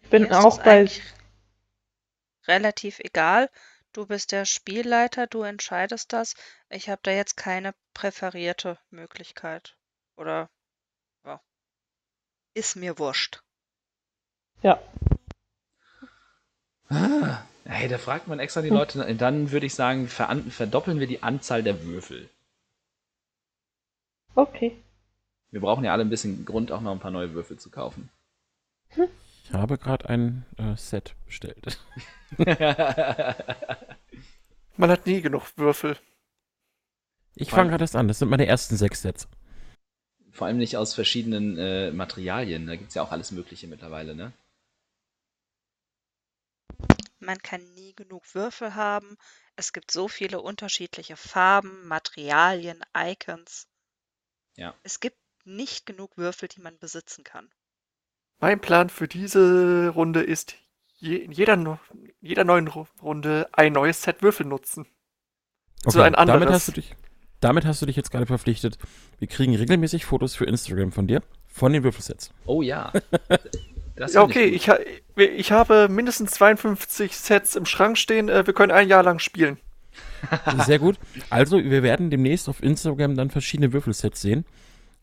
Ich 0.04 0.10
bin 0.12 0.32
auch 0.32 0.62
bei. 0.64 0.88
relativ 2.48 3.00
egal. 3.00 3.50
Du 3.92 4.06
bist 4.06 4.32
der 4.34 4.46
Spielleiter, 4.46 5.26
du 5.26 5.42
entscheidest 5.42 6.14
das. 6.14 6.36
Ich 6.70 6.90
habe 6.90 7.02
da 7.02 7.10
jetzt 7.10 7.38
keine 7.38 7.74
präferierte 7.96 8.78
Möglichkeit. 8.92 9.76
Oder. 10.16 10.48
Ist 12.54 12.76
mir 12.76 12.98
wurscht. 13.00 13.42
Ja. 14.62 14.82
Ah, 16.90 17.44
hey, 17.66 17.88
da 17.88 17.98
fragt 17.98 18.28
man 18.28 18.40
extra 18.40 18.62
die 18.62 18.70
Leute. 18.70 19.16
Dann 19.16 19.52
würde 19.52 19.66
ich 19.66 19.76
sagen, 19.76 20.08
verdoppeln 20.08 21.00
wir 21.00 21.08
die 21.08 21.24
Anzahl 21.24 21.64
der 21.64 21.84
Würfel. 21.84 22.30
Okay. 24.36 24.76
Wir 25.52 25.62
brauchen 25.62 25.84
ja 25.84 25.94
alle 25.94 26.04
ein 26.04 26.10
bisschen 26.10 26.46
Grund, 26.46 26.72
auch 26.72 26.82
noch 26.82 26.92
ein 26.92 27.00
paar 27.00 27.12
neue 27.12 27.34
Würfel 27.34 27.58
zu 27.58 27.70
kaufen. 27.70 28.10
Ich 29.44 29.54
habe 29.54 29.78
gerade 29.78 30.10
ein 30.10 30.46
äh, 30.58 30.76
Set 30.76 31.16
bestellt. 31.26 31.80
Man 34.78 34.92
hat 34.92 35.06
nie 35.06 35.22
genug 35.22 35.44
Würfel. 35.58 35.98
Ich 37.36 37.50
fange 37.50 37.70
gerade 37.70 37.84
erst 37.84 37.96
an. 37.96 38.08
Das 38.08 38.20
sind 38.20 38.30
meine 38.30 38.46
ersten 38.46 38.78
sechs 38.78 39.02
Sets. 39.02 39.28
Vor 40.40 40.48
allem 40.48 40.58
nicht 40.58 40.78
aus 40.78 40.94
verschiedenen 40.94 41.58
äh, 41.58 41.92
Materialien. 41.92 42.66
Da 42.66 42.78
gibt 42.78 42.88
es 42.88 42.96
ja 42.96 43.02
auch 43.04 43.12
alles 43.12 43.32
Mögliche 43.32 43.68
mittlerweile, 43.68 44.16
ne? 44.16 44.32
Man 47.20 47.38
kann 47.40 47.62
nie 47.74 47.94
genug 47.94 48.24
Würfel 48.34 48.74
haben. 48.74 49.18
Es 49.58 49.74
gibt 49.74 49.92
so 49.92 50.08
viele 50.08 50.40
unterschiedliche 50.40 51.18
Farben, 51.18 51.86
Materialien, 51.90 52.82
Icons. 52.96 53.68
Ja. 54.56 54.74
Es 54.84 55.02
gibt 55.02 55.18
nicht 55.44 55.86
genug 55.86 56.16
Würfel, 56.16 56.48
die 56.48 56.62
man 56.62 56.78
besitzen 56.78 57.26
kann. 57.26 57.52
Mein 58.40 58.62
Plan 58.62 58.90
für 58.90 59.10
diese 59.10 59.90
Runde 59.90 60.24
ist, 60.24 60.56
je, 61.00 61.18
in 61.18 61.34
jeder, 61.34 61.82
jeder 62.22 62.46
neuen 62.46 62.70
Ru- 62.70 62.88
Runde 63.02 63.50
ein 63.52 63.74
neues 63.74 64.04
Set 64.04 64.22
Würfel 64.22 64.46
nutzen. 64.46 64.88
So 65.86 66.02
ein 66.02 66.14
Damit 66.14 66.30
anderes. 66.32 66.56
hast, 66.56 66.68
du 66.70 66.72
dich, 66.72 66.96
damit 67.40 67.66
hast 67.66 67.82
du 67.82 67.86
dich 67.86 67.96
jetzt 67.96 68.12
gerade 68.12 68.26
verpflichtet. 68.26 68.78
Wir 69.20 69.28
kriegen 69.28 69.56
regelmäßig 69.56 70.06
Fotos 70.06 70.36
für 70.36 70.46
Instagram 70.46 70.92
von 70.92 71.08
dir, 71.08 71.22
von 71.48 71.74
den 71.74 71.84
Würfelsets. 71.84 72.32
Oh 72.46 72.62
ja. 72.62 72.92
Das 73.96 74.14
Ja, 74.14 74.22
find 74.22 74.32
okay, 74.32 74.46
ich, 74.46 74.70
ich 75.18 75.52
habe 75.52 75.90
mindestens 75.90 76.32
52 76.32 77.18
Sets 77.18 77.56
im 77.56 77.66
Schrank 77.66 77.98
stehen. 77.98 78.30
äh, 78.30 78.46
Wir 78.48 78.54
können 78.54 78.72
ein 78.72 78.88
Jahr 78.88 79.04
lang 79.04 79.20
spielen. 79.20 79.58
Sehr 80.66 80.80
gut. 80.80 80.98
Also, 81.30 81.58
wir 81.64 81.84
werden 81.84 82.10
demnächst 82.10 82.48
auf 82.50 82.64
Instagram 82.64 83.16
dann 83.16 83.30
verschiedene 83.30 83.74
Würfelsets 83.74 84.22
sehen. 84.22 84.46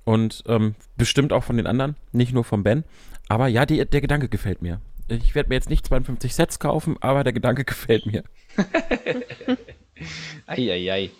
Und 0.05 0.45
ähm, 0.47 0.77
bestimmt 0.97 1.33
auch 1.33 1.43
von 1.45 1.57
den 1.57 1.67
anderen, 1.67 1.97
nicht 2.13 2.33
nur 2.33 2.45
von 2.45 2.63
Ben. 2.63 2.85
Aber 3.29 3.49
ja, 3.49 3.67
die, 3.67 3.85
der 3.85 4.01
Gedanke 4.01 4.29
gefällt 4.29 4.63
mir. 4.63 4.81
Ich 5.09 5.35
werde 5.35 5.49
mir 5.49 5.57
jetzt 5.57 5.69
nicht 5.69 5.87
52 5.87 6.35
Sets 6.35 6.59
kaufen, 6.59 6.97
aber 7.01 7.25
der 7.25 7.33
Gedanke 7.33 7.65
gefällt 7.67 8.07
mir. 8.07 8.23
Eieiei. 10.47 11.11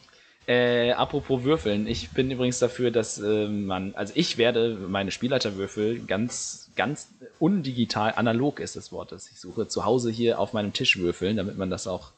Äh, 0.47 0.93
apropos 0.93 1.43
Würfeln, 1.43 1.89
ich 1.89 2.11
bin 2.11 2.31
übrigens 2.31 2.61
dafür, 2.61 2.93
dass 2.93 3.19
äh, 3.19 3.49
man, 3.49 3.95
also 3.97 4.13
ich 4.15 4.39
werde 4.39 4.77
meine 4.89 5.11
Spielleiterwürfel 5.11 5.99
ganz, 6.07 6.71
ganz 6.77 7.09
undigital, 7.41 8.13
analog 8.15 8.61
ist 8.61 8.77
das 8.77 8.93
Wort, 8.93 9.11
das 9.11 9.29
ich 9.29 9.41
suche, 9.41 9.67
zu 9.67 9.85
Hause 9.85 10.09
hier 10.11 10.39
auf 10.39 10.53
meinem 10.53 10.73
Tisch 10.73 10.99
würfeln, 10.99 11.37
damit 11.37 11.59
man 11.59 11.69
das 11.69 11.89
auch, 11.89 12.13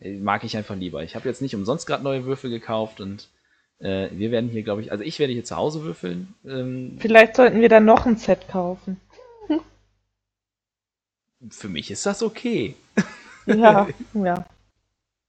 äh, 0.00 0.16
mag 0.16 0.42
ich 0.44 0.56
einfach 0.56 0.74
lieber. 0.74 1.02
Ich 1.02 1.16
habe 1.16 1.28
jetzt 1.28 1.42
nicht 1.42 1.54
umsonst 1.54 1.86
gerade 1.86 2.02
neue 2.02 2.24
Würfel 2.24 2.48
gekauft 2.48 3.02
und 3.02 3.28
äh, 3.78 4.08
wir 4.10 4.30
werden 4.30 4.48
hier, 4.48 4.62
glaube 4.62 4.80
ich, 4.80 4.90
also 4.90 5.04
ich 5.04 5.18
werde 5.18 5.34
hier 5.34 5.44
zu 5.44 5.56
Hause 5.56 5.82
würfeln. 5.82 6.34
Ähm, 6.46 6.96
Vielleicht 6.98 7.36
sollten 7.36 7.60
wir 7.60 7.68
dann 7.68 7.84
noch 7.84 8.06
ein 8.06 8.16
Set 8.16 8.48
kaufen. 8.48 8.98
für 11.50 11.68
mich 11.68 11.90
ist 11.90 12.06
das 12.06 12.22
okay. 12.22 12.74
Ja, 13.44 13.86
ja. 14.14 14.46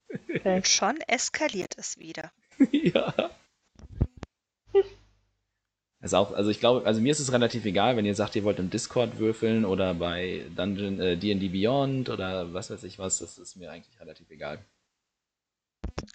Okay. 0.10 0.56
Und 0.56 0.68
schon 0.68 1.02
eskaliert 1.02 1.74
es 1.78 1.98
wieder. 1.98 2.32
ja. 2.72 3.14
Also 6.00 6.18
auch, 6.18 6.32
also 6.34 6.50
ich 6.52 6.60
glaube, 6.60 6.86
also 6.86 7.02
mir 7.02 7.12
ist 7.12 7.20
es 7.20 7.32
relativ 7.34 7.66
egal, 7.66 7.98
wenn 7.98 8.06
ihr 8.06 8.14
sagt, 8.16 8.36
ihr 8.36 8.44
wollt 8.44 8.60
im 8.60 8.70
Discord 8.70 9.18
würfeln 9.18 9.66
oder 9.66 9.94
bei 9.96 10.46
Dungeon 10.56 11.00
äh, 11.00 11.18
D&D 11.18 11.50
Beyond 11.50 12.10
oder 12.10 12.54
was 12.54 12.70
weiß 12.70 12.84
ich 12.84 13.00
was, 13.00 13.18
das 13.20 13.38
ist 13.40 13.56
mir 13.56 13.72
eigentlich 13.72 14.00
relativ 14.00 14.30
egal. 14.30 14.60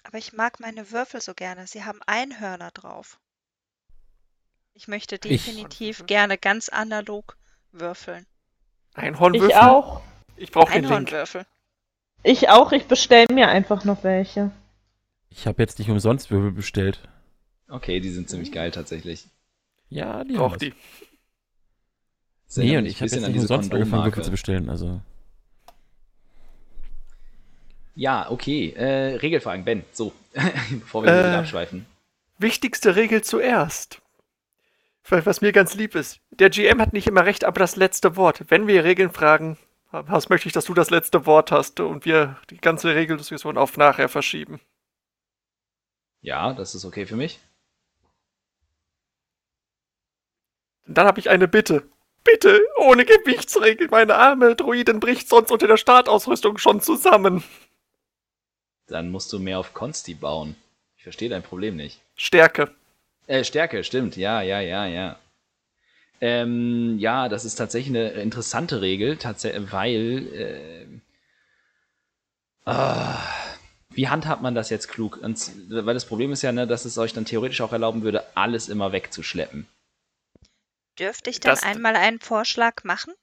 Aber 0.03 0.17
ich 0.17 0.33
mag 0.33 0.59
meine 0.59 0.91
Würfel 0.91 1.19
so 1.21 1.33
gerne. 1.33 1.67
Sie 1.67 1.83
haben 1.83 1.99
Einhörner 2.07 2.71
drauf. 2.71 3.19
Ich 4.73 4.87
möchte 4.87 5.15
Ich- 5.15 5.21
definitiv 5.45 6.05
gerne 6.07 6.37
ganz 6.37 6.69
analog 6.69 7.35
würfeln. 7.71 8.25
Einhornwürfel? 8.95 9.49
Ich 9.49 9.55
auch. 9.55 10.01
Ich 10.37 10.51
brauche 10.51 10.71
den 10.71 10.83
Link. 10.83 10.91
Einhornwürfel. 10.93 11.45
Ich 12.23 12.49
auch. 12.49 12.71
Ich 12.71 12.85
bestelle 12.85 13.27
mir 13.33 13.49
einfach 13.49 13.83
noch 13.83 14.03
welche. 14.03 14.51
Ich 15.35 15.47
habe 15.47 15.61
jetzt 15.63 15.79
nicht 15.79 15.89
umsonst 15.89 16.29
Würfel 16.31 16.51
bestellt. 16.51 16.99
Okay, 17.67 17.99
die 17.99 18.09
sind 18.11 18.29
ziemlich 18.29 18.51
geil 18.51 18.71
tatsächlich. 18.71 19.25
Ja, 19.89 20.23
die 20.23 20.33
Brauch 20.35 20.51
haben 20.51 20.59
die. 20.59 20.73
Das 22.47 22.57
Nee, 22.57 22.77
und 22.77 22.85
ich 22.85 22.95
habe 22.97 23.05
jetzt 23.05 23.15
an 23.15 23.21
nicht 23.23 23.33
diese 23.33 23.43
umsonst 23.45 23.73
angefangen. 23.73 24.05
Würfel 24.05 24.23
zu 24.23 24.31
bestellen. 24.31 24.69
Also, 24.69 25.01
Ja, 27.95 28.29
okay. 28.29 28.73
Äh, 28.75 29.15
Regelfragen, 29.17 29.65
Ben. 29.65 29.83
So, 29.91 30.13
bevor 30.69 31.03
wir 31.03 31.11
hier 31.11 31.21
Äh. 31.21 31.27
wieder 31.29 31.39
abschweifen. 31.39 31.85
Wichtigste 32.37 32.95
Regel 32.95 33.23
zuerst. 33.23 34.01
Was 35.09 35.41
mir 35.41 35.51
ganz 35.51 35.75
lieb 35.75 35.95
ist. 35.95 36.19
Der 36.31 36.49
GM 36.49 36.79
hat 36.79 36.93
nicht 36.93 37.07
immer 37.07 37.25
recht, 37.25 37.43
aber 37.43 37.59
das 37.59 37.75
letzte 37.75 38.15
Wort. 38.15 38.45
Wenn 38.49 38.67
wir 38.67 38.83
Regeln 38.83 39.11
fragen, 39.11 39.57
was 39.91 40.29
möchte 40.29 40.47
ich, 40.47 40.53
dass 40.53 40.65
du 40.65 40.73
das 40.73 40.89
letzte 40.89 41.25
Wort 41.25 41.51
hast 41.51 41.79
und 41.81 42.05
wir 42.05 42.37
die 42.49 42.57
ganze 42.57 42.95
Regeldiskussion 42.95 43.57
auf 43.57 43.77
nachher 43.77 44.09
verschieben. 44.09 44.59
Ja, 46.23 46.53
das 46.53 46.73
ist 46.73 46.85
okay 46.85 47.05
für 47.05 47.17
mich. 47.17 47.39
Und 50.87 50.97
dann 50.97 51.05
habe 51.05 51.19
ich 51.19 51.29
eine 51.29 51.47
Bitte. 51.47 51.83
Bitte, 52.23 52.61
ohne 52.77 53.03
Gewichtsregel, 53.03 53.89
meine 53.89 54.15
arme 54.15 54.55
Druidin 54.55 55.01
bricht 55.01 55.27
sonst 55.27 55.51
unter 55.51 55.67
der 55.67 55.75
Startausrüstung 55.75 56.57
schon 56.57 56.81
zusammen. 56.81 57.43
Dann 58.87 59.11
musst 59.11 59.33
du 59.33 59.39
mehr 59.39 59.59
auf 59.59 59.73
Consti 59.73 60.13
bauen. 60.13 60.55
Ich 60.95 61.03
verstehe 61.03 61.27
dein 61.27 61.43
Problem 61.43 61.75
nicht. 61.75 61.99
Stärke. 62.15 62.73
Äh, 63.27 63.43
Stärke, 63.43 63.83
stimmt. 63.83 64.15
Ja, 64.15 64.41
ja, 64.41 64.61
ja, 64.61 64.85
ja. 64.85 65.19
Ähm, 66.21 66.97
ja, 66.99 67.27
das 67.27 67.43
ist 67.43 67.55
tatsächlich 67.55 67.93
eine 67.93 68.11
interessante 68.11 68.79
Regel, 68.79 69.17
tatsächlich, 69.17 69.73
weil. 69.73 70.27
Äh, 70.33 70.87
ah, 72.69 73.42
wie 73.93 74.07
handhabt 74.09 74.41
man 74.41 74.55
das 74.55 74.69
jetzt 74.69 74.87
klug? 74.87 75.17
Und, 75.17 75.51
weil 75.69 75.93
das 75.93 76.05
Problem 76.05 76.31
ist 76.31 76.41
ja, 76.41 76.51
ne, 76.51 76.67
dass 76.67 76.85
es 76.85 76.97
euch 76.97 77.13
dann 77.13 77.25
theoretisch 77.25 77.61
auch 77.61 77.71
erlauben 77.71 78.03
würde, 78.03 78.23
alles 78.35 78.69
immer 78.69 78.91
wegzuschleppen. 78.91 79.67
Dürfte 80.99 81.29
ich 81.29 81.39
dann 81.39 81.51
Das- 81.51 81.63
einmal 81.63 81.95
einen 81.95 82.19
Vorschlag 82.19 82.83
machen? 82.83 83.13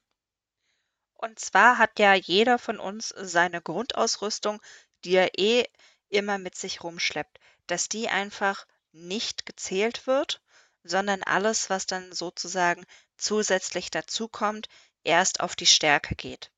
Und 1.14 1.38
zwar 1.38 1.78
hat 1.78 1.98
ja 1.98 2.14
jeder 2.14 2.58
von 2.58 2.78
uns 2.80 3.14
seine 3.16 3.60
Grundausrüstung, 3.62 4.60
die 5.04 5.14
er 5.14 5.38
eh 5.38 5.64
immer 6.08 6.38
mit 6.38 6.56
sich 6.56 6.82
rumschleppt, 6.82 7.38
dass 7.66 7.88
die 7.88 8.08
einfach 8.08 8.66
nicht 8.92 9.46
gezählt 9.46 10.06
wird, 10.06 10.40
sondern 10.82 11.22
alles, 11.22 11.70
was 11.70 11.86
dann 11.86 12.12
sozusagen 12.12 12.84
zusätzlich 13.16 13.90
dazukommt, 13.90 14.68
erst 15.04 15.40
auf 15.40 15.54
die 15.54 15.66
Stärke 15.66 16.16
geht. 16.16 16.50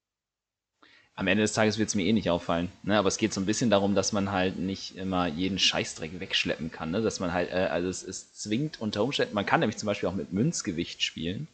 Am 1.14 1.26
Ende 1.26 1.42
des 1.42 1.52
Tages 1.52 1.78
wird 1.78 1.88
es 1.88 1.94
mir 1.94 2.06
eh 2.06 2.12
nicht 2.12 2.30
auffallen. 2.30 2.70
Ne? 2.84 2.98
Aber 2.98 3.08
es 3.08 3.18
geht 3.18 3.34
so 3.34 3.40
ein 3.40 3.46
bisschen 3.46 3.68
darum, 3.68 3.94
dass 3.94 4.12
man 4.12 4.32
halt 4.32 4.58
nicht 4.58 4.96
immer 4.96 5.26
jeden 5.26 5.58
Scheißdreck 5.58 6.20
wegschleppen 6.20 6.72
kann. 6.72 6.90
Ne? 6.90 7.02
Dass 7.02 7.20
man 7.20 7.32
halt, 7.34 7.50
äh, 7.50 7.68
also 7.70 7.88
es, 7.88 8.02
es 8.02 8.32
zwingt 8.32 8.80
unter 8.80 9.04
Umständen, 9.04 9.34
man 9.34 9.44
kann 9.44 9.60
nämlich 9.60 9.76
zum 9.76 9.86
Beispiel 9.86 10.08
auch 10.08 10.14
mit 10.14 10.32
Münzgewicht 10.32 11.02
spielen. 11.02 11.48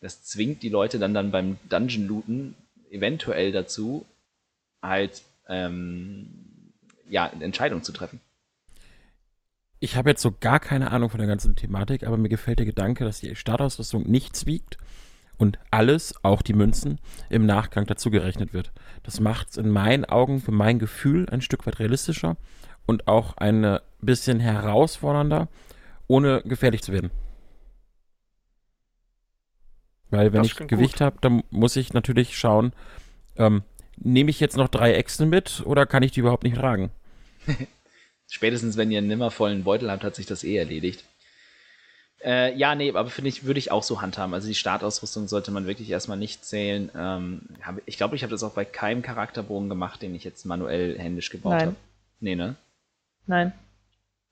Das 0.00 0.24
zwingt 0.24 0.62
die 0.62 0.68
Leute 0.68 0.98
dann, 0.98 1.14
dann 1.14 1.30
beim 1.30 1.58
Dungeon-Looten 1.68 2.56
eventuell 2.90 3.52
dazu, 3.52 4.04
halt, 4.82 5.22
ähm, 5.48 6.72
ja, 7.08 7.30
eine 7.30 7.44
Entscheidung 7.44 7.82
zu 7.82 7.92
treffen. 7.92 8.20
ich 9.78 9.96
habe 9.96 10.10
jetzt 10.10 10.22
so 10.22 10.32
gar 10.32 10.60
keine 10.60 10.90
Ahnung 10.90 11.10
von 11.10 11.18
der 11.18 11.28
ganzen 11.28 11.56
Thematik, 11.56 12.04
aber 12.04 12.16
mir 12.16 12.28
gefällt 12.28 12.58
der 12.58 12.66
Gedanke, 12.66 13.04
dass 13.04 13.20
die 13.20 13.34
Startausrüstung 13.36 14.10
nichts 14.10 14.46
wiegt 14.46 14.78
und 15.36 15.58
alles, 15.70 16.14
auch 16.22 16.42
die 16.42 16.52
Münzen, 16.52 17.00
im 17.30 17.46
Nachgang 17.46 17.86
dazugerechnet 17.86 18.52
wird. 18.52 18.72
Das 19.02 19.20
macht 19.20 19.50
es 19.50 19.56
in 19.56 19.70
meinen 19.70 20.04
Augen, 20.04 20.40
für 20.40 20.52
mein 20.52 20.78
Gefühl, 20.78 21.28
ein 21.30 21.40
Stück 21.40 21.66
weit 21.66 21.78
realistischer 21.78 22.36
und 22.86 23.08
auch 23.08 23.36
ein 23.36 23.78
bisschen 24.00 24.40
herausfordernder, 24.40 25.48
ohne 26.06 26.42
gefährlich 26.44 26.82
zu 26.82 26.92
werden. 26.92 27.10
Weil 30.10 30.32
wenn 30.32 30.44
ich 30.44 30.54
Gewicht 30.54 31.00
habe, 31.00 31.16
dann 31.20 31.42
muss 31.50 31.76
ich 31.76 31.92
natürlich 31.92 32.38
schauen, 32.38 32.72
ähm, 33.36 33.62
nehme 33.96 34.30
ich 34.30 34.38
jetzt 34.40 34.56
noch 34.56 34.68
drei 34.68 34.94
Äxte 34.94 35.26
mit 35.26 35.62
oder 35.64 35.86
kann 35.86 36.02
ich 36.02 36.12
die 36.12 36.20
überhaupt 36.20 36.44
nicht 36.44 36.56
tragen? 36.56 36.90
Spätestens, 38.28 38.76
wenn 38.76 38.90
ihr 38.90 38.98
einen 38.98 39.08
nimmervollen 39.08 39.64
Beutel 39.64 39.90
habt, 39.90 40.04
hat 40.04 40.14
sich 40.14 40.26
das 40.26 40.44
eh 40.44 40.56
erledigt. 40.56 41.04
Äh, 42.24 42.56
ja, 42.56 42.74
nee, 42.74 42.88
aber 42.88 43.10
finde 43.10 43.28
ich, 43.28 43.44
würde 43.44 43.58
ich 43.58 43.70
auch 43.70 43.82
so 43.82 44.00
handhaben. 44.00 44.32
Also 44.32 44.48
die 44.48 44.54
Startausrüstung 44.54 45.28
sollte 45.28 45.50
man 45.50 45.66
wirklich 45.66 45.90
erstmal 45.90 46.16
nicht 46.16 46.44
zählen. 46.44 46.90
Ähm, 46.96 47.42
hab, 47.62 47.80
ich 47.84 47.98
glaube, 47.98 48.16
ich 48.16 48.22
habe 48.22 48.30
das 48.30 48.42
auch 48.42 48.52
bei 48.52 48.64
keinem 48.64 49.02
Charakterbogen 49.02 49.68
gemacht, 49.68 50.00
den 50.00 50.14
ich 50.14 50.24
jetzt 50.24 50.46
manuell 50.46 50.98
händisch 50.98 51.28
gebaut 51.28 51.60
habe. 51.60 51.76
Nee, 52.20 52.34
ne? 52.34 52.56
Nein. 53.26 53.52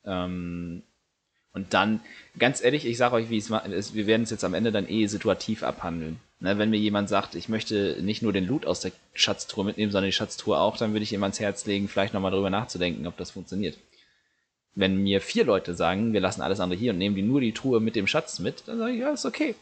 Ähm, 0.07 0.82
und 1.53 1.74
dann, 1.74 2.01
ganz 2.38 2.64
ehrlich, 2.64 2.86
ich 2.86 2.97
sage 2.97 3.14
euch, 3.14 3.28
wie 3.28 3.36
es 3.36 3.51
wir 3.95 4.07
werden 4.07 4.22
es 4.22 4.30
jetzt 4.30 4.45
am 4.45 4.55
Ende 4.55 4.72
dann 4.72 4.88
eh 4.88 5.07
situativ 5.07 5.62
abhandeln. 5.62 6.18
Ne, 6.40 6.59
wenn 6.59 6.70
mir 6.70 6.78
jemand 6.78 7.09
sagt, 7.09 7.34
ich 7.36 7.49
möchte 7.49 7.99
nicht 8.01 8.22
nur 8.22 8.32
den 8.32 8.47
Loot 8.47 8.66
aus 8.66 8.80
der 8.80 8.90
Schatztruhe 9.14 9.64
mitnehmen, 9.64 9.93
sondern 9.93 10.09
die 10.09 10.14
Schatztruhe 10.14 10.59
auch, 10.59 10.76
dann 10.76 10.93
würde 10.93 11.05
ich 11.05 11.12
ihm 11.12 11.22
ans 11.22 11.38
Herz 11.38 11.66
legen, 11.66 11.88
vielleicht 11.88 12.14
nochmal 12.14 12.32
drüber 12.32 12.51
nachzudenken, 12.51 13.07
ob 13.07 13.16
das 13.16 13.30
funktioniert. 13.30 13.78
Wenn 14.75 14.97
mir 14.97 15.20
vier 15.20 15.45
Leute 15.45 15.75
sagen, 15.75 16.12
wir 16.12 16.20
lassen 16.20 16.41
alles 16.41 16.61
andere 16.61 16.79
hier 16.79 16.93
und 16.93 16.99
nehmen 16.99 17.16
die 17.16 17.23
nur 17.23 17.41
die 17.41 17.53
Truhe 17.53 17.81
mit 17.81 17.95
dem 17.95 18.07
Schatz 18.07 18.39
mit, 18.39 18.66
dann 18.66 18.79
sage 18.79 18.93
ich, 18.93 19.01
ja, 19.01 19.11
ist 19.11 19.27
okay. 19.27 19.55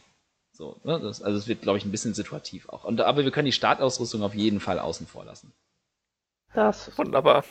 So, 0.53 0.79
ne, 0.83 0.99
das, 0.99 1.21
also 1.21 1.37
es 1.37 1.47
wird, 1.47 1.61
glaube 1.61 1.77
ich, 1.77 1.85
ein 1.85 1.91
bisschen 1.91 2.13
situativ 2.13 2.69
auch. 2.69 2.83
Und, 2.83 3.01
aber 3.01 3.23
wir 3.23 3.31
können 3.31 3.45
die 3.45 3.51
Startausrüstung 3.51 4.21
auf 4.23 4.35
jeden 4.35 4.59
Fall 4.59 4.79
außen 4.79 5.07
vor 5.07 5.25
lassen. 5.25 5.51
Das 6.53 6.97
wunderbar. 6.97 7.43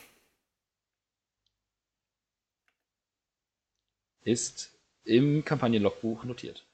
ist 4.25 4.79
im 5.05 5.45
Kampagnenlogbuch 5.45 6.25
notiert. 6.25 6.67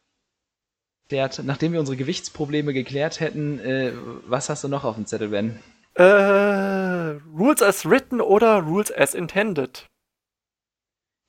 Gerd, 1.08 1.42
nachdem 1.44 1.72
wir 1.72 1.80
unsere 1.80 1.96
Gewichtsprobleme 1.96 2.72
geklärt 2.72 3.20
hätten, 3.20 3.60
äh, 3.60 3.92
was 4.26 4.48
hast 4.48 4.64
du 4.64 4.68
noch 4.68 4.84
auf 4.84 4.96
dem 4.96 5.06
Zettel, 5.06 5.28
Ben? 5.28 5.60
Äh, 5.94 7.20
Rules 7.38 7.62
as 7.62 7.88
written 7.88 8.20
oder 8.20 8.58
Rules 8.58 8.92
as 8.92 9.14
intended? 9.14 9.86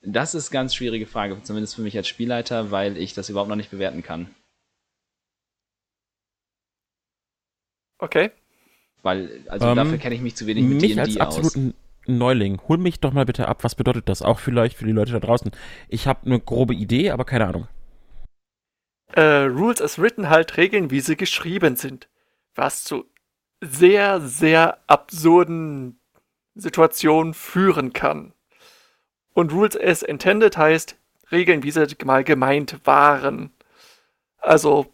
Das 0.02 0.36
ist 0.36 0.50
eine 0.50 0.54
ganz 0.54 0.76
schwierige 0.76 1.08
Frage, 1.08 1.42
zumindest 1.44 1.76
für 1.76 1.82
mich 1.82 1.98
als 1.98 2.08
Spielleiter, 2.08 2.72
weil 2.72 2.98
ich 2.98 3.14
das 3.14 3.30
überhaupt 3.30 3.50
noch 3.50 3.56
nicht 3.56 3.72
bewerten 3.72 4.04
kann. 4.04 4.34
Okay. 8.00 8.32
Weil, 9.02 9.44
also 9.48 9.70
um, 9.70 9.76
dafür 9.76 9.94
ähm, 9.94 10.00
kenne 10.00 10.16
ich 10.16 10.22
mich 10.22 10.36
zu 10.36 10.46
wenig 10.46 10.64
mit 10.64 10.82
D&D 10.82 11.20
aus. 11.22 11.58
Neuling, 12.10 12.62
hol 12.68 12.78
mich 12.78 13.00
doch 13.00 13.12
mal 13.12 13.26
bitte 13.26 13.48
ab. 13.48 13.64
Was 13.64 13.76
bedeutet 13.76 14.08
das? 14.08 14.22
Auch 14.22 14.40
vielleicht 14.40 14.78
für 14.78 14.86
die 14.86 14.92
Leute 14.92 15.12
da 15.12 15.20
draußen. 15.20 15.52
Ich 15.90 16.08
habe 16.08 16.26
eine 16.26 16.40
grobe 16.40 16.74
Idee, 16.74 17.12
aber 17.12 17.26
keine 17.26 17.48
Ahnung. 17.48 17.68
Äh, 19.14 19.46
Rules 19.46 19.82
as 19.82 20.00
written 20.00 20.30
halt 20.30 20.58
Regeln, 20.58 20.92
wie 20.92 21.02
sie 21.02 21.18
geschrieben 21.18 21.76
sind. 21.76 22.08
Was 22.56 22.84
zu 22.84 23.06
sehr, 23.62 24.22
sehr 24.22 24.80
absurden 24.88 26.00
Situationen 26.56 27.34
führen 27.34 27.94
kann. 27.94 28.34
Und 29.38 29.52
Rules 29.52 29.78
as 29.80 30.02
intended 30.02 30.58
heißt 30.58 30.96
Regeln, 31.32 31.62
wie 31.62 31.70
sie 31.70 31.86
mal 32.04 32.24
gemeint 32.24 32.84
waren. 32.88 33.56
Also 34.40 34.92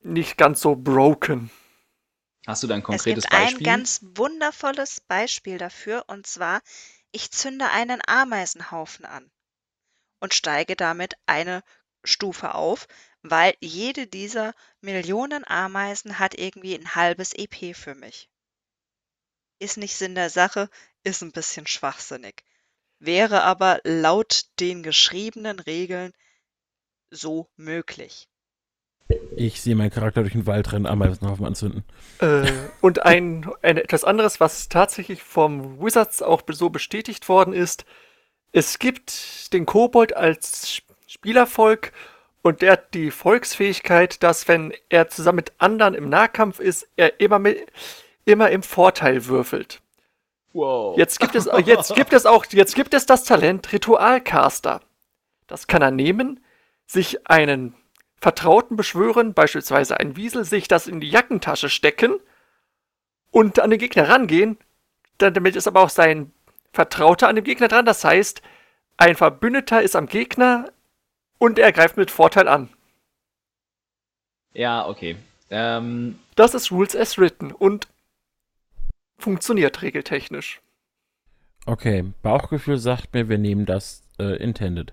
nicht 0.00 0.38
ganz 0.38 0.62
so 0.62 0.74
broken. 0.74 1.50
Hast 2.46 2.62
du 2.62 2.66
da 2.66 2.76
ein 2.76 2.82
konkretes 2.82 3.24
Beispiel? 3.24 3.44
Es 3.44 3.48
gibt 3.50 3.60
ein 3.60 3.64
ganz 3.64 4.00
wundervolles 4.14 5.02
Beispiel 5.02 5.58
dafür, 5.58 6.04
und 6.06 6.26
zwar, 6.26 6.62
ich 7.12 7.30
zünde 7.30 7.68
einen 7.68 8.00
Ameisenhaufen 8.06 9.04
an 9.04 9.30
und 10.18 10.32
steige 10.32 10.76
damit 10.76 11.18
eine 11.26 11.62
Stufe 12.04 12.54
auf, 12.54 12.88
weil 13.20 13.54
jede 13.60 14.06
dieser 14.06 14.54
Millionen 14.80 15.46
Ameisen 15.46 16.18
hat 16.18 16.38
irgendwie 16.38 16.74
ein 16.74 16.94
halbes 16.94 17.34
EP 17.34 17.76
für 17.76 17.94
mich. 17.94 18.30
Ist 19.58 19.76
nicht 19.76 19.94
Sinn 19.94 20.14
der 20.14 20.30
Sache, 20.30 20.70
ist 21.02 21.20
ein 21.20 21.32
bisschen 21.32 21.66
schwachsinnig. 21.66 22.44
Wäre 23.04 23.42
aber 23.42 23.80
laut 23.84 24.44
den 24.60 24.82
geschriebenen 24.82 25.58
Regeln 25.58 26.12
so 27.10 27.48
möglich. 27.56 28.28
Ich 29.36 29.60
sehe 29.60 29.74
meinen 29.74 29.90
Charakter 29.90 30.22
durch 30.22 30.32
den 30.32 30.46
Wald 30.46 30.72
rennen, 30.72 30.86
Ameisenhaufen 30.86 31.44
anzünden. 31.44 31.84
Äh, 32.20 32.50
und 32.80 33.02
ein, 33.02 33.50
ein, 33.62 33.76
etwas 33.76 34.04
anderes, 34.04 34.40
was 34.40 34.68
tatsächlich 34.68 35.22
vom 35.22 35.80
Wizards 35.80 36.22
auch 36.22 36.42
so 36.48 36.70
bestätigt 36.70 37.28
worden 37.28 37.52
ist, 37.52 37.84
es 38.52 38.78
gibt 38.78 39.52
den 39.52 39.66
Kobold 39.66 40.16
als 40.16 40.80
Spielervolk 41.06 41.92
und 42.42 42.62
der 42.62 42.72
hat 42.72 42.94
die 42.94 43.10
Volksfähigkeit, 43.10 44.22
dass 44.22 44.48
wenn 44.48 44.72
er 44.88 45.08
zusammen 45.08 45.36
mit 45.36 45.52
anderen 45.58 45.94
im 45.94 46.08
Nahkampf 46.08 46.60
ist, 46.60 46.88
er 46.96 47.20
immer, 47.20 47.38
mit, 47.38 47.66
immer 48.24 48.50
im 48.50 48.62
Vorteil 48.62 49.26
würfelt. 49.26 49.82
Wow. 50.54 50.96
Jetzt 50.96 51.18
gibt 51.18 51.34
es, 51.34 51.48
jetzt 51.66 51.94
gibt 51.96 52.12
es 52.12 52.26
auch, 52.26 52.46
jetzt 52.46 52.76
gibt 52.76 52.94
es 52.94 53.06
das 53.06 53.24
Talent 53.24 53.72
Ritualcaster. 53.72 54.80
Das 55.48 55.66
kann 55.66 55.82
er 55.82 55.90
nehmen, 55.90 56.42
sich 56.86 57.28
einen 57.28 57.74
Vertrauten 58.20 58.76
beschwören, 58.76 59.34
beispielsweise 59.34 59.98
ein 59.98 60.16
Wiesel, 60.16 60.44
sich 60.44 60.68
das 60.68 60.86
in 60.86 61.00
die 61.00 61.10
Jackentasche 61.10 61.68
stecken 61.68 62.20
und 63.32 63.58
an 63.58 63.70
den 63.70 63.80
Gegner 63.80 64.08
rangehen. 64.08 64.56
Damit 65.18 65.56
ist 65.56 65.66
aber 65.66 65.82
auch 65.82 65.90
sein 65.90 66.32
Vertrauter 66.72 67.28
an 67.28 67.34
dem 67.34 67.44
Gegner 67.44 67.66
dran. 67.66 67.84
Das 67.84 68.04
heißt, 68.04 68.40
ein 68.96 69.16
Verbündeter 69.16 69.82
ist 69.82 69.96
am 69.96 70.06
Gegner 70.06 70.72
und 71.38 71.58
er 71.58 71.72
greift 71.72 71.96
mit 71.96 72.12
Vorteil 72.12 72.46
an. 72.46 72.68
Ja, 74.52 74.86
okay. 74.86 75.16
Ähm, 75.50 76.20
das 76.36 76.54
ist 76.54 76.70
Rules 76.70 76.94
as 76.94 77.18
written 77.18 77.50
und 77.50 77.88
funktioniert 79.18 79.82
regeltechnisch. 79.82 80.60
Okay, 81.66 82.12
Bauchgefühl 82.22 82.78
sagt 82.78 83.14
mir, 83.14 83.28
wir 83.28 83.38
nehmen 83.38 83.64
das 83.64 84.02
äh, 84.18 84.36
intended. 84.36 84.92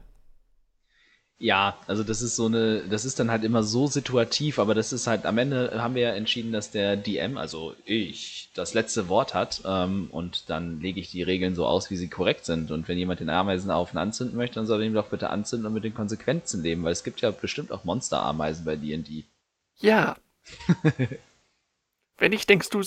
Ja, 1.42 1.76
also 1.88 2.04
das 2.04 2.22
ist 2.22 2.36
so 2.36 2.46
eine, 2.46 2.84
das 2.88 3.04
ist 3.04 3.20
dann 3.20 3.32
halt 3.32 3.44
immer 3.44 3.64
so 3.64 3.88
situativ, 3.88 4.60
aber 4.60 4.76
das 4.76 4.94
ist 4.94 5.08
halt, 5.08 5.26
am 5.26 5.40
Ende 5.40 5.82
haben 5.82 5.96
wir 5.96 6.04
ja 6.04 6.12
entschieden, 6.12 6.52
dass 6.52 6.70
der 6.70 6.96
DM, 6.96 7.36
also 7.40 7.74
ich, 7.84 8.52
das 8.54 8.76
letzte 8.76 9.10
Wort 9.10 9.34
hat 9.34 9.64
ähm, 9.66 10.08
und 10.12 10.52
dann 10.52 10.80
lege 10.82 11.00
ich 11.00 11.10
die 11.10 11.24
Regeln 11.24 11.56
so 11.56 11.66
aus, 11.66 11.90
wie 11.90 11.98
sie 11.98 12.10
korrekt 12.10 12.46
sind. 12.46 12.70
Und 12.70 12.88
wenn 12.88 13.00
jemand 13.00 13.22
den 13.22 13.30
Ameisenhaufen 13.32 13.98
anzünden 13.98 14.38
möchte, 14.38 14.56
dann 14.56 14.68
soll 14.68 14.82
er 14.82 14.86
ihn 14.86 14.94
doch 14.94 15.10
bitte 15.10 15.32
anzünden 15.32 15.66
und 15.66 15.74
mit 15.74 15.84
den 15.84 15.96
Konsequenzen 15.96 16.62
leben, 16.62 16.84
weil 16.84 16.92
es 16.92 17.04
gibt 17.04 17.22
ja 17.22 17.32
bestimmt 17.32 17.72
auch 17.72 17.86
Monsterameisen 17.86 18.64
bei 18.64 18.76
D&D. 18.76 19.24
Ja. 19.80 20.16
wenn 22.22 22.32
nicht, 22.32 22.48
denkst 22.48 22.70
du 22.70 22.82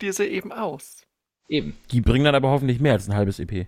diese 0.00 0.26
eben 0.26 0.50
aus. 0.50 1.02
Eben. 1.46 1.76
Die 1.90 2.00
bringen 2.00 2.24
dann 2.24 2.34
aber 2.34 2.48
hoffentlich 2.48 2.80
mehr 2.80 2.94
als 2.94 3.06
ein 3.06 3.14
halbes 3.14 3.38
EP. 3.38 3.66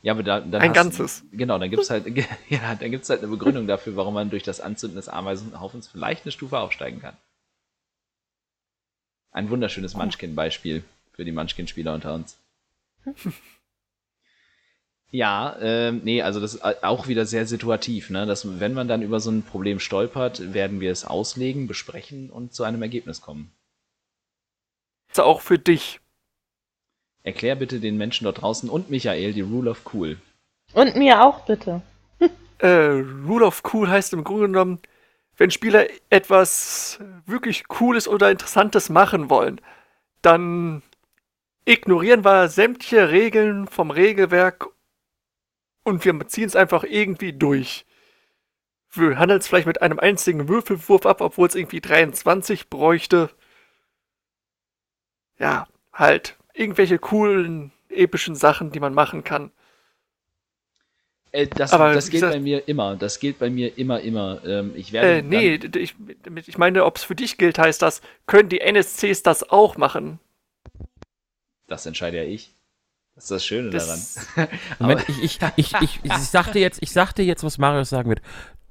Ja, 0.00 0.14
aber 0.14 0.22
da, 0.22 0.40
dann 0.40 0.62
ein 0.62 0.72
ganzes. 0.72 1.24
Genau, 1.32 1.58
dann 1.58 1.70
gibt's 1.70 1.90
halt, 1.90 2.06
ja, 2.48 2.74
dann 2.74 2.90
gibt's 2.90 3.10
halt 3.10 3.20
eine 3.20 3.30
Begründung 3.30 3.66
dafür, 3.66 3.94
warum 3.94 4.14
man 4.14 4.30
durch 4.30 4.42
das 4.42 4.60
Anzünden 4.60 4.96
des 4.96 5.08
Ameisenhaufens 5.08 5.86
vielleicht 5.86 6.24
eine 6.24 6.32
Stufe 6.32 6.58
aufsteigen 6.58 7.00
kann. 7.00 7.16
Ein 9.32 9.50
wunderschönes 9.50 9.94
Munchkin-Beispiel 9.94 10.82
für 11.12 11.24
die 11.26 11.32
Munchkin-Spieler 11.32 11.92
unter 11.92 12.14
uns. 12.14 12.38
ja, 15.10 15.56
ähm, 15.60 16.00
nee, 16.04 16.22
also 16.22 16.40
das 16.40 16.54
ist 16.54 16.64
auch 16.64 17.06
wieder 17.06 17.26
sehr 17.26 17.46
situativ, 17.46 18.08
ne? 18.08 18.24
Dass, 18.24 18.60
wenn 18.60 18.72
man 18.72 18.88
dann 18.88 19.02
über 19.02 19.20
so 19.20 19.30
ein 19.30 19.42
Problem 19.42 19.78
stolpert, 19.78 20.54
werden 20.54 20.80
wir 20.80 20.90
es 20.90 21.04
auslegen, 21.04 21.66
besprechen 21.66 22.30
und 22.30 22.54
zu 22.54 22.64
einem 22.64 22.80
Ergebnis 22.80 23.20
kommen. 23.20 23.52
Auch 25.20 25.40
für 25.40 25.58
dich. 25.58 26.00
Erklär 27.22 27.54
bitte 27.54 27.80
den 27.80 27.96
Menschen 27.96 28.24
dort 28.24 28.42
draußen 28.42 28.68
und 28.68 28.90
Michael 28.90 29.32
die 29.32 29.42
Rule 29.42 29.70
of 29.70 29.82
Cool. 29.92 30.16
Und 30.74 30.96
mir 30.96 31.22
auch 31.22 31.44
bitte. 31.44 31.82
äh, 32.58 32.68
Rule 32.68 33.46
of 33.46 33.62
Cool 33.72 33.88
heißt 33.88 34.12
im 34.12 34.24
Grunde 34.24 34.46
genommen, 34.46 34.80
wenn 35.36 35.50
Spieler 35.50 35.86
etwas 36.10 36.98
wirklich 37.26 37.68
Cooles 37.68 38.08
oder 38.08 38.30
Interessantes 38.30 38.88
machen 38.88 39.30
wollen, 39.30 39.60
dann 40.20 40.82
ignorieren 41.64 42.24
wir 42.24 42.48
sämtliche 42.48 43.10
Regeln 43.10 43.66
vom 43.66 43.90
Regelwerk 43.90 44.68
und 45.84 46.04
wir 46.04 46.26
ziehen 46.28 46.46
es 46.46 46.56
einfach 46.56 46.84
irgendwie 46.84 47.32
durch. 47.32 47.86
Wir 48.90 49.18
handeln 49.18 49.40
es 49.40 49.48
vielleicht 49.48 49.66
mit 49.66 49.80
einem 49.80 49.98
einzigen 49.98 50.48
Würfelwurf 50.48 51.06
ab, 51.06 51.20
obwohl 51.20 51.48
es 51.48 51.54
irgendwie 51.54 51.80
23 51.80 52.68
bräuchte. 52.68 53.30
Ja, 55.42 55.66
halt 55.92 56.36
irgendwelche 56.54 57.00
coolen, 57.00 57.72
epischen 57.88 58.36
Sachen, 58.36 58.70
die 58.70 58.78
man 58.78 58.94
machen 58.94 59.24
kann. 59.24 59.50
Äh, 61.32 61.48
das, 61.48 61.72
Aber 61.72 61.92
das 61.94 62.10
gesagt- 62.10 62.34
bei 62.34 62.38
mir 62.40 62.68
immer. 62.68 62.94
Das 62.94 63.18
gilt 63.18 63.40
bei 63.40 63.50
mir 63.50 63.76
immer, 63.76 64.00
immer. 64.00 64.40
Ähm, 64.46 64.72
ich 64.76 64.92
werde. 64.92 65.18
Äh, 65.18 65.22
nee, 65.22 65.54
ich, 65.76 65.96
ich 66.46 66.58
meine, 66.58 66.84
ob 66.84 66.96
es 66.96 67.02
für 67.02 67.16
dich 67.16 67.38
gilt, 67.38 67.58
heißt 67.58 67.82
das, 67.82 68.02
können 68.26 68.50
die 68.50 68.60
NSCs 68.60 69.24
das 69.24 69.50
auch 69.50 69.76
machen? 69.76 70.20
Das 71.66 71.86
entscheide 71.86 72.18
ja 72.18 72.24
ich. 72.24 72.52
Das 73.16 73.24
ist 73.24 73.30
das 73.32 73.44
Schöne 73.44 73.70
Das- 73.70 74.14
daran. 74.36 74.48
Moment, 74.78 75.08
ich, 75.08 75.24
ich, 75.24 75.38
ich, 75.56 75.72
ich, 75.80 76.00
ich, 76.04 76.12
sagte 76.18 76.60
jetzt, 76.60 76.78
ich 76.82 76.92
sagte 76.92 77.22
jetzt, 77.22 77.42
was 77.42 77.58
Marius 77.58 77.88
sagen 77.88 78.10
wird. 78.10 78.22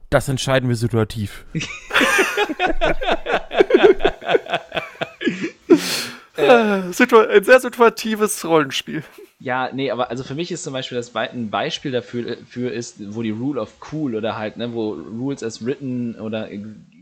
Das 0.10 0.30
entscheiden 0.30 0.70
wir 0.70 0.78
situativ. 0.78 1.46
Äh, 6.42 6.92
situa 6.94 7.28
ein 7.28 7.44
sehr 7.44 7.60
situatives 7.60 8.46
Rollenspiel. 8.46 9.04
Ja, 9.40 9.72
nee, 9.74 9.90
aber 9.90 10.10
also 10.10 10.24
für 10.24 10.36
mich 10.36 10.52
ist 10.52 10.64
zum 10.64 10.74
Beispiel 10.74 10.98
das 10.98 11.10
Be 11.12 11.22
ein 11.22 11.50
Beispiel 11.50 11.92
dafür 11.92 12.38
für 12.48 12.70
ist, 12.70 13.16
wo 13.16 13.24
die 13.24 13.32
Rule 13.32 13.60
of 13.60 13.74
Cool 13.92 14.16
oder 14.16 14.38
halt, 14.38 14.58
ne, 14.58 14.74
wo 14.74 14.94
Rules 14.94 15.44
as 15.44 15.66
written 15.66 16.16
oder 16.16 16.48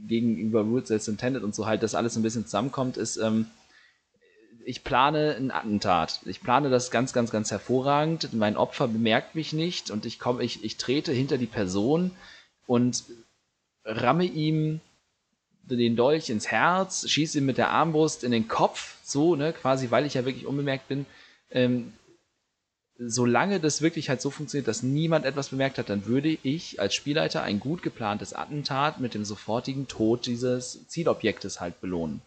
gegenüber 0.07 0.61
Rules 0.61 0.91
as 0.91 1.07
intended 1.07 1.43
und 1.43 1.53
so 1.53 1.65
halt 1.65 1.83
das 1.83 1.95
alles 1.95 2.15
ein 2.15 2.23
bisschen 2.23 2.45
zusammenkommt, 2.45 2.97
ist, 2.97 3.17
ähm, 3.17 3.47
ich 4.65 4.83
plane 4.83 5.35
ein 5.35 5.51
Attentat. 5.51 6.21
Ich 6.25 6.41
plane 6.41 6.69
das 6.69 6.91
ganz, 6.91 7.11
ganz, 7.11 7.31
ganz 7.31 7.49
hervorragend. 7.49 8.33
Mein 8.33 8.55
Opfer 8.55 8.87
bemerkt 8.87 9.35
mich 9.35 9.51
nicht 9.51 9.89
und 9.89 10.05
ich 10.05 10.19
komme, 10.19 10.43
ich, 10.43 10.63
ich 10.63 10.77
trete 10.77 11.11
hinter 11.11 11.37
die 11.37 11.47
Person 11.47 12.11
und 12.67 13.03
ramme 13.83 14.25
ihm 14.25 14.79
den 15.77 15.95
Dolch 15.95 16.29
ins 16.29 16.47
Herz, 16.47 17.07
schieße 17.07 17.39
ihm 17.39 17.45
mit 17.45 17.57
der 17.57 17.69
Armbrust 17.69 18.23
in 18.23 18.31
den 18.31 18.47
Kopf, 18.47 18.95
so, 19.03 19.35
ne, 19.35 19.53
quasi, 19.53 19.91
weil 19.91 20.05
ich 20.05 20.15
ja 20.15 20.25
wirklich 20.25 20.45
unbemerkt 20.45 20.87
bin. 20.87 21.05
Ähm, 21.51 21.93
solange 22.99 23.59
das 23.59 23.81
wirklich 23.81 24.09
halt 24.09 24.21
so 24.21 24.29
funktioniert, 24.29 24.67
dass 24.67 24.83
niemand 24.83 25.25
etwas 25.25 25.49
bemerkt 25.49 25.77
hat, 25.77 25.89
dann 25.89 26.05
würde 26.05 26.37
ich 26.43 26.79
als 26.81 26.93
Spielleiter 26.93 27.41
ein 27.41 27.59
gut 27.59 27.81
geplantes 27.81 28.33
Attentat 28.33 28.99
mit 28.99 29.13
dem 29.13 29.23
sofortigen 29.23 29.87
Tod 29.87 30.25
dieses 30.25 30.87
Zielobjektes 30.87 31.61
halt 31.61 31.79
belohnen. 31.79 32.21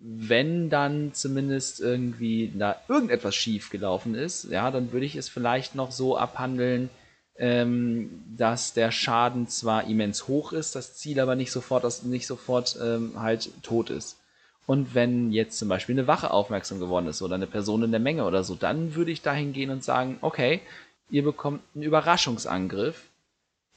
Wenn 0.00 0.70
dann 0.70 1.14
zumindest 1.14 1.80
irgendwie 1.80 2.52
da 2.56 2.80
irgendetwas 2.88 3.34
schief 3.34 3.70
gelaufen 3.70 4.14
ist, 4.14 4.44
ja, 4.44 4.70
dann 4.70 4.92
würde 4.92 5.06
ich 5.06 5.16
es 5.16 5.28
vielleicht 5.28 5.74
noch 5.74 5.90
so 5.90 6.16
abhandeln, 6.16 6.90
ähm, 7.38 8.24
dass 8.36 8.74
der 8.74 8.90
Schaden 8.90 9.48
zwar 9.48 9.84
immens 9.84 10.26
hoch 10.26 10.52
ist, 10.52 10.74
das 10.74 10.94
Ziel 10.94 11.20
aber 11.20 11.36
nicht 11.36 11.52
sofort, 11.52 11.84
das 11.84 12.02
nicht 12.02 12.26
sofort 12.26 12.76
ähm, 12.82 13.12
halt 13.16 13.50
tot 13.62 13.90
ist. 13.90 14.18
Und 14.66 14.94
wenn 14.94 15.32
jetzt 15.32 15.58
zum 15.58 15.68
Beispiel 15.68 15.94
eine 15.94 16.08
Wache 16.08 16.30
aufmerksam 16.30 16.78
geworden 16.78 17.06
ist 17.06 17.22
oder 17.22 17.36
eine 17.36 17.46
Person 17.46 17.84
in 17.84 17.90
der 17.90 18.00
Menge 18.00 18.24
oder 18.24 18.44
so, 18.44 18.54
dann 18.54 18.94
würde 18.94 19.12
ich 19.12 19.22
dahin 19.22 19.52
gehen 19.52 19.70
und 19.70 19.82
sagen, 19.82 20.18
okay, 20.20 20.60
ihr 21.10 21.22
bekommt 21.22 21.62
einen 21.74 21.84
Überraschungsangriff. 21.84 23.04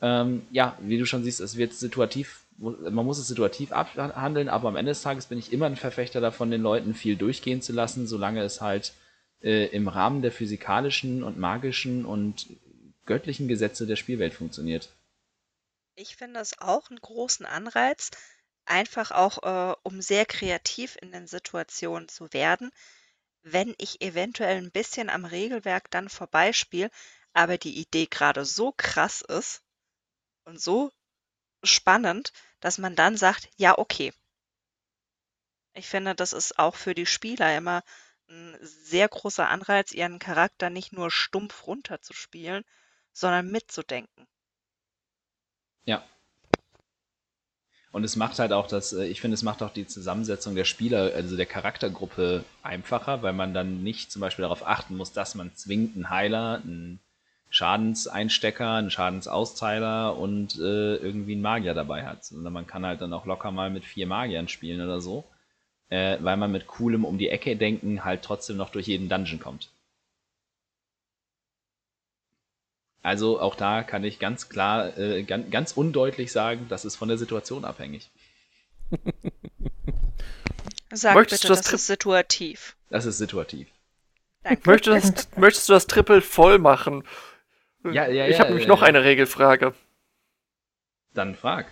Ähm, 0.02 0.42
ja, 0.52 0.76
wie 0.82 0.98
du 0.98 1.06
schon 1.06 1.24
siehst, 1.24 1.40
es 1.40 1.56
wird 1.56 1.74
situativ, 1.74 2.42
man 2.58 3.06
muss 3.06 3.20
es 3.20 3.28
situativ 3.28 3.72
abhandeln, 3.72 4.50
aber 4.50 4.68
am 4.68 4.76
Ende 4.76 4.92
des 4.92 5.04
Tages 5.04 5.28
bin 5.28 5.38
ich 5.38 5.54
immer 5.54 5.68
ein 5.68 5.76
Verfechter 5.76 6.20
davon, 6.20 6.52
den 6.52 6.62
Leuten 6.62 6.96
viel 6.96 7.16
durchgehen 7.16 7.62
zu 7.62 7.72
lassen, 7.72 8.08
solange 8.08 8.42
es 8.42 8.60
halt 8.60 8.94
äh, 9.44 9.68
im 9.68 9.88
Rahmen 9.88 10.22
der 10.22 10.32
physikalischen 10.32 11.24
und 11.24 11.40
magischen 11.40 12.06
und 12.06 12.48
göttlichen 13.06 13.48
Gesetze 13.48 13.86
der 13.88 13.96
Spielwelt 13.96 14.34
funktioniert. 14.34 14.90
Ich 15.96 16.18
finde 16.18 16.42
es 16.42 16.60
auch 16.60 16.90
einen 16.90 17.00
großen 17.00 17.46
Anreiz, 17.46 18.12
einfach 18.66 19.12
auch, 19.12 19.42
äh, 19.44 19.76
um 19.84 20.02
sehr 20.02 20.26
kreativ 20.26 20.98
in 21.02 21.14
den 21.14 21.28
Situationen 21.28 22.10
zu 22.10 22.34
werden, 22.34 22.72
wenn 23.44 23.74
ich 23.78 24.02
eventuell 24.02 24.58
ein 24.58 24.72
bisschen 24.72 25.10
am 25.10 25.26
Regelwerk 25.26 25.90
dann 25.92 26.10
vorbeispiele, 26.10 26.92
aber 27.34 27.58
die 27.58 27.80
Idee 27.80 28.08
gerade 28.08 28.46
so 28.46 28.74
krass 28.76 29.22
ist 29.22 29.64
und 30.46 30.62
so 30.62 30.92
spannend, 31.64 32.34
dass 32.62 32.78
man 32.80 32.96
dann 32.96 33.18
sagt: 33.18 33.50
„Ja, 33.58 33.78
okay.“ 33.78 34.14
Ich 35.74 35.88
finde, 35.90 36.16
das 36.16 36.32
ist 36.32 36.60
auch 36.60 36.76
für 36.76 36.96
die 36.96 37.06
Spieler 37.06 37.58
immer 37.58 37.84
ein 38.30 38.58
sehr 38.62 39.10
großer 39.10 39.50
Anreiz, 39.50 39.92
ihren 39.92 40.18
Charakter 40.18 40.70
nicht 40.70 40.94
nur 40.94 41.12
stumpf 41.12 41.68
runterzuspielen, 41.68 42.64
sondern 43.14 43.52
mitzudenken. 43.52 44.28
Ja. 45.86 46.04
Und 47.92 48.06
es 48.06 48.16
macht 48.16 48.40
halt 48.40 48.54
auch 48.54 48.68
das, 48.68 48.94
äh, 48.94 49.06
ich 49.06 49.20
finde, 49.20 49.36
es 49.36 49.44
macht 49.44 49.62
auch 49.62 49.74
die 49.74 49.88
Zusammensetzung 49.88 50.56
der 50.56 50.66
Spieler, 50.66 51.12
also 51.14 51.36
der 51.36 51.46
Charaktergruppe 51.46 52.46
einfacher, 52.64 53.22
weil 53.22 53.34
man 53.34 53.54
dann 53.54 53.84
nicht 53.84 54.12
zum 54.12 54.22
Beispiel 54.22 54.44
darauf 54.44 54.66
achten 54.66 54.96
muss, 54.96 55.12
dass 55.12 55.36
man 55.36 55.54
zwingend 55.56 55.96
einen 55.96 56.10
Heiler, 56.10 56.62
einen 56.64 57.00
Schadenseinstecker, 57.50 58.76
einen 58.76 58.92
Schadensausteiler 58.92 60.18
und 60.18 60.56
äh, 60.58 60.96
irgendwie 60.96 61.34
einen 61.34 61.42
Magier 61.42 61.74
dabei 61.74 62.06
hat. 62.06 62.24
Sondern 62.24 62.54
man 62.54 62.66
kann 62.66 62.86
halt 62.86 63.02
dann 63.02 63.14
auch 63.14 63.26
locker 63.26 63.52
mal 63.52 63.70
mit 63.70 63.84
vier 63.84 64.08
Magiern 64.08 64.48
spielen 64.48 64.82
oder 64.82 65.02
so, 65.02 65.26
äh, 65.90 66.18
weil 66.22 66.38
man 66.38 66.52
mit 66.52 66.68
coolem 66.68 67.04
um 67.04 67.18
die 67.18 67.30
Ecke 67.30 67.58
denken 67.58 68.06
halt 68.06 68.22
trotzdem 68.22 68.56
noch 68.56 68.70
durch 68.70 68.88
jeden 68.88 69.10
Dungeon 69.10 69.40
kommt. 69.42 69.70
Also 73.04 73.40
auch 73.40 73.56
da 73.56 73.82
kann 73.84 74.04
ich 74.04 74.20
ganz 74.20 74.50
klar, 74.50 74.98
äh, 74.98 75.24
ganz, 75.24 75.50
ganz 75.50 75.72
undeutlich 75.72 76.32
sagen, 76.32 76.68
das 76.70 76.86
ist 76.86 76.96
von 76.96 77.08
der 77.08 77.18
Situation 77.18 77.66
abhängig. 77.66 78.12
Sag 80.94 81.16
Möchtest 81.16 81.44
bitte, 81.44 81.54
du 81.54 81.58
das 81.58 81.64
das 81.64 81.74
ist 81.74 81.88
situativ. 81.88 82.76
Das 82.90 83.06
ist 83.06 83.18
situativ. 83.18 83.68
Danke. 84.44 84.70
Möchtest, 84.70 85.18
das, 85.18 85.30
möchtest 85.38 85.70
du 85.70 85.74
das 85.74 85.88
Triple 85.88 86.22
voll 86.22 86.60
machen? 86.60 87.04
Ja, 87.84 88.08
ja, 88.08 88.28
Ich 88.28 88.34
ja, 88.34 88.40
habe 88.40 88.50
nämlich 88.50 88.66
ja, 88.66 88.70
noch 88.70 88.82
ja. 88.82 88.88
eine 88.88 89.04
Regelfrage. 89.04 89.74
Dann 91.14 91.36
frag. 91.36 91.72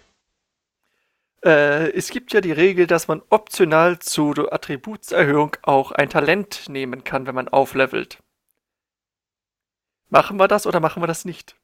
Äh, 1.43 1.91
es 1.91 2.09
gibt 2.09 2.33
ja 2.33 2.41
die 2.41 2.51
Regel, 2.51 2.87
dass 2.87 3.07
man 3.07 3.21
optional 3.29 3.99
zur 3.99 4.51
Attributserhöhung 4.51 5.55
auch 5.61 5.91
ein 5.91 6.09
Talent 6.09 6.67
nehmen 6.67 7.03
kann, 7.03 7.27
wenn 7.27 7.35
man 7.35 7.47
auflevelt. 7.47 8.19
Machen 10.09 10.37
wir 10.37 10.47
das 10.47 10.65
oder 10.67 10.79
machen 10.79 11.01
wir 11.03 11.07
das 11.07 11.25
nicht? 11.25 11.55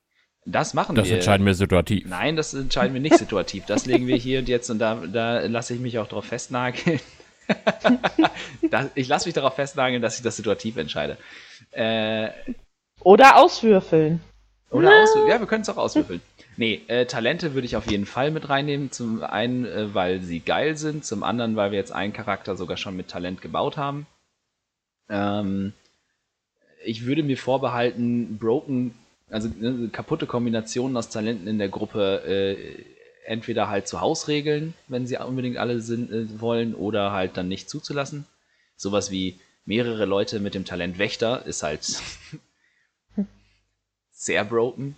Das 0.45 0.73
machen 0.75 0.95
Das 0.95 1.07
wir. 1.07 1.15
entscheiden 1.15 1.45
wir 1.45 1.55
situativ. 1.55 2.05
Nein, 2.07 2.35
das 2.35 2.53
entscheiden 2.53 2.93
wir 2.93 3.01
nicht 3.01 3.17
situativ. 3.17 3.65
Das 3.65 3.87
legen 3.87 4.05
wir 4.05 4.15
hier 4.15 4.39
und 4.39 4.47
jetzt 4.47 4.69
und 4.69 4.77
da, 4.79 4.95
da 5.07 5.39
lasse 5.47 5.73
ich 5.73 5.79
mich 5.79 5.97
auch 5.97 6.07
darauf 6.07 6.25
festnageln. 6.25 6.99
das, 8.69 8.87
ich 8.95 9.07
lasse 9.07 9.27
mich 9.27 9.33
darauf 9.33 9.55
festnageln, 9.55 10.01
dass 10.01 10.17
ich 10.17 10.23
das 10.23 10.35
situativ 10.35 10.77
entscheide. 10.77 11.17
Äh, 11.71 12.29
Oder 13.01 13.37
auswürfeln. 13.37 14.21
oder 14.69 14.89
auswürfeln. 14.89 15.29
Ja, 15.31 15.39
wir 15.39 15.47
können 15.47 15.61
es 15.63 15.69
auch 15.69 15.77
auswürfeln. 15.77 16.21
Nee, 16.57 16.81
äh, 16.87 17.05
Talente 17.05 17.53
würde 17.53 17.65
ich 17.65 17.75
auf 17.75 17.89
jeden 17.89 18.05
Fall 18.05 18.29
mit 18.31 18.47
reinnehmen. 18.47 18.91
Zum 18.91 19.23
einen, 19.23 19.65
äh, 19.65 19.93
weil 19.95 20.21
sie 20.21 20.39
geil 20.39 20.77
sind. 20.77 21.05
Zum 21.05 21.23
anderen, 21.23 21.55
weil 21.55 21.71
wir 21.71 21.79
jetzt 21.79 21.91
einen 21.91 22.13
Charakter 22.13 22.55
sogar 22.55 22.77
schon 22.77 22.95
mit 22.95 23.07
Talent 23.09 23.41
gebaut 23.41 23.77
haben. 23.77 24.05
Ähm, 25.09 25.73
ich 26.85 27.05
würde 27.05 27.23
mir 27.23 27.37
vorbehalten, 27.37 28.37
broken, 28.37 28.93
also 29.29 29.49
ne, 29.49 29.89
kaputte 29.91 30.27
Kombinationen 30.27 30.95
aus 30.97 31.09
Talenten 31.09 31.47
in 31.47 31.57
der 31.57 31.69
Gruppe 31.69 32.23
äh, 32.25 32.85
entweder 33.25 33.69
halt 33.69 33.87
zu 33.87 34.01
Hausregeln, 34.01 34.73
wenn 34.87 35.07
sie 35.07 35.17
unbedingt 35.17 35.57
alle 35.57 35.81
sind, 35.81 36.11
äh, 36.11 36.39
wollen, 36.39 36.75
oder 36.75 37.11
halt 37.11 37.37
dann 37.37 37.47
nicht 37.47 37.69
zuzulassen. 37.69 38.25
Sowas 38.77 39.09
wie 39.09 39.39
mehrere 39.65 40.05
Leute 40.05 40.39
mit 40.39 40.53
dem 40.53 40.65
Talent 40.65 40.99
Wächter 40.99 41.45
ist 41.45 41.63
halt 41.63 41.83
sehr 44.11 44.45
broken. 44.45 44.95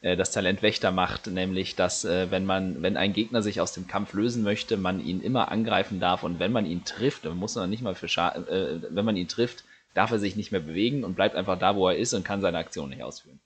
Äh, 0.00 0.16
Das 0.16 0.30
Talent 0.30 0.62
Wächter 0.62 0.90
macht 0.90 1.26
nämlich, 1.26 1.74
dass 1.74 2.04
äh, 2.04 2.30
wenn 2.30 2.44
man, 2.44 2.82
wenn 2.82 2.98
ein 2.98 3.14
Gegner 3.14 3.42
sich 3.42 3.60
aus 3.60 3.72
dem 3.72 3.86
Kampf 3.86 4.12
lösen 4.12 4.42
möchte, 4.42 4.76
man 4.76 5.04
ihn 5.04 5.22
immer 5.22 5.50
angreifen 5.50 6.00
darf 6.00 6.22
und 6.22 6.38
wenn 6.38 6.52
man 6.52 6.66
ihn 6.66 6.84
trifft, 6.84 7.24
dann 7.24 7.38
muss 7.38 7.54
man 7.54 7.70
nicht 7.70 7.82
mal 7.82 7.94
für 7.94 8.08
Scha 8.08 8.34
äh, 8.34 8.80
wenn 8.90 9.04
man 9.06 9.16
ihn 9.16 9.28
trifft, 9.28 9.64
darf 9.94 10.10
er 10.10 10.18
sich 10.18 10.36
nicht 10.36 10.52
mehr 10.52 10.60
bewegen 10.60 11.04
und 11.04 11.14
bleibt 11.14 11.36
einfach 11.36 11.58
da, 11.58 11.76
wo 11.76 11.88
er 11.88 11.96
ist 11.96 12.12
und 12.14 12.24
kann 12.24 12.40
seine 12.40 12.58
Aktion 12.58 12.90
nicht 12.90 13.02
ausführen. 13.02 13.40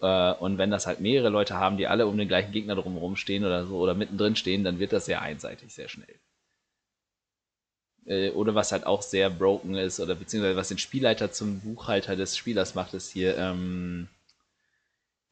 Äh, 0.00 0.32
und 0.34 0.58
wenn 0.58 0.70
das 0.70 0.86
halt 0.86 1.00
mehrere 1.00 1.30
Leute 1.30 1.56
haben, 1.56 1.76
die 1.76 1.86
alle 1.86 2.06
um 2.06 2.18
den 2.18 2.28
gleichen 2.28 2.52
Gegner 2.52 2.74
drumherum 2.74 3.16
stehen 3.16 3.44
oder 3.44 3.64
so 3.66 3.78
oder 3.78 3.94
mittendrin 3.94 4.36
stehen, 4.36 4.64
dann 4.64 4.78
wird 4.78 4.92
das 4.92 5.06
sehr 5.06 5.22
einseitig, 5.22 5.72
sehr 5.72 5.88
schnell. 5.88 6.14
Äh, 8.06 8.30
Oder 8.30 8.54
was 8.54 8.72
halt 8.72 8.86
auch 8.86 9.02
sehr 9.02 9.30
broken 9.30 9.74
ist, 9.74 9.98
oder 10.00 10.14
beziehungsweise 10.14 10.56
was 10.56 10.68
den 10.68 10.78
Spielleiter 10.78 11.32
zum 11.32 11.60
Buchhalter 11.60 12.14
des 12.14 12.36
Spielers 12.36 12.74
macht, 12.74 12.94
ist 12.94 13.10
hier, 13.10 13.36
ähm, 13.36 14.08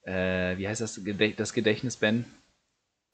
äh, 0.03 0.57
wie 0.59 0.67
heißt 0.67 0.81
das, 0.81 1.03
Gedächt 1.05 1.39
das 1.39 1.53
Gedächtnis, 1.53 1.97
Ben? 1.97 2.25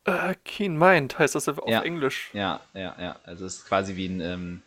Äh, 0.05 0.35
Keen 0.45 0.79
Mind 0.79 1.19
heißt 1.19 1.35
das 1.35 1.47
auf 1.47 1.61
Ja. 1.69 1.83
Englisch. 1.83 2.31
Ja, 2.33 2.61
ja, 2.73 2.97
ja. 2.99 3.21
Also 3.25 3.45
es 3.45 3.59
ist 3.59 3.67
quasi 3.67 3.97
wie 3.97 4.07
ein, 4.09 4.21
ähm, 4.23 4.63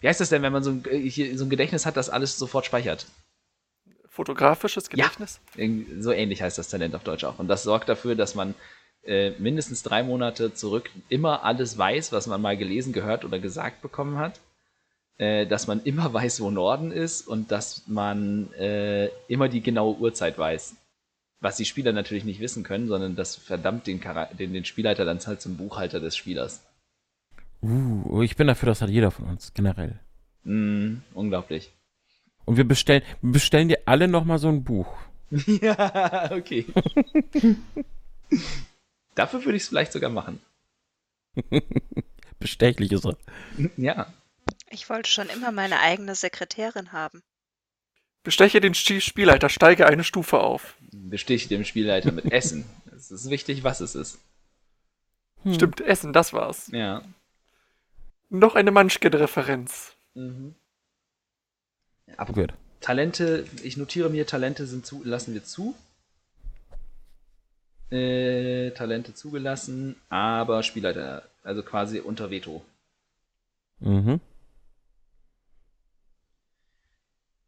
wie 0.00 0.08
heißt 0.08 0.20
das 0.20 0.30
denn, 0.30 0.42
wenn 0.42 0.52
man 0.52 0.62
so 0.64 0.70
ein, 0.70 0.84
äh, 0.90 1.36
so 1.36 1.44
ein 1.44 1.50
Gedächtnis 1.50 1.86
hat, 1.86 1.96
das 1.96 2.10
alles 2.10 2.38
sofort 2.38 2.66
speichert? 2.66 3.06
Fotografisches 4.08 4.88
Gedächtnis? 4.90 5.40
Irgendwie- 5.56 6.02
So 6.02 6.12
ähnlich 6.12 6.42
heißt 6.42 6.58
das 6.58 6.68
Talent 6.68 6.94
auf 6.94 7.04
Deutsch 7.04 7.24
auch. 7.24 7.38
Und 7.38 7.48
das 7.48 7.62
sorgt 7.62 7.88
dafür, 7.88 8.14
dass 8.14 8.34
man 8.34 8.54
äh, 9.02 9.30
mindestens 9.38 9.82
drei 9.82 10.02
Monate 10.02 10.52
zurück 10.52 10.90
immer 11.08 11.42
alles 11.44 11.78
weiß, 11.78 12.12
was 12.12 12.26
man 12.26 12.42
mal 12.42 12.56
gelesen, 12.58 12.92
gehört 12.92 13.24
oder 13.24 13.38
gesagt 13.38 13.80
bekommen 13.80 14.18
hat. 14.18 14.40
Äh, 15.16 15.46
dass 15.46 15.66
man 15.66 15.82
immer 15.84 16.12
weiß, 16.12 16.40
wo 16.42 16.50
Norden 16.50 16.90
ist 16.92 17.26
und 17.26 17.50
dass 17.50 17.86
man 17.86 18.52
äh, 18.54 19.06
immer 19.28 19.48
die 19.48 19.62
genaue 19.62 19.96
Uhrzeit 19.96 20.36
weiß. 20.38 20.74
Was 21.40 21.56
die 21.56 21.64
Spieler 21.64 21.92
natürlich 21.92 22.24
nicht 22.24 22.40
wissen 22.40 22.62
können, 22.64 22.88
sondern 22.88 23.16
das 23.16 23.36
verdammt 23.36 23.86
den, 23.86 24.02
den, 24.38 24.52
den 24.52 24.64
Spielleiter 24.66 25.06
dann 25.06 25.18
halt 25.24 25.40
zum 25.40 25.56
Buchhalter 25.56 26.00
des 26.00 26.14
Spielers. 26.16 26.60
Uh, 27.62 28.22
ich 28.22 28.36
bin 28.36 28.46
dafür, 28.46 28.66
das 28.68 28.80
hat 28.80 28.90
jeder 28.90 29.10
von 29.10 29.26
uns, 29.26 29.52
generell. 29.52 30.00
Mm, 30.44 30.98
unglaublich. 31.14 31.72
Und 32.44 32.56
wir 32.56 32.64
bestellen, 32.64 33.02
wir 33.20 33.32
bestellen 33.32 33.68
dir 33.68 33.80
alle 33.84 34.08
nochmal 34.08 34.38
so 34.38 34.48
ein 34.48 34.64
Buch. 34.64 34.96
ja, 35.30 36.30
okay. 36.32 36.66
Dafür 39.14 39.44
würde 39.44 39.56
ich 39.56 39.64
es 39.64 39.68
vielleicht 39.68 39.92
sogar 39.92 40.10
machen. 40.10 40.40
Bestechlich 42.38 42.90
ist 42.92 43.04
er. 43.04 43.16
Ja. 43.76 44.12
Ich 44.70 44.88
wollte 44.88 45.10
schon 45.10 45.28
immer 45.28 45.52
meine 45.52 45.80
eigene 45.80 46.14
Sekretärin 46.14 46.92
haben. 46.92 47.22
Besteche 48.22 48.60
den 48.60 48.74
Spielleiter, 48.74 49.48
steige 49.48 49.86
eine 49.86 50.04
Stufe 50.04 50.40
auf. 50.40 50.76
Bestiche 50.92 51.48
dem 51.48 51.64
Spielleiter 51.64 52.12
mit 52.12 52.32
Essen. 52.32 52.64
es 52.94 53.10
ist 53.10 53.30
wichtig, 53.30 53.64
was 53.64 53.80
es 53.80 53.94
ist. 53.94 54.18
Hm. 55.42 55.54
Stimmt, 55.54 55.80
Essen, 55.80 56.12
das 56.12 56.32
war's. 56.32 56.68
Ja. 56.72 57.02
Noch 58.30 58.54
eine 58.54 58.70
Munchkin-Referenz. 58.70 59.92
Mhm. 60.14 60.54
Aber 62.16 62.32
gut. 62.32 62.54
Talente, 62.80 63.44
ich 63.62 63.76
notiere 63.76 64.08
mir, 64.08 64.26
Talente 64.26 64.66
sind 64.66 64.86
zu, 64.86 65.02
lassen 65.04 65.34
wir 65.34 65.44
zu. 65.44 65.74
Äh, 67.90 68.70
Talente 68.70 69.14
zugelassen, 69.14 69.96
aber 70.08 70.62
Spielleiter, 70.62 71.28
also 71.42 71.62
quasi 71.64 71.98
unter 71.98 72.30
Veto. 72.30 72.64
Mhm. 73.80 74.20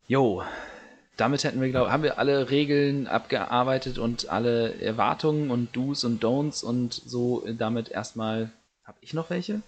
Jo, 0.08 0.42
damit 1.16 1.44
hätten 1.44 1.60
wir, 1.60 1.70
glaube 1.70 1.92
haben 1.92 2.02
wir 2.02 2.18
alle 2.18 2.50
Regeln 2.50 3.06
abgearbeitet 3.06 3.98
und 3.98 4.28
alle 4.30 4.80
Erwartungen 4.80 5.52
und 5.52 5.76
Do's 5.76 6.02
und 6.02 6.22
Don'ts 6.24 6.64
und 6.64 6.92
so 6.92 7.46
damit 7.56 7.88
erstmal. 7.88 8.50
Hab 8.84 8.96
ich 9.00 9.14
noch 9.14 9.30
welche? 9.30 9.62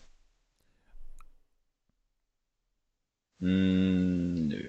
Hm, 3.41 4.49
nö. 4.49 4.69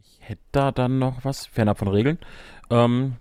Ich 0.00 0.18
hätte 0.20 0.42
da 0.52 0.72
dann 0.72 0.98
noch 0.98 1.24
was, 1.24 1.46
fernab 1.46 1.78
von 1.78 1.88
Regeln, 1.88 2.18
ähm, 2.70 3.16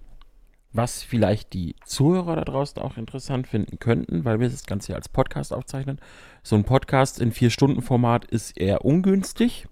was 0.73 1.03
vielleicht 1.03 1.53
die 1.53 1.75
Zuhörer 1.85 2.35
da 2.35 2.45
draußen 2.45 2.81
auch 2.81 2.97
interessant 2.97 3.47
finden 3.47 3.79
könnten, 3.79 4.23
weil 4.23 4.39
wir 4.39 4.49
das 4.49 4.65
Ganze 4.65 4.87
hier 4.87 4.95
als 4.95 5.09
Podcast 5.09 5.53
aufzeichnen. 5.53 5.99
So 6.43 6.55
ein 6.55 6.63
Podcast 6.63 7.19
in 7.19 7.31
Vier-Stunden-Format 7.31 8.25
ist 8.25 8.57
eher 8.57 8.85
ungünstig. 8.85 9.67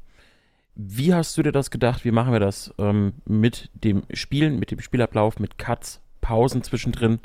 Wie 0.76 1.14
hast 1.14 1.38
du 1.38 1.44
dir 1.44 1.52
das 1.52 1.72
gedacht? 1.72 2.06
Wie 2.06 2.12
machen 2.12 2.34
wir 2.34 2.40
das 2.40 2.74
ähm, 2.78 3.14
mit 3.26 3.70
dem 3.74 4.04
Spielen, 4.14 4.60
mit 4.60 4.72
dem 4.72 4.80
Spielablauf, 4.80 5.40
mit 5.40 5.58
Cuts, 5.58 6.02
Pausen 6.22 6.64
zwischendrin 6.64 7.20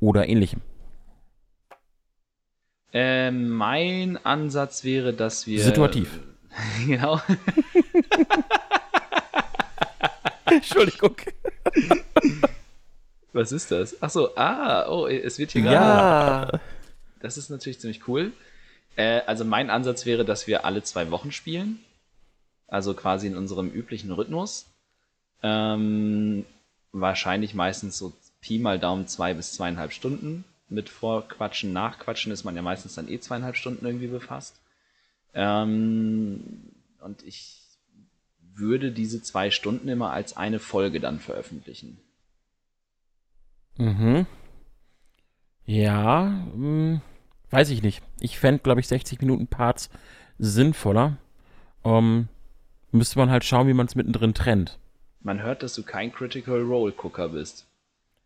oder 0.00 0.28
ähnlichem? 0.28 0.60
Äh, 2.94 3.32
mein 3.32 4.24
Ansatz 4.24 4.84
wäre, 4.84 5.12
dass 5.12 5.48
wir. 5.48 5.60
Situativ. 5.60 6.20
genau. 6.86 7.20
Entschuldigung. 10.44 11.16
Was 13.32 13.50
ist 13.50 13.72
das? 13.72 14.00
Achso, 14.00 14.28
ah, 14.36 14.88
oh, 14.88 15.08
es 15.08 15.40
wird 15.40 15.50
hier 15.50 15.62
gerade. 15.62 16.52
Ja. 16.52 16.60
Das 17.18 17.36
ist 17.36 17.50
natürlich 17.50 17.80
ziemlich 17.80 18.06
cool. 18.06 18.30
Äh, 18.94 19.22
also 19.26 19.44
mein 19.44 19.70
Ansatz 19.70 20.06
wäre, 20.06 20.24
dass 20.24 20.46
wir 20.46 20.64
alle 20.64 20.84
zwei 20.84 21.10
Wochen 21.10 21.32
spielen. 21.32 21.80
Also 22.68 22.94
quasi 22.94 23.26
in 23.26 23.36
unserem 23.36 23.70
üblichen 23.70 24.12
Rhythmus. 24.12 24.66
Ähm, 25.42 26.46
wahrscheinlich 26.92 27.54
meistens 27.54 27.98
so 27.98 28.12
Pi 28.40 28.60
mal 28.60 28.78
Daumen 28.78 29.08
zwei 29.08 29.34
bis 29.34 29.52
zweieinhalb 29.52 29.92
Stunden 29.92 30.44
mit 30.68 30.88
Vorquatschen, 30.88 31.72
Nachquatschen 31.72 32.32
ist 32.32 32.44
man 32.44 32.56
ja 32.56 32.62
meistens 32.62 32.94
dann 32.94 33.08
eh 33.08 33.20
zweieinhalb 33.20 33.56
Stunden 33.56 33.84
irgendwie 33.84 34.06
befasst. 34.06 34.60
Ähm, 35.34 36.72
und 37.00 37.22
ich 37.22 37.60
würde 38.54 38.92
diese 38.92 39.22
zwei 39.22 39.50
Stunden 39.50 39.88
immer 39.88 40.12
als 40.12 40.36
eine 40.36 40.58
Folge 40.58 41.00
dann 41.00 41.18
veröffentlichen. 41.18 41.98
Mhm. 43.76 44.26
Ja, 45.66 46.24
mh, 46.24 46.52
hm, 46.54 47.00
weiß 47.50 47.70
ich 47.70 47.82
nicht. 47.82 48.02
Ich 48.20 48.38
fände, 48.38 48.62
glaube 48.62 48.80
ich, 48.80 48.88
60 48.88 49.20
Minuten 49.20 49.46
Parts 49.46 49.90
sinnvoller. 50.38 51.16
Ähm, 51.84 52.28
müsste 52.92 53.18
man 53.18 53.30
halt 53.30 53.44
schauen, 53.44 53.66
wie 53.68 53.74
man 53.74 53.86
es 53.86 53.94
mittendrin 53.94 54.34
trennt. 54.34 54.78
Man 55.20 55.42
hört, 55.42 55.62
dass 55.62 55.74
du 55.74 55.82
kein 55.82 56.12
Critical 56.12 56.60
Role 56.60 56.92
Gucker 56.92 57.30
bist. 57.30 57.66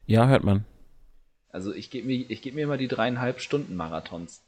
Ja, 0.06 0.26
hört 0.26 0.44
man. 0.44 0.64
Also 1.50 1.72
ich 1.72 1.90
gebe 1.90 2.06
mir, 2.06 2.24
geb 2.24 2.54
mir 2.54 2.62
immer 2.62 2.76
die 2.76 2.88
dreieinhalb 2.88 3.40
Stunden 3.40 3.74
Marathons. 3.76 4.42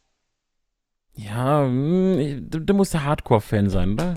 Ja, 1.14 1.64
hm, 1.64 2.48
du, 2.51 2.61
du 2.61 2.74
musst 2.74 2.94
der 2.94 3.05
Hardcore-Fan 3.05 3.68
sein, 3.70 3.94
oder? 3.94 4.14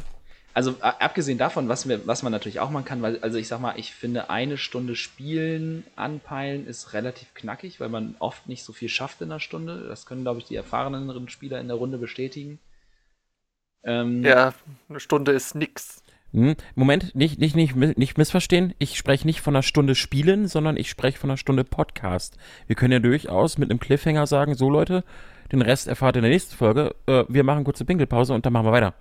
Also 0.56 0.76
abgesehen 0.82 1.40
davon, 1.40 1.68
was, 1.68 1.88
wir, 1.88 2.06
was 2.06 2.22
man 2.22 2.32
natürlich 2.32 2.60
auch 2.60 2.70
machen 2.70 2.86
kann, 2.86 3.02
weil, 3.02 3.18
also 3.22 3.40
ich 3.40 3.48
sag 3.48 3.60
mal, 3.60 3.74
ich 3.78 3.92
finde 3.92 4.30
eine 4.30 4.58
Stunde 4.58 4.96
Spielen, 4.96 5.84
Anpeilen 5.96 6.68
ist 6.68 6.94
relativ 6.94 7.34
knackig, 7.34 7.80
weil 7.80 7.90
man 7.90 8.16
oft 8.20 8.48
nicht 8.48 8.64
so 8.64 8.72
viel 8.72 8.90
schafft 8.90 9.22
in 9.22 9.32
einer 9.32 9.40
Stunde. 9.40 9.88
Das 9.88 10.06
können, 10.06 10.22
glaube 10.22 10.40
ich, 10.40 10.46
die 10.46 10.56
erfahreneren 10.56 11.28
Spieler 11.28 11.60
in 11.60 11.70
der 11.70 11.78
Runde 11.78 11.98
bestätigen. 11.98 12.60
Ähm, 13.84 14.24
ja, 14.24 14.54
eine 14.90 15.00
Stunde 15.00 15.32
ist 15.32 15.56
nix. 15.56 16.03
Hm, 16.34 16.56
Moment, 16.74 17.14
nicht, 17.14 17.40
nicht, 17.40 17.56
nicht, 17.56 17.76
nicht 17.76 18.18
missverstehen. 18.18 18.74
Ich 18.80 18.98
spreche 18.98 19.28
nicht 19.28 19.42
von 19.42 19.56
einer 19.56 19.62
Stunde 19.62 19.94
Spielen, 19.94 20.48
sondern 20.48 20.78
ich 20.78 20.90
spreche 20.90 21.20
von 21.20 21.30
einer 21.30 21.38
Stunde 21.38 21.64
Podcast. 21.64 22.38
Wir 22.66 22.76
können 22.76 22.92
ja 22.92 23.00
durchaus 23.00 23.60
mit 23.60 23.70
einem 23.70 23.80
Cliffhanger 23.80 24.26
sagen, 24.26 24.56
so 24.56 24.68
Leute, 24.70 25.04
den 25.52 25.62
Rest 25.62 25.88
erfahrt 25.88 26.16
ihr 26.16 26.20
in 26.20 26.24
der 26.24 26.32
nächsten 26.32 26.56
Folge. 26.56 26.96
Äh, 27.06 27.26
wir 27.30 27.44
machen 27.44 27.64
kurze 27.64 27.86
Pinkelpause 27.86 28.34
und 28.34 28.48
dann 28.48 28.54
machen 28.54 28.66
wir 28.66 28.72
weiter. 28.72 28.96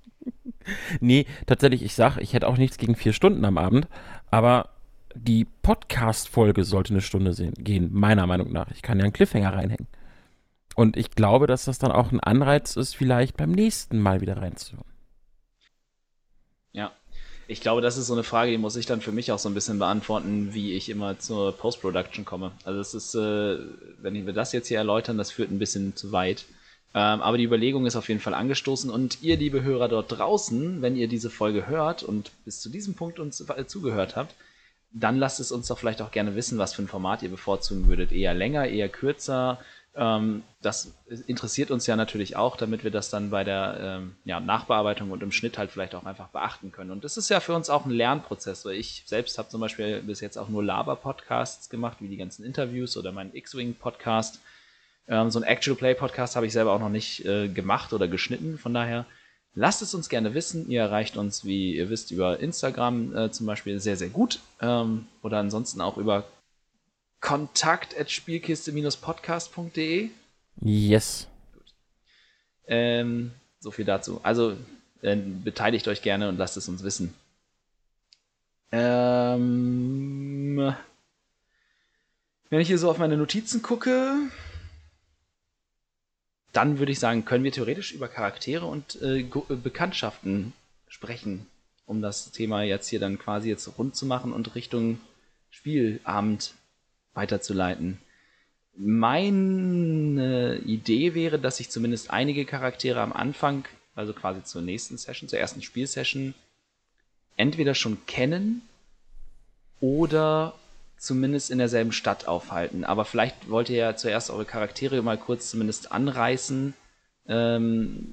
nee, 1.00 1.24
tatsächlich, 1.46 1.82
ich 1.82 1.94
sag, 1.94 2.18
ich 2.18 2.34
hätte 2.34 2.46
auch 2.46 2.58
nichts 2.58 2.76
gegen 2.76 2.96
vier 2.96 3.14
Stunden 3.14 3.46
am 3.46 3.56
Abend, 3.56 3.88
aber 4.30 4.68
die 5.14 5.46
Podcast-Folge 5.62 6.64
sollte 6.64 6.92
eine 6.92 7.00
Stunde 7.00 7.34
gehen, 7.56 7.88
meiner 7.94 8.26
Meinung 8.26 8.52
nach. 8.52 8.70
Ich 8.72 8.82
kann 8.82 8.98
ja 8.98 9.04
einen 9.04 9.14
Cliffhanger 9.14 9.54
reinhängen. 9.54 9.88
Und 10.76 10.98
ich 10.98 11.12
glaube, 11.12 11.46
dass 11.46 11.64
das 11.64 11.78
dann 11.78 11.92
auch 11.92 12.12
ein 12.12 12.20
Anreiz 12.20 12.76
ist, 12.76 12.94
vielleicht 12.94 13.38
beim 13.38 13.52
nächsten 13.52 13.98
Mal 13.98 14.20
wieder 14.20 14.36
reinzuhören. 14.36 14.84
Ich 17.50 17.62
glaube, 17.62 17.80
das 17.80 17.96
ist 17.96 18.08
so 18.08 18.12
eine 18.12 18.24
Frage, 18.24 18.50
die 18.50 18.58
muss 18.58 18.76
ich 18.76 18.84
dann 18.84 19.00
für 19.00 19.10
mich 19.10 19.32
auch 19.32 19.38
so 19.38 19.48
ein 19.48 19.54
bisschen 19.54 19.78
beantworten, 19.78 20.52
wie 20.52 20.74
ich 20.74 20.90
immer 20.90 21.18
zur 21.18 21.52
Post-Production 21.52 22.26
komme. 22.26 22.52
Also 22.64 22.78
es 22.78 22.92
ist, 22.92 23.14
äh, 23.14 23.58
wenn 24.02 24.26
wir 24.26 24.34
das 24.34 24.52
jetzt 24.52 24.68
hier 24.68 24.76
erläutern, 24.76 25.16
das 25.16 25.30
führt 25.30 25.50
ein 25.50 25.58
bisschen 25.58 25.96
zu 25.96 26.12
weit. 26.12 26.44
Ähm, 26.94 27.22
aber 27.22 27.38
die 27.38 27.44
Überlegung 27.44 27.86
ist 27.86 27.96
auf 27.96 28.08
jeden 28.10 28.20
Fall 28.20 28.34
angestoßen 28.34 28.90
und 28.90 29.22
ihr, 29.22 29.38
liebe 29.38 29.62
Hörer 29.62 29.88
dort 29.88 30.12
draußen, 30.12 30.82
wenn 30.82 30.94
ihr 30.94 31.08
diese 31.08 31.30
Folge 31.30 31.66
hört 31.66 32.02
und 32.02 32.32
bis 32.44 32.60
zu 32.60 32.68
diesem 32.68 32.92
Punkt 32.92 33.18
uns 33.18 33.40
äh, 33.40 33.66
zugehört 33.66 34.14
habt, 34.14 34.34
dann 34.92 35.16
lasst 35.16 35.40
es 35.40 35.50
uns 35.50 35.68
doch 35.68 35.78
vielleicht 35.78 36.02
auch 36.02 36.10
gerne 36.10 36.34
wissen, 36.34 36.58
was 36.58 36.74
für 36.74 36.82
ein 36.82 36.88
Format 36.88 37.22
ihr 37.22 37.30
bevorzugen 37.30 37.88
würdet. 37.88 38.12
Eher 38.12 38.34
länger, 38.34 38.66
eher 38.66 38.90
kürzer, 38.90 39.58
das 39.98 40.92
interessiert 41.26 41.72
uns 41.72 41.88
ja 41.88 41.96
natürlich 41.96 42.36
auch, 42.36 42.56
damit 42.56 42.84
wir 42.84 42.92
das 42.92 43.10
dann 43.10 43.30
bei 43.30 43.42
der 43.42 43.78
ähm, 43.80 44.16
ja, 44.24 44.38
Nachbearbeitung 44.38 45.10
und 45.10 45.24
im 45.24 45.32
Schnitt 45.32 45.58
halt 45.58 45.72
vielleicht 45.72 45.96
auch 45.96 46.04
einfach 46.04 46.28
beachten 46.28 46.70
können. 46.70 46.92
Und 46.92 47.02
das 47.02 47.16
ist 47.16 47.30
ja 47.30 47.40
für 47.40 47.52
uns 47.52 47.68
auch 47.68 47.84
ein 47.84 47.90
Lernprozess, 47.90 48.64
weil 48.64 48.74
ich 48.74 49.02
selbst 49.06 49.38
habe 49.38 49.48
zum 49.48 49.60
Beispiel 49.60 50.00
bis 50.02 50.20
jetzt 50.20 50.36
auch 50.36 50.48
nur 50.48 50.62
Laber-Podcasts 50.62 51.68
gemacht, 51.68 51.96
wie 51.98 52.06
die 52.06 52.16
ganzen 52.16 52.44
Interviews 52.44 52.96
oder 52.96 53.10
meinen 53.10 53.34
X-Wing-Podcast. 53.34 54.40
Ähm, 55.08 55.32
so 55.32 55.40
ein 55.40 55.42
Actual 55.42 55.76
Play-Podcast 55.76 56.36
habe 56.36 56.46
ich 56.46 56.52
selber 56.52 56.72
auch 56.72 56.80
noch 56.80 56.90
nicht 56.90 57.24
äh, 57.24 57.48
gemacht 57.48 57.92
oder 57.92 58.06
geschnitten. 58.06 58.56
Von 58.56 58.74
daher 58.74 59.04
lasst 59.54 59.82
es 59.82 59.94
uns 59.94 60.08
gerne 60.08 60.32
wissen. 60.32 60.70
Ihr 60.70 60.82
erreicht 60.82 61.16
uns, 61.16 61.44
wie 61.44 61.74
ihr 61.74 61.90
wisst, 61.90 62.12
über 62.12 62.38
Instagram 62.38 63.16
äh, 63.16 63.30
zum 63.32 63.46
Beispiel 63.46 63.80
sehr, 63.80 63.96
sehr 63.96 64.10
gut. 64.10 64.38
Ähm, 64.60 65.08
oder 65.22 65.38
ansonsten 65.38 65.80
auch 65.80 65.96
über 65.96 66.24
kontakt 67.20 67.98
at 67.98 68.10
spielkiste-podcast.de. 68.10 70.10
Yes. 70.60 71.26
Gut. 71.52 71.74
Ähm, 72.66 73.32
so 73.60 73.70
viel 73.70 73.84
dazu. 73.84 74.20
Also 74.22 74.56
äh, 75.02 75.16
beteiligt 75.16 75.88
euch 75.88 76.02
gerne 76.02 76.28
und 76.28 76.38
lasst 76.38 76.56
es 76.56 76.68
uns 76.68 76.82
wissen. 76.82 77.14
Ähm, 78.70 80.74
wenn 82.50 82.60
ich 82.60 82.68
hier 82.68 82.78
so 82.78 82.90
auf 82.90 82.98
meine 82.98 83.16
Notizen 83.16 83.62
gucke, 83.62 84.14
dann 86.52 86.78
würde 86.78 86.92
ich 86.92 86.98
sagen, 86.98 87.24
können 87.24 87.44
wir 87.44 87.52
theoretisch 87.52 87.92
über 87.92 88.08
Charaktere 88.08 88.66
und 88.66 89.00
äh, 89.02 89.22
Bekanntschaften 89.22 90.52
sprechen, 90.88 91.46
um 91.86 92.02
das 92.02 92.30
Thema 92.30 92.62
jetzt 92.62 92.88
hier 92.88 93.00
dann 93.00 93.18
quasi 93.18 93.48
jetzt 93.48 93.78
rund 93.78 93.96
zu 93.96 94.06
machen 94.06 94.32
und 94.32 94.54
Richtung 94.54 95.00
Spielabend 95.50 96.54
weiterzuleiten. 97.18 97.98
Meine 98.76 100.60
Idee 100.64 101.14
wäre, 101.14 101.38
dass 101.40 101.58
ich 101.58 101.68
zumindest 101.68 102.10
einige 102.10 102.44
Charaktere 102.44 103.00
am 103.00 103.12
Anfang, 103.12 103.64
also 103.96 104.12
quasi 104.12 104.44
zur 104.44 104.62
nächsten 104.62 104.96
Session, 104.96 105.28
zur 105.28 105.40
ersten 105.40 105.62
Spielsession, 105.62 106.34
entweder 107.36 107.74
schon 107.74 108.06
kennen 108.06 108.62
oder 109.80 110.54
zumindest 110.96 111.50
in 111.50 111.58
derselben 111.58 111.90
Stadt 111.90 112.28
aufhalten. 112.28 112.84
Aber 112.84 113.04
vielleicht 113.04 113.50
wollt 113.50 113.68
ihr 113.68 113.76
ja 113.76 113.96
zuerst 113.96 114.30
eure 114.30 114.44
Charaktere 114.44 115.02
mal 115.02 115.18
kurz 115.18 115.50
zumindest 115.50 115.90
anreißen. 115.90 116.74
Ähm, 117.26 118.06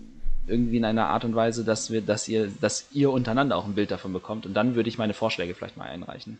irgendwie 0.48 0.78
in 0.78 0.86
einer 0.86 1.08
Art 1.08 1.26
und 1.26 1.36
Weise, 1.36 1.64
dass 1.64 1.92
wir, 1.92 2.02
dass 2.02 2.28
ihr, 2.28 2.52
dass 2.62 2.88
ihr 2.92 3.12
untereinander 3.12 3.56
auch 3.56 3.66
ein 3.66 3.76
Bild 3.76 3.92
davon 3.92 4.14
bekommt. 4.14 4.46
Und 4.48 4.54
dann 4.56 4.76
würde 4.76 4.90
ich 4.90 4.98
meine 4.98 5.14
Vorschläge 5.14 5.54
vielleicht 5.54 5.78
mal 5.78 5.90
einreichen. 5.90 6.40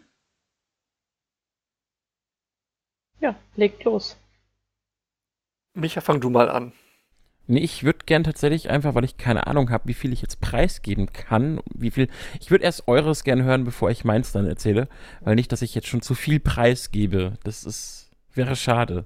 Ja, 3.20 3.36
legt 3.56 3.84
los. 3.84 4.18
Micha, 5.74 6.02
fang 6.02 6.22
du 6.22 6.30
mal 6.30 6.50
an. 6.50 6.74
Nee, 7.48 7.60
ich 7.60 7.84
würde 7.84 8.00
gern 8.06 8.24
tatsächlich 8.24 8.70
einfach, 8.70 8.96
weil 8.96 9.04
ich 9.04 9.18
keine 9.18 9.46
Ahnung 9.46 9.70
habe, 9.70 9.88
wie 9.88 9.94
viel 9.94 10.12
ich 10.14 10.22
jetzt 10.22 10.42
preisgeben 10.42 11.14
kann, 11.14 11.62
wie 11.74 11.92
viel. 11.92 12.10
Ich 12.40 12.50
würde 12.50 12.64
erst 12.64 12.88
eures 12.88 13.24
gern 13.24 13.44
hören, 13.44 13.66
bevor 13.66 13.92
ich 13.92 14.04
meins 14.04 14.32
dann 14.32 14.48
erzähle, 14.48 14.88
weil 15.22 15.36
nicht, 15.36 15.52
dass 15.52 15.62
ich 15.62 15.76
jetzt 15.76 15.88
schon 15.88 16.02
zu 16.02 16.16
viel 16.16 16.40
preisgebe. 16.40 17.34
Das 17.44 17.64
ist 17.64 18.06
wäre 18.34 18.56
schade. 18.56 19.06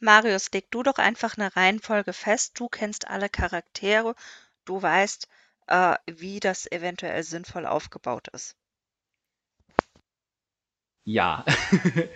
Marius, 0.00 0.50
leg 0.52 0.70
du 0.70 0.82
doch 0.82 0.98
einfach 0.98 1.36
eine 1.36 1.54
Reihenfolge 1.56 2.12
fest. 2.12 2.58
Du 2.58 2.68
kennst 2.68 3.08
alle 3.08 3.28
Charaktere. 3.28 4.14
Du 4.64 4.80
weißt, 4.82 5.28
äh, 5.68 5.96
wie 6.06 6.40
das 6.40 6.70
eventuell 6.70 7.22
sinnvoll 7.22 7.66
aufgebaut 7.66 8.28
ist. 8.28 8.56
Ja, 11.04 11.44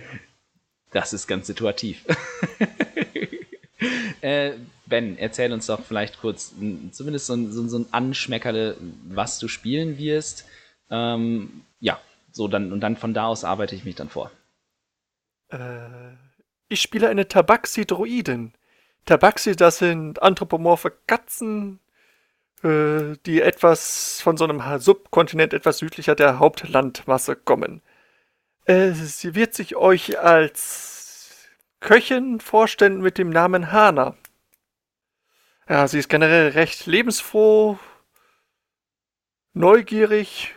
das 0.90 1.12
ist 1.12 1.26
ganz 1.26 1.46
situativ. 1.46 2.04
äh, 4.20 4.52
ben, 4.86 5.18
erzähl 5.18 5.52
uns 5.52 5.66
doch 5.66 5.84
vielleicht 5.84 6.20
kurz 6.20 6.54
zumindest 6.92 7.26
so 7.26 7.34
ein, 7.34 7.52
so, 7.52 7.68
so 7.68 7.78
ein 7.78 7.86
Anschmeckerle, 7.92 8.76
was 9.08 9.38
du 9.38 9.48
spielen 9.48 9.98
wirst. 9.98 10.46
Ähm, 10.90 11.62
ja, 11.80 12.00
so 12.32 12.48
dann 12.48 12.72
und 12.72 12.80
dann 12.80 12.96
von 12.96 13.14
da 13.14 13.26
aus 13.26 13.44
arbeite 13.44 13.74
ich 13.74 13.84
mich 13.84 13.94
dann 13.94 14.08
vor. 14.08 14.30
Äh, 15.50 16.14
ich 16.68 16.80
spiele 16.80 17.08
eine 17.08 17.28
Tabaxi-Droidin. 17.28 18.52
Tabaxi, 19.04 19.56
das 19.56 19.78
sind 19.78 20.22
anthropomorphe 20.22 20.92
Katzen, 21.06 21.80
äh, 22.62 23.16
die 23.24 23.40
etwas 23.40 24.20
von 24.20 24.36
so 24.36 24.44
einem 24.44 24.62
Subkontinent 24.80 25.54
etwas 25.54 25.78
südlicher 25.78 26.14
der 26.14 26.38
Hauptlandmasse 26.38 27.36
kommen. 27.36 27.82
Sie 28.68 29.34
wird 29.34 29.54
sich 29.54 29.76
euch 29.76 30.18
als 30.18 31.48
Köchin 31.80 32.38
vorstellen 32.38 33.00
mit 33.00 33.16
dem 33.16 33.30
Namen 33.30 33.72
Hana. 33.72 34.14
Ja, 35.66 35.88
sie 35.88 35.98
ist 35.98 36.10
generell 36.10 36.50
recht 36.50 36.84
lebensfroh, 36.84 37.78
neugierig 39.54 40.54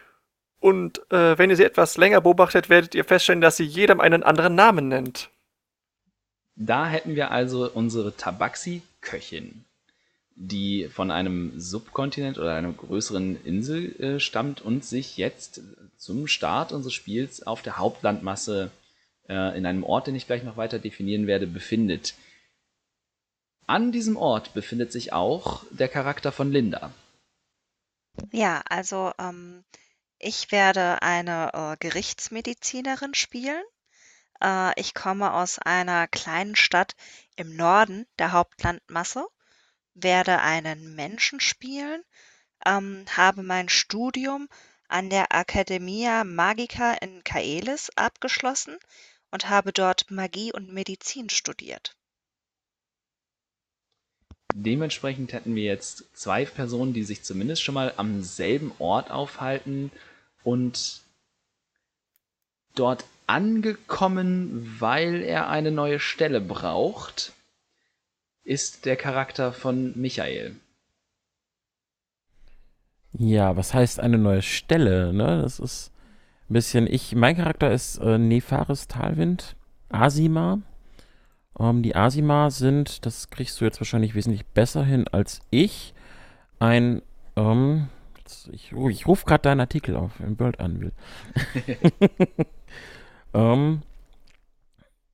und 0.59 0.99
äh, 1.11 1.37
wenn 1.37 1.49
ihr 1.51 1.55
sie 1.55 1.63
etwas 1.63 1.95
länger 1.95 2.19
beobachtet, 2.19 2.69
werdet 2.69 2.95
ihr 2.95 3.05
feststellen, 3.05 3.39
dass 3.39 3.55
sie 3.55 3.63
jedem 3.63 4.01
einen 4.01 4.23
anderen 4.23 4.55
Namen 4.55 4.89
nennt. 4.89 5.29
Da 6.55 6.87
hätten 6.87 7.15
wir 7.15 7.31
also 7.31 7.71
unsere 7.71 8.15
Tabaxi-Köchin, 8.17 9.63
die 10.43 10.89
von 10.89 11.11
einem 11.11 11.59
Subkontinent 11.59 12.39
oder 12.39 12.55
einer 12.55 12.73
größeren 12.73 13.43
Insel 13.45 13.95
äh, 13.99 14.19
stammt 14.19 14.61
und 14.61 14.83
sich 14.83 15.17
jetzt 15.17 15.61
zum 15.97 16.27
Start 16.27 16.71
unseres 16.71 16.93
Spiels 16.93 17.45
auf 17.45 17.61
der 17.61 17.77
Hauptlandmasse 17.77 18.71
äh, 19.29 19.57
in 19.57 19.65
einem 19.65 19.83
Ort, 19.83 20.07
den 20.07 20.15
ich 20.15 20.25
gleich 20.25 20.43
noch 20.43 20.57
weiter 20.57 20.79
definieren 20.79 21.27
werde, 21.27 21.45
befindet. 21.45 22.15
An 23.67 23.91
diesem 23.91 24.17
Ort 24.17 24.53
befindet 24.53 24.91
sich 24.91 25.13
auch 25.13 25.63
der 25.69 25.87
Charakter 25.87 26.31
von 26.31 26.51
Linda. 26.51 26.91
Ja, 28.31 28.61
also 28.67 29.11
ähm, 29.19 29.63
ich 30.17 30.51
werde 30.51 31.01
eine 31.03 31.51
äh, 31.53 31.77
Gerichtsmedizinerin 31.79 33.13
spielen 33.13 33.63
äh, 34.41 34.79
ich 34.79 34.93
komme 34.93 35.33
aus 35.33 35.59
einer 35.59 36.07
kleinen 36.07 36.55
Stadt 36.55 36.95
im 37.35 37.55
Norden 37.55 38.07
der 38.19 38.31
Hauptlandmasse, 38.31 39.27
werde 39.93 40.39
einen 40.39 40.95
Menschen 40.95 41.39
spielen, 41.39 42.03
ähm, 42.65 43.05
habe 43.15 43.43
mein 43.43 43.69
Studium 43.69 44.47
an 44.87 45.09
der 45.09 45.27
Academia 45.31 46.23
Magica 46.23 46.93
in 46.93 47.23
Kaelis 47.23 47.89
abgeschlossen 47.95 48.77
und 49.31 49.49
habe 49.49 49.71
dort 49.71 50.11
Magie 50.11 50.51
und 50.53 50.73
Medizin 50.73 51.29
studiert. 51.29 51.95
Dementsprechend 54.53 55.31
hätten 55.31 55.55
wir 55.55 55.63
jetzt 55.63 56.05
zwei 56.13 56.43
Personen, 56.43 56.93
die 56.93 57.03
sich 57.03 57.23
zumindest 57.23 57.63
schon 57.63 57.75
mal 57.75 57.93
am 57.95 58.21
selben 58.21 58.73
Ort 58.79 59.09
aufhalten 59.09 59.91
und 60.43 61.01
dort 62.75 63.05
angekommen, 63.27 64.75
weil 64.79 65.21
er 65.21 65.47
eine 65.47 65.71
neue 65.71 66.01
Stelle 66.01 66.41
braucht, 66.41 67.31
ist 68.43 68.85
der 68.85 68.95
Charakter 68.95 69.53
von 69.53 69.93
Michael. 69.99 70.55
Ja, 73.13 73.55
was 73.57 73.73
heißt 73.73 73.99
eine 73.99 74.17
neue 74.17 74.41
Stelle? 74.41 75.13
Ne? 75.13 75.41
Das 75.41 75.59
ist 75.59 75.91
ein 76.49 76.53
bisschen. 76.53 76.87
Ich, 76.87 77.15
mein 77.15 77.35
Charakter 77.35 77.71
ist 77.71 77.97
äh, 77.97 78.17
Nefaris 78.17 78.87
Talwind, 78.87 79.55
Asima. 79.89 80.59
Ähm, 81.59 81.83
die 81.83 81.95
Asima 81.95 82.49
sind, 82.49 83.05
das 83.05 83.29
kriegst 83.29 83.59
du 83.59 83.65
jetzt 83.65 83.79
wahrscheinlich 83.79 84.15
wesentlich 84.15 84.45
besser 84.45 84.83
hin 84.83 85.07
als 85.07 85.41
ich, 85.49 85.93
ein. 86.59 87.01
Ähm, 87.35 87.89
ich, 88.51 88.73
oh, 88.73 88.87
ich 88.87 89.07
rufe 89.07 89.25
gerade 89.25 89.41
deinen 89.41 89.59
Artikel 89.59 89.97
auf, 89.97 90.19
im 90.21 90.39
World 90.39 90.61
an 90.61 90.79
will. 90.79 90.93
Ähm, 93.33 93.81
äh, 93.83 93.90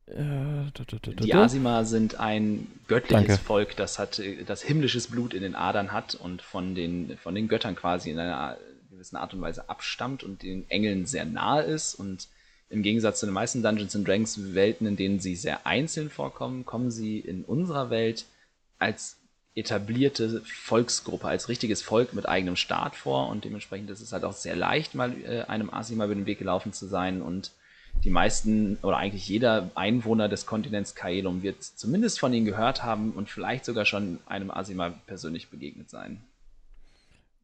die 0.07 1.33
Asima 1.33 1.83
sind 1.83 2.17
ein 2.17 2.67
göttliches 2.87 3.27
Danke. 3.27 3.43
Volk, 3.43 3.75
das 3.75 3.99
hat 3.99 4.19
äh, 4.19 4.43
das 4.45 4.61
himmlisches 4.61 5.07
Blut 5.07 5.33
in 5.33 5.41
den 5.41 5.55
Adern 5.55 5.91
hat 5.91 6.15
und 6.15 6.41
von 6.41 6.75
den, 6.75 7.17
von 7.17 7.35
den 7.35 7.49
Göttern 7.49 7.75
quasi 7.75 8.11
in 8.11 8.19
einer 8.19 8.57
gewissen 8.89 9.17
Art 9.17 9.33
und 9.33 9.41
Weise 9.41 9.69
abstammt 9.69 10.23
und 10.23 10.43
den 10.43 10.69
Engeln 10.69 11.05
sehr 11.05 11.25
nahe 11.25 11.63
ist. 11.63 11.95
Und 11.95 12.29
im 12.69 12.83
Gegensatz 12.83 13.19
zu 13.19 13.25
den 13.25 13.33
meisten 13.33 13.61
Dungeons 13.61 13.95
and 13.95 14.07
Dragons 14.07 14.53
Welten, 14.53 14.87
in 14.87 14.95
denen 14.95 15.19
sie 15.19 15.35
sehr 15.35 15.67
einzeln 15.67 16.09
vorkommen, 16.09 16.65
kommen 16.65 16.89
sie 16.89 17.19
in 17.19 17.43
unserer 17.43 17.89
Welt 17.89 18.25
als 18.79 19.17
etablierte 19.55 20.41
Volksgruppe, 20.45 21.27
als 21.27 21.49
richtiges 21.49 21.81
Volk 21.81 22.13
mit 22.13 22.27
eigenem 22.29 22.55
Staat 22.55 22.95
vor. 22.95 23.27
Und 23.27 23.43
dementsprechend 23.43 23.89
ist 23.89 24.01
es 24.01 24.13
halt 24.13 24.23
auch 24.23 24.33
sehr 24.33 24.55
leicht, 24.55 24.95
mal 24.95 25.13
äh, 25.23 25.41
einem 25.41 25.69
Asima 25.69 26.05
über 26.05 26.15
den 26.15 26.25
Weg 26.27 26.39
gelaufen 26.39 26.71
zu 26.71 26.85
sein 26.85 27.21
und 27.21 27.51
die 28.03 28.09
meisten 28.09 28.77
oder 28.83 28.97
eigentlich 28.97 29.27
jeder 29.27 29.69
Einwohner 29.75 30.29
des 30.29 30.45
Kontinents 30.45 30.95
Kaelum 30.95 31.43
wird 31.43 31.63
zumindest 31.63 32.19
von 32.19 32.33
ihnen 32.33 32.45
gehört 32.45 32.83
haben 32.83 33.11
und 33.11 33.29
vielleicht 33.29 33.65
sogar 33.65 33.85
schon 33.85 34.19
einem 34.27 34.51
Asima 34.51 34.93
persönlich 35.07 35.49
begegnet 35.49 35.89
sein. 35.89 36.21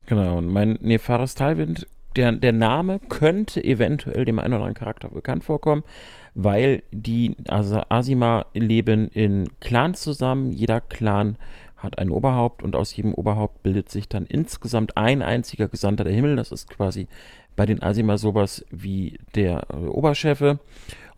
Genau, 0.05 0.37
und 0.37 0.47
mein 0.47 0.77
Nefaris 0.81 1.35
Talwind, 1.35 1.87
der, 2.15 2.31
der 2.33 2.51
Name 2.51 2.99
könnte 3.09 3.63
eventuell 3.63 4.25
dem 4.25 4.39
einen 4.39 4.53
oder 4.53 4.63
anderen 4.63 4.75
Charakter 4.75 5.09
bekannt 5.09 5.43
vorkommen, 5.43 5.83
weil 6.35 6.83
die 6.91 7.35
also 7.47 7.81
Asima 7.89 8.45
leben 8.53 9.07
in 9.09 9.49
Clans 9.59 10.01
zusammen. 10.01 10.51
Jeder 10.51 10.81
Clan 10.81 11.37
hat 11.77 11.99
ein 11.99 12.09
Oberhaupt 12.09 12.63
und 12.63 12.75
aus 12.75 12.95
jedem 12.95 13.13
Oberhaupt 13.13 13.61
bildet 13.61 13.89
sich 13.89 14.07
dann 14.07 14.25
insgesamt 14.25 14.95
ein 14.97 15.21
einziger 15.21 15.67
Gesandter 15.67 16.03
der 16.03 16.13
Himmel. 16.13 16.35
Das 16.35 16.51
ist 16.51 16.69
quasi 16.69 17.07
bei 17.55 17.65
den 17.65 17.81
Asima 17.83 18.17
sowas 18.17 18.65
wie 18.71 19.19
der 19.35 19.67
äh, 19.71 19.75
Oberchefe. 19.87 20.59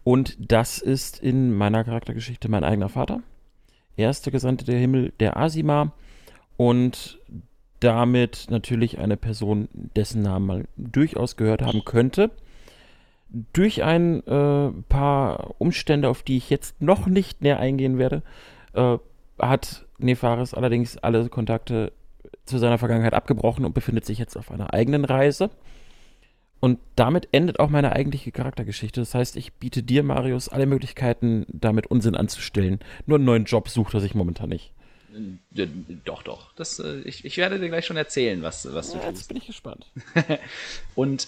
Und 0.03 0.37
das 0.51 0.77
ist 0.77 1.19
in 1.19 1.53
meiner 1.53 1.83
Charaktergeschichte 1.83 2.49
mein 2.49 2.63
eigener 2.63 2.89
Vater. 2.89 3.21
Erste 3.97 4.31
Gesandte 4.31 4.65
der 4.65 4.77
Himmel, 4.77 5.13
der 5.19 5.37
Asima. 5.37 5.93
Und 6.57 7.19
damit 7.79 8.47
natürlich 8.49 8.99
eine 8.99 9.17
Person, 9.17 9.67
dessen 9.73 10.21
Namen 10.21 10.45
man 10.45 10.67
durchaus 10.77 11.37
gehört 11.37 11.61
haben 11.61 11.83
könnte. 11.85 12.31
Durch 13.53 13.83
ein 13.83 14.25
äh, 14.27 14.71
paar 14.87 15.55
Umstände, 15.59 16.09
auf 16.09 16.23
die 16.23 16.37
ich 16.37 16.49
jetzt 16.49 16.81
noch 16.81 17.07
nicht 17.07 17.41
näher 17.41 17.59
eingehen 17.59 17.97
werde, 17.97 18.23
äh, 18.73 18.97
hat 19.39 19.85
Nefaris 19.97 20.53
allerdings 20.53 20.97
alle 20.97 21.27
Kontakte 21.29 21.91
zu 22.45 22.57
seiner 22.57 22.77
Vergangenheit 22.77 23.13
abgebrochen 23.13 23.65
und 23.65 23.73
befindet 23.73 24.05
sich 24.05 24.19
jetzt 24.19 24.37
auf 24.37 24.51
einer 24.51 24.73
eigenen 24.73 25.03
Reise. 25.03 25.49
Und 26.65 26.79
damit 26.95 27.27
endet 27.31 27.59
auch 27.59 27.69
meine 27.69 27.91
eigentliche 27.91 28.31
Charaktergeschichte. 28.31 28.99
Das 28.99 29.13
heißt, 29.13 29.35
ich 29.35 29.53
biete 29.53 29.83
dir, 29.83 30.01
Marius, 30.01 30.49
alle 30.49 30.65
Möglichkeiten, 30.65 31.45
damit 31.47 31.85
Unsinn 31.85 32.15
anzustellen. 32.15 32.79
Nur 33.05 33.19
einen 33.19 33.25
neuen 33.25 33.45
Job 33.45 33.69
sucht 33.69 33.93
er 33.93 33.99
sich 33.99 34.15
momentan 34.15 34.49
nicht. 34.49 34.73
Doch, 36.05 36.23
doch. 36.23 36.55
Das, 36.55 36.79
äh, 36.79 37.01
ich, 37.01 37.23
ich 37.23 37.37
werde 37.37 37.59
dir 37.59 37.69
gleich 37.69 37.85
schon 37.85 37.97
erzählen, 37.97 38.41
was, 38.41 38.73
was 38.73 38.89
du 38.89 38.97
ja, 38.97 39.03
tust. 39.03 39.15
Jetzt 39.15 39.27
bin 39.27 39.37
ich 39.37 39.45
gespannt. 39.45 39.85
Und 40.95 41.27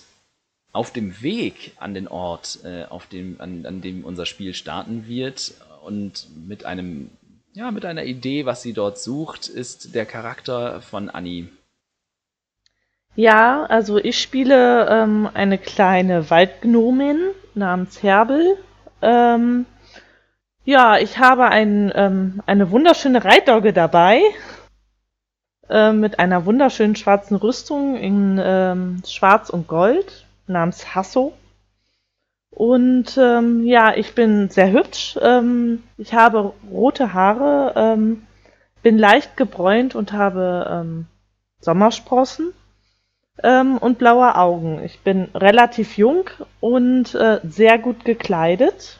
auf 0.71 0.91
dem 0.91 1.21
Weg 1.21 1.73
an 1.77 1.93
den 1.93 2.07
Ort, 2.07 2.57
äh, 2.63 2.85
auf 2.85 3.05
dem, 3.05 3.39
an, 3.39 3.67
an 3.67 3.81
dem 3.81 4.05
unser 4.05 4.25
Spiel 4.25 4.55
starten 4.55 5.07
wird 5.07 5.53
und 5.83 6.29
mit 6.47 6.65
einem, 6.65 7.11
ja, 7.53 7.69
mit 7.69 7.85
einer 7.85 8.05
Idee, 8.05 8.47
was 8.47 8.63
sie 8.63 8.73
dort 8.73 8.97
sucht, 8.97 9.49
ist 9.49 9.93
der 9.93 10.07
Charakter 10.07 10.81
von 10.81 11.11
Annie 11.11 11.49
Ja, 13.17 13.63
also 13.63 13.97
ich 13.97 14.21
spiele 14.21 14.87
ähm, 14.91 15.27
eine 15.33 15.57
kleine 15.57 16.29
Waldgnomin 16.29 17.17
namens 17.55 18.03
Herbel. 18.03 18.59
Ähm, 19.01 19.65
ja, 20.65 20.99
ich 20.99 21.17
habe 21.17 21.45
ein, 21.45 21.91
ähm, 21.95 22.43
eine 22.45 22.69
wunderschöne 22.69 23.25
Reitdogge 23.25 23.73
dabei. 23.73 24.21
Äh, 25.67 25.93
mit 25.93 26.19
einer 26.19 26.45
wunderschönen 26.45 26.95
schwarzen 26.95 27.37
Rüstung 27.37 27.95
in 27.95 28.39
ähm, 28.39 29.01
Schwarz 29.03 29.49
und 29.49 29.67
Gold 29.67 30.27
namens 30.45 30.93
Hasso. 30.93 31.33
Und 32.51 33.17
ähm, 33.17 33.65
ja, 33.65 33.95
ich 33.95 34.13
bin 34.13 34.49
sehr 34.49 34.71
hübsch. 34.71 35.17
Ähm, 35.23 35.81
ich 35.97 36.13
habe 36.13 36.53
rote 36.69 37.15
Haare, 37.15 37.73
ähm, 37.75 38.27
bin 38.83 38.99
leicht 38.99 39.37
gebräunt 39.37 39.95
und 39.95 40.13
habe 40.13 40.67
ähm, 40.69 41.07
Sommersprossen 41.61 42.53
ähm, 43.43 43.77
und 43.77 43.97
blaue 43.97 44.35
Augen. 44.35 44.83
Ich 44.83 44.99
bin 44.99 45.29
relativ 45.33 45.97
jung 45.97 46.29
und 46.59 47.15
äh, 47.15 47.39
sehr 47.43 47.77
gut 47.77 48.05
gekleidet. 48.05 48.99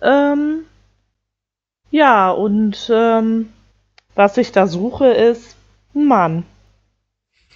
Ähm, 0.00 0.66
ja, 1.90 2.30
und 2.30 2.90
ähm, 2.92 3.52
was 4.14 4.36
ich 4.36 4.52
da 4.52 4.66
suche 4.66 5.08
ist 5.08 5.56
ein 5.94 6.06
Mann. 6.06 6.44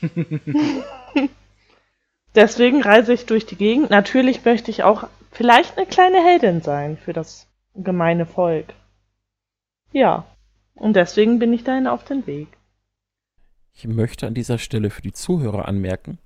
Deswegen 2.34 2.82
reise 2.82 3.12
ich 3.12 3.26
durch 3.26 3.47
die 3.47 3.57
Gegend. 3.57 3.90
Natürlich 3.90 4.45
möchte 4.45 4.70
ich 4.70 4.82
auch 4.82 5.07
vielleicht 5.30 5.76
eine 5.76 5.86
kleine 5.86 6.22
Heldin 6.22 6.62
sein 6.62 6.97
für 6.97 7.12
das 7.12 7.47
gemeine 7.74 8.26
Volk. 8.26 8.74
Ja, 9.92 10.24
und 10.74 10.97
deswegen 10.97 11.38
bin 11.38 11.53
ich 11.53 11.62
dahin 11.62 11.86
auf 11.86 12.05
den 12.05 12.26
Weg. 12.26 12.49
Ich 13.75 13.89
möchte 13.89 14.27
an 14.27 14.35
dieser 14.35 14.59
Stelle 14.59 14.89
für 14.89 15.03
die 15.03 15.12
Zuhörer 15.12 15.66
anmerken, 15.66 16.18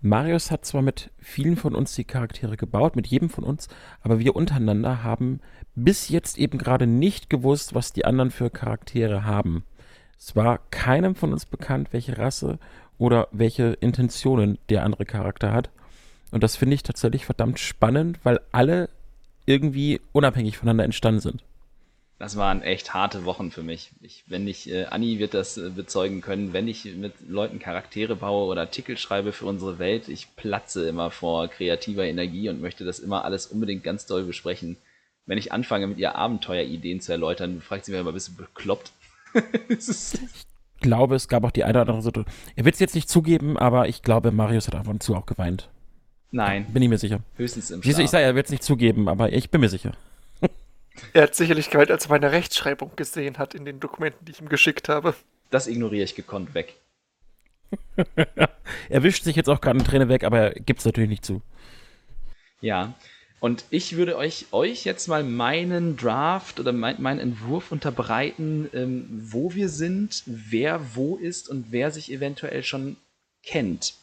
Marius 0.00 0.50
hat 0.50 0.66
zwar 0.66 0.82
mit 0.82 1.10
vielen 1.18 1.56
von 1.56 1.74
uns 1.74 1.94
die 1.94 2.04
Charaktere 2.04 2.58
gebaut, 2.58 2.94
mit 2.94 3.06
jedem 3.06 3.30
von 3.30 3.42
uns, 3.42 3.68
aber 4.02 4.18
wir 4.18 4.36
untereinander 4.36 5.02
haben 5.02 5.40
bis 5.74 6.10
jetzt 6.10 6.36
eben 6.36 6.58
gerade 6.58 6.86
nicht 6.86 7.30
gewusst, 7.30 7.74
was 7.74 7.94
die 7.94 8.04
anderen 8.04 8.30
für 8.30 8.50
Charaktere 8.50 9.24
haben. 9.24 9.64
Es 10.18 10.36
war 10.36 10.60
keinem 10.70 11.14
von 11.14 11.32
uns 11.32 11.46
bekannt, 11.46 11.88
welche 11.92 12.18
Rasse 12.18 12.58
oder 12.98 13.28
welche 13.32 13.78
Intentionen 13.80 14.58
der 14.68 14.84
andere 14.84 15.06
Charakter 15.06 15.52
hat. 15.52 15.70
Und 16.32 16.42
das 16.42 16.54
finde 16.54 16.74
ich 16.74 16.82
tatsächlich 16.82 17.24
verdammt 17.24 17.58
spannend, 17.58 18.20
weil 18.24 18.40
alle 18.52 18.90
irgendwie 19.46 20.02
unabhängig 20.12 20.58
voneinander 20.58 20.84
entstanden 20.84 21.20
sind. 21.20 21.44
Das 22.18 22.36
waren 22.36 22.62
echt 22.62 22.94
harte 22.94 23.24
Wochen 23.24 23.50
für 23.50 23.62
mich. 23.62 23.90
Ich, 24.00 24.24
wenn 24.28 24.46
ich, 24.46 24.70
äh, 24.70 24.84
Anni 24.84 25.18
wird 25.18 25.34
das 25.34 25.58
äh, 25.58 25.70
bezeugen 25.70 26.20
können, 26.20 26.52
wenn 26.52 26.68
ich 26.68 26.84
mit 26.84 27.12
Leuten 27.28 27.58
Charaktere 27.58 28.14
baue 28.14 28.46
oder 28.46 28.62
Artikel 28.62 28.96
schreibe 28.96 29.32
für 29.32 29.46
unsere 29.46 29.78
Welt, 29.80 30.08
ich 30.08 30.36
platze 30.36 30.88
immer 30.88 31.10
vor 31.10 31.48
kreativer 31.48 32.04
Energie 32.04 32.48
und 32.48 32.60
möchte 32.60 32.84
das 32.84 33.00
immer 33.00 33.24
alles 33.24 33.46
unbedingt 33.46 33.82
ganz 33.82 34.06
doll 34.06 34.22
besprechen. 34.22 34.76
Wenn 35.26 35.38
ich 35.38 35.52
anfange, 35.52 35.88
mit 35.88 35.98
ihr 35.98 36.14
Abenteuerideen 36.14 37.00
zu 37.00 37.10
erläutern, 37.10 37.60
fragt 37.60 37.86
sie 37.86 37.92
mich 37.92 38.00
immer, 38.00 38.12
bist 38.12 38.28
du 38.28 38.34
bekloppt? 38.34 38.92
ich 39.68 40.12
glaube, 40.80 41.16
es 41.16 41.28
gab 41.28 41.42
auch 41.44 41.50
die 41.50 41.64
eine 41.64 41.80
oder 41.80 41.92
andere 41.92 42.02
Situation. 42.02 42.34
Er 42.54 42.64
wird 42.64 42.74
es 42.74 42.80
jetzt 42.80 42.94
nicht 42.94 43.08
zugeben, 43.08 43.58
aber 43.58 43.88
ich 43.88 44.02
glaube, 44.02 44.30
Marius 44.30 44.68
hat 44.68 44.76
ab 44.76 44.86
und 44.86 45.02
zu 45.02 45.16
auch 45.16 45.26
geweint. 45.26 45.68
Nein. 46.30 46.66
Bin 46.72 46.82
ich 46.82 46.88
mir 46.88 46.98
sicher. 46.98 47.20
Höchstens 47.36 47.70
im 47.70 47.82
Schlaf. 47.82 47.98
Ich 47.98 48.10
sage, 48.10 48.24
er 48.24 48.34
wird 48.34 48.46
es 48.46 48.52
nicht 48.52 48.62
zugeben, 48.62 49.08
aber 49.08 49.32
ich 49.32 49.50
bin 49.50 49.60
mir 49.60 49.68
sicher. 49.68 49.92
Er 51.12 51.24
hat 51.24 51.34
sicherlich 51.34 51.70
gemeint, 51.70 51.90
als 51.90 52.06
er 52.06 52.10
meine 52.10 52.32
Rechtschreibung 52.32 52.92
gesehen 52.96 53.38
hat 53.38 53.54
in 53.54 53.64
den 53.64 53.80
Dokumenten, 53.80 54.24
die 54.24 54.32
ich 54.32 54.40
ihm 54.40 54.48
geschickt 54.48 54.88
habe. 54.88 55.14
Das 55.50 55.66
ignoriere 55.66 56.04
ich 56.04 56.14
gekonnt 56.14 56.54
weg. 56.54 56.74
er 58.88 59.02
wischt 59.02 59.24
sich 59.24 59.36
jetzt 59.36 59.48
auch 59.48 59.60
gerade 59.60 59.78
eine 59.78 59.88
Träne 59.88 60.08
weg, 60.08 60.24
aber 60.24 60.38
er 60.38 60.50
gibt 60.54 60.80
es 60.80 60.86
natürlich 60.86 61.10
nicht 61.10 61.24
zu. 61.24 61.42
Ja, 62.60 62.94
und 63.44 63.64
ich 63.68 63.96
würde 63.96 64.16
euch, 64.16 64.46
euch 64.52 64.84
jetzt 64.84 65.06
mal 65.06 65.22
meinen 65.22 65.98
Draft 65.98 66.60
oder 66.60 66.72
mein, 66.72 67.02
meinen 67.02 67.20
Entwurf 67.20 67.72
unterbreiten, 67.72 68.70
ähm, 68.72 69.06
wo 69.10 69.52
wir 69.52 69.68
sind, 69.68 70.22
wer 70.24 70.94
wo 70.94 71.16
ist 71.16 71.50
und 71.50 71.66
wer 71.70 71.90
sich 71.90 72.10
eventuell 72.10 72.62
schon 72.62 72.96
kennt. 73.42 73.94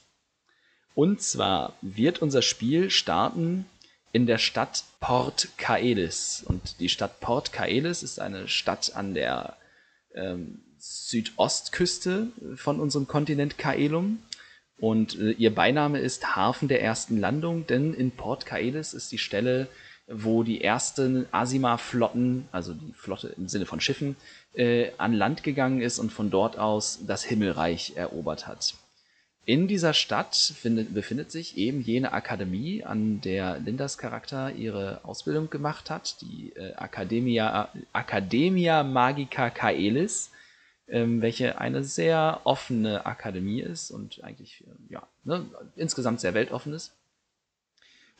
Und 0.93 1.21
zwar 1.21 1.73
wird 1.81 2.21
unser 2.21 2.43
Spiel 2.43 2.91
starten 2.91 3.65
in 4.11 4.25
der 4.25 4.37
Stadt 4.37 4.83
Port 4.99 5.49
Kaelis. 5.57 6.43
Und 6.45 6.79
die 6.79 6.89
Stadt 6.89 7.19
Port 7.19 7.53
Kaelis 7.53 8.03
ist 8.03 8.19
eine 8.19 8.47
Stadt 8.47 8.95
an 8.95 9.13
der 9.13 9.57
ähm, 10.15 10.61
Südostküste 10.77 12.27
von 12.55 12.79
unserem 12.79 13.07
Kontinent 13.07 13.57
Kaelum. 13.57 14.19
Und 14.79 15.17
äh, 15.19 15.31
ihr 15.31 15.53
Beiname 15.53 15.99
ist 15.99 16.35
Hafen 16.35 16.67
der 16.67 16.81
ersten 16.81 17.19
Landung, 17.19 17.67
denn 17.67 17.93
in 17.93 18.11
Port 18.11 18.45
Kaelis 18.45 18.93
ist 18.93 19.11
die 19.11 19.19
Stelle, 19.19 19.67
wo 20.07 20.43
die 20.43 20.63
ersten 20.63 21.25
Asima-Flotten, 21.31 22.49
also 22.51 22.73
die 22.73 22.93
Flotte 22.93 23.29
im 23.37 23.47
Sinne 23.47 23.65
von 23.65 23.79
Schiffen, 23.79 24.15
äh, 24.55 24.91
an 24.97 25.13
Land 25.13 25.43
gegangen 25.43 25.81
ist 25.81 25.99
und 25.99 26.11
von 26.11 26.31
dort 26.31 26.57
aus 26.57 26.99
das 27.05 27.23
Himmelreich 27.23 27.93
erobert 27.95 28.47
hat. 28.47 28.73
In 29.51 29.67
dieser 29.67 29.93
Stadt 29.93 30.33
findet, 30.33 30.93
befindet 30.93 31.29
sich 31.29 31.57
eben 31.57 31.81
jene 31.81 32.13
Akademie, 32.13 32.85
an 32.85 33.19
der 33.19 33.59
Lindas 33.59 33.97
Charakter 33.97 34.53
ihre 34.53 35.03
Ausbildung 35.03 35.49
gemacht 35.49 35.89
hat, 35.89 36.21
die 36.21 36.53
äh, 36.55 36.71
Academia, 36.77 37.67
Academia 37.91 38.83
Magica 38.83 39.49
Caelis, 39.49 40.31
ähm, 40.87 41.21
welche 41.21 41.59
eine 41.59 41.83
sehr 41.83 42.39
offene 42.45 43.05
Akademie 43.05 43.59
ist 43.59 43.91
und 43.91 44.23
eigentlich 44.23 44.63
ja, 44.87 45.05
ne, 45.25 45.45
insgesamt 45.75 46.21
sehr 46.21 46.33
weltoffen 46.33 46.71
ist. 46.71 46.93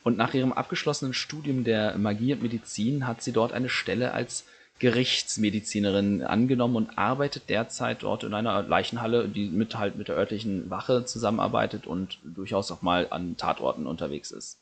Und 0.04 0.18
nach 0.18 0.34
ihrem 0.34 0.52
abgeschlossenen 0.52 1.14
Studium 1.14 1.64
der 1.64 1.96
Magie 1.96 2.34
und 2.34 2.42
Medizin 2.42 3.06
hat 3.06 3.22
sie 3.22 3.32
dort 3.32 3.54
eine 3.54 3.70
Stelle 3.70 4.12
als 4.12 4.44
Gerichtsmedizinerin 4.78 6.22
angenommen 6.22 6.76
und 6.76 6.98
arbeitet 6.98 7.48
derzeit 7.48 8.02
dort 8.02 8.24
in 8.24 8.34
einer 8.34 8.62
Leichenhalle, 8.62 9.28
die 9.28 9.48
mit 9.48 9.76
halt 9.76 9.96
mit 9.96 10.08
der 10.08 10.16
örtlichen 10.16 10.70
Wache 10.70 11.04
zusammenarbeitet 11.04 11.86
und 11.86 12.18
durchaus 12.24 12.70
auch 12.72 12.82
mal 12.82 13.06
an 13.10 13.36
Tatorten 13.36 13.86
unterwegs 13.86 14.30
ist. 14.32 14.58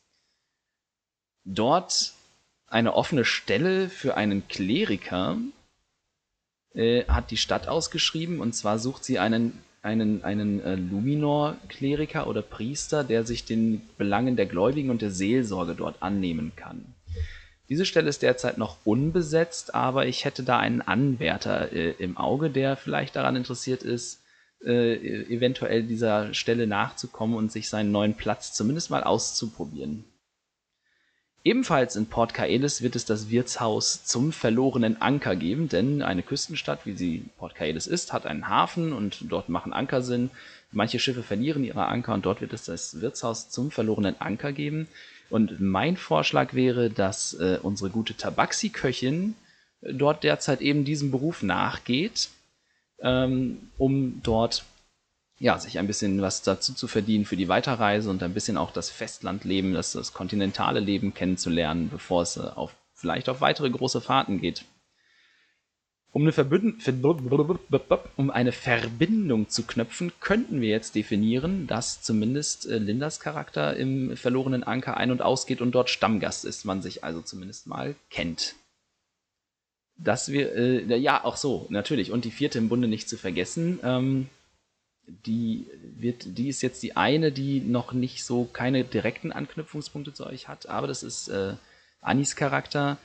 Dort 1.43 2.13
eine 2.67 2.93
offene 2.93 3.25
Stelle 3.25 3.89
für 3.89 4.15
einen 4.15 4.47
Kleriker 4.47 5.37
äh, 6.73 7.05
hat 7.05 7.31
die 7.31 7.37
Stadt 7.37 7.67
ausgeschrieben 7.67 8.39
und 8.39 8.53
zwar 8.53 8.79
sucht 8.79 9.03
sie 9.03 9.17
einen 9.17 9.63
einen, 9.81 10.23
einen 10.23 10.61
äh, 10.61 10.75
Luminor-Kleriker 10.75 12.27
oder 12.27 12.41
Priester, 12.41 13.03
der 13.03 13.25
sich 13.25 13.45
den 13.45 13.81
Belangen 13.97 14.35
der 14.35 14.45
Gläubigen 14.45 14.89
und 14.89 15.01
der 15.01 15.11
Seelsorge 15.11 15.73
dort 15.73 16.01
annehmen 16.03 16.51
kann. 16.55 16.93
Diese 17.71 17.85
Stelle 17.85 18.09
ist 18.09 18.21
derzeit 18.21 18.57
noch 18.57 18.79
unbesetzt, 18.83 19.73
aber 19.73 20.05
ich 20.05 20.25
hätte 20.25 20.43
da 20.43 20.59
einen 20.59 20.81
Anwärter 20.81 21.71
äh, 21.71 21.91
im 21.99 22.17
Auge, 22.17 22.49
der 22.49 22.75
vielleicht 22.75 23.15
daran 23.15 23.37
interessiert 23.37 23.81
ist, 23.81 24.21
äh, 24.61 24.95
eventuell 25.33 25.83
dieser 25.83 26.33
Stelle 26.33 26.67
nachzukommen 26.67 27.37
und 27.37 27.49
sich 27.49 27.69
seinen 27.69 27.93
neuen 27.93 28.15
Platz 28.15 28.51
zumindest 28.51 28.89
mal 28.89 29.05
auszuprobieren. 29.05 30.03
Ebenfalls 31.45 31.95
in 31.95 32.07
Port 32.07 32.33
Kaelis 32.33 32.81
wird 32.81 32.97
es 32.97 33.05
das 33.05 33.29
Wirtshaus 33.29 34.03
zum 34.03 34.33
verlorenen 34.33 35.01
Anker 35.01 35.37
geben, 35.37 35.69
denn 35.69 36.01
eine 36.01 36.23
Küstenstadt, 36.23 36.85
wie 36.85 36.97
sie 36.97 37.23
Port 37.37 37.55
Kaelis 37.55 37.87
ist, 37.87 38.11
hat 38.11 38.25
einen 38.25 38.49
Hafen 38.49 38.91
und 38.91 39.31
dort 39.31 39.47
machen 39.47 39.71
Anker 39.71 40.01
Sinn. 40.01 40.29
Manche 40.73 40.99
Schiffe 40.99 41.23
verlieren 41.23 41.63
ihre 41.63 41.85
Anker 41.85 42.15
und 42.15 42.25
dort 42.25 42.41
wird 42.41 42.51
es 42.51 42.65
das 42.65 42.99
Wirtshaus 42.99 43.49
zum 43.49 43.71
verlorenen 43.71 44.19
Anker 44.19 44.51
geben. 44.51 44.89
Und 45.31 45.61
mein 45.61 45.95
Vorschlag 45.95 46.53
wäre, 46.53 46.89
dass 46.89 47.33
äh, 47.35 47.57
unsere 47.63 47.89
gute 47.89 48.15
Tabaxi-Köchin 48.15 49.35
äh, 49.81 49.93
dort 49.93 50.25
derzeit 50.25 50.59
eben 50.59 50.83
diesem 50.83 51.09
Beruf 51.09 51.41
nachgeht, 51.41 52.29
ähm, 52.99 53.69
um 53.77 54.21
dort 54.21 54.65
ja, 55.39 55.57
sich 55.57 55.79
ein 55.79 55.87
bisschen 55.87 56.21
was 56.21 56.41
dazu 56.43 56.73
zu 56.73 56.87
verdienen 56.87 57.25
für 57.25 57.37
die 57.37 57.47
Weiterreise 57.47 58.09
und 58.09 58.21
ein 58.21 58.33
bisschen 58.33 58.57
auch 58.57 58.71
das 58.71 58.89
Festlandleben, 58.89 59.73
das, 59.73 59.93
das 59.93 60.13
kontinentale 60.13 60.81
Leben 60.81 61.13
kennenzulernen, 61.13 61.89
bevor 61.89 62.23
es 62.23 62.35
äh, 62.35 62.41
auf, 62.41 62.75
vielleicht 62.93 63.29
auf 63.29 63.39
weitere 63.39 63.69
große 63.69 64.01
Fahrten 64.01 64.41
geht. 64.41 64.65
Um 66.13 66.23
eine, 66.27 67.59
um 68.17 68.31
eine, 68.31 68.51
Verbindung 68.51 69.47
zu 69.47 69.63
knöpfen, 69.63 70.11
könnten 70.19 70.59
wir 70.59 70.67
jetzt 70.67 70.93
definieren, 70.95 71.67
dass 71.67 72.01
zumindest 72.01 72.67
äh, 72.67 72.79
Lindas 72.79 73.21
Charakter 73.21 73.77
im 73.77 74.17
verlorenen 74.17 74.63
Anker 74.63 74.97
ein- 74.97 75.11
und 75.11 75.21
ausgeht 75.21 75.61
und 75.61 75.71
dort 75.71 75.89
Stammgast 75.89 76.43
ist, 76.43 76.65
man 76.65 76.81
sich 76.81 77.05
also 77.05 77.21
zumindest 77.21 77.67
mal 77.67 77.95
kennt. 78.09 78.55
Dass 79.97 80.29
wir, 80.33 80.53
äh, 80.53 80.97
ja, 80.97 81.23
auch 81.23 81.37
so, 81.37 81.65
natürlich, 81.69 82.11
und 82.11 82.25
die 82.25 82.31
vierte 82.31 82.57
im 82.57 82.67
Bunde 82.67 82.89
nicht 82.89 83.07
zu 83.07 83.17
vergessen, 83.17 83.79
ähm, 83.81 84.27
die 85.07 85.65
wird, 85.81 86.37
die 86.37 86.49
ist 86.49 86.61
jetzt 86.61 86.83
die 86.83 86.97
eine, 86.97 87.31
die 87.31 87.61
noch 87.61 87.93
nicht 87.93 88.25
so 88.25 88.45
keine 88.45 88.83
direkten 88.83 89.31
Anknüpfungspunkte 89.31 90.13
zu 90.13 90.25
euch 90.25 90.49
hat, 90.49 90.67
aber 90.67 90.87
das 90.87 91.03
ist 91.03 91.29
äh, 91.29 91.53
Anis 92.01 92.35
Charakter, 92.35 92.97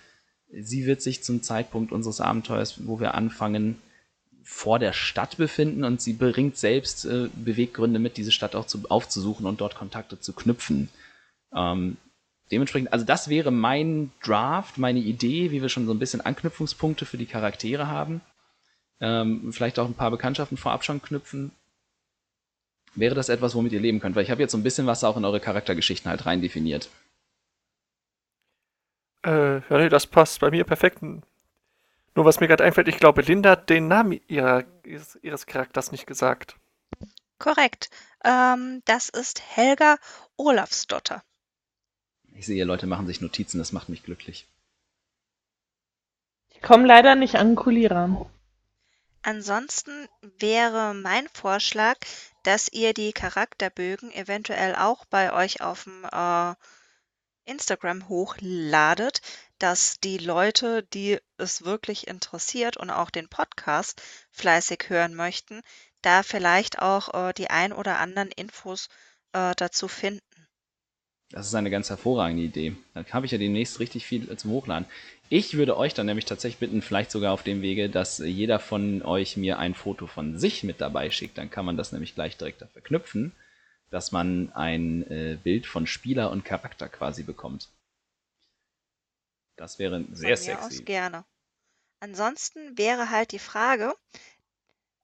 Sie 0.50 0.86
wird 0.86 1.02
sich 1.02 1.22
zum 1.22 1.42
Zeitpunkt 1.42 1.92
unseres 1.92 2.20
Abenteuers, 2.20 2.86
wo 2.86 3.00
wir 3.00 3.14
anfangen, 3.14 3.78
vor 4.48 4.78
der 4.78 4.92
Stadt 4.92 5.38
befinden 5.38 5.82
und 5.82 6.00
sie 6.00 6.12
bringt 6.12 6.56
selbst 6.56 7.04
äh, 7.04 7.28
Beweggründe 7.34 7.98
mit, 7.98 8.16
diese 8.16 8.30
Stadt 8.30 8.54
auch 8.54 8.64
zu, 8.64 8.88
aufzusuchen 8.88 9.44
und 9.44 9.60
dort 9.60 9.74
Kontakte 9.74 10.20
zu 10.20 10.32
knüpfen. 10.32 10.88
Ähm, 11.52 11.96
dementsprechend, 12.52 12.92
also 12.92 13.04
das 13.04 13.28
wäre 13.28 13.50
mein 13.50 14.12
Draft, 14.22 14.78
meine 14.78 15.00
Idee, 15.00 15.50
wie 15.50 15.62
wir 15.62 15.68
schon 15.68 15.86
so 15.86 15.92
ein 15.92 15.98
bisschen 15.98 16.20
Anknüpfungspunkte 16.20 17.06
für 17.06 17.18
die 17.18 17.26
Charaktere 17.26 17.88
haben. 17.88 18.20
Ähm, 19.00 19.52
vielleicht 19.52 19.80
auch 19.80 19.86
ein 19.86 19.94
paar 19.94 20.12
Bekanntschaften 20.12 20.56
vorab 20.56 20.84
schon 20.84 21.02
knüpfen. 21.02 21.50
Wäre 22.94 23.16
das 23.16 23.28
etwas, 23.28 23.56
womit 23.56 23.72
ihr 23.72 23.80
leben 23.80 23.98
könnt? 23.98 24.14
Weil 24.14 24.22
ich 24.22 24.30
habe 24.30 24.40
jetzt 24.40 24.52
so 24.52 24.58
ein 24.58 24.62
bisschen 24.62 24.86
was 24.86 25.02
auch 25.02 25.16
in 25.16 25.24
eure 25.24 25.40
Charaktergeschichten 25.40 26.08
halt 26.08 26.24
rein 26.24 26.40
definiert. 26.40 26.88
Äh, 29.26 29.56
ja, 29.68 29.78
nee, 29.78 29.88
das 29.88 30.06
passt 30.06 30.38
bei 30.38 30.50
mir 30.50 30.64
perfekt. 30.64 31.02
Nur 31.02 32.24
was 32.24 32.38
mir 32.38 32.46
gerade 32.46 32.62
einfällt, 32.62 32.86
ich 32.86 32.98
glaube, 32.98 33.22
Linda 33.22 33.50
hat 33.50 33.68
den 33.68 33.88
Namen 33.88 34.20
ihrer, 34.28 34.64
ihres, 34.84 35.18
ihres 35.20 35.46
Charakters 35.46 35.90
nicht 35.90 36.06
gesagt. 36.06 36.56
Korrekt. 37.38 37.90
Ähm, 38.24 38.82
das 38.84 39.08
ist 39.08 39.42
Helga 39.42 39.96
Olafsdotter. 40.36 41.24
Ich 42.34 42.46
sehe, 42.46 42.64
Leute 42.64 42.86
machen 42.86 43.06
sich 43.06 43.20
Notizen, 43.20 43.58
das 43.58 43.72
macht 43.72 43.88
mich 43.88 44.04
glücklich. 44.04 44.46
Ich 46.50 46.62
komme 46.62 46.86
leider 46.86 47.16
nicht 47.16 47.34
an 47.34 47.56
Kulira. 47.56 48.26
Ansonsten 49.22 50.08
wäre 50.38 50.94
mein 50.94 51.26
Vorschlag, 51.32 51.96
dass 52.44 52.68
ihr 52.72 52.94
die 52.94 53.12
Charakterbögen 53.12 54.12
eventuell 54.12 54.76
auch 54.76 55.04
bei 55.06 55.32
euch 55.32 55.60
auf 55.62 55.84
dem 55.84 56.04
äh, 56.04 56.54
Instagram 57.46 58.08
hochladet, 58.08 59.20
dass 59.58 59.98
die 60.00 60.18
Leute, 60.18 60.82
die 60.92 61.18
es 61.38 61.64
wirklich 61.64 62.06
interessiert 62.06 62.76
und 62.76 62.90
auch 62.90 63.10
den 63.10 63.28
Podcast 63.28 64.02
fleißig 64.30 64.84
hören 64.88 65.14
möchten, 65.14 65.62
da 66.02 66.22
vielleicht 66.22 66.80
auch 66.80 67.14
äh, 67.14 67.32
die 67.32 67.50
ein 67.50 67.72
oder 67.72 67.98
anderen 67.98 68.30
Infos 68.30 68.88
äh, 69.32 69.54
dazu 69.56 69.88
finden. 69.88 70.46
Das 71.30 71.46
ist 71.48 71.54
eine 71.54 71.70
ganz 71.70 71.90
hervorragende 71.90 72.44
Idee. 72.44 72.76
Dann 72.94 73.04
habe 73.10 73.26
ich 73.26 73.32
ja 73.32 73.38
demnächst 73.38 73.80
richtig 73.80 74.06
viel 74.06 74.34
zum 74.36 74.52
Hochladen. 74.52 74.86
Ich 75.28 75.56
würde 75.56 75.76
euch 75.76 75.92
dann 75.92 76.06
nämlich 76.06 76.24
tatsächlich 76.24 76.60
bitten, 76.60 76.82
vielleicht 76.82 77.10
sogar 77.10 77.32
auf 77.32 77.42
dem 77.42 77.62
Wege, 77.62 77.90
dass 77.90 78.18
jeder 78.18 78.60
von 78.60 79.02
euch 79.02 79.36
mir 79.36 79.58
ein 79.58 79.74
Foto 79.74 80.06
von 80.06 80.38
sich 80.38 80.62
mit 80.62 80.80
dabei 80.80 81.10
schickt. 81.10 81.36
Dann 81.36 81.50
kann 81.50 81.64
man 81.64 81.76
das 81.76 81.90
nämlich 81.90 82.14
gleich 82.14 82.36
direkt 82.36 82.62
da 82.62 82.66
verknüpfen, 82.68 83.32
dass 83.90 84.12
man 84.12 84.52
ein 84.52 85.02
äh, 85.10 85.38
Bild 85.42 85.66
von 85.66 85.86
Spieler 85.86 86.30
und 86.30 86.44
Charakter 86.44 86.88
quasi 86.88 87.22
bekommt. 87.22 87.70
Das 89.56 89.78
wäre 89.78 90.04
sehr 90.12 90.36
Von 90.36 90.46
mir 90.46 90.60
sexy. 90.60 90.80
aus 90.80 90.84
gerne. 90.84 91.24
Ansonsten 92.00 92.76
wäre 92.76 93.10
halt 93.10 93.32
die 93.32 93.38
Frage, 93.38 93.94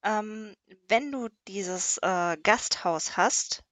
ähm, 0.03 0.55
wenn 0.89 1.11
du 1.11 1.29
dieses 1.49 1.99
äh, 1.99 2.37
Gasthaus 2.43 3.17
hast, 3.17 3.65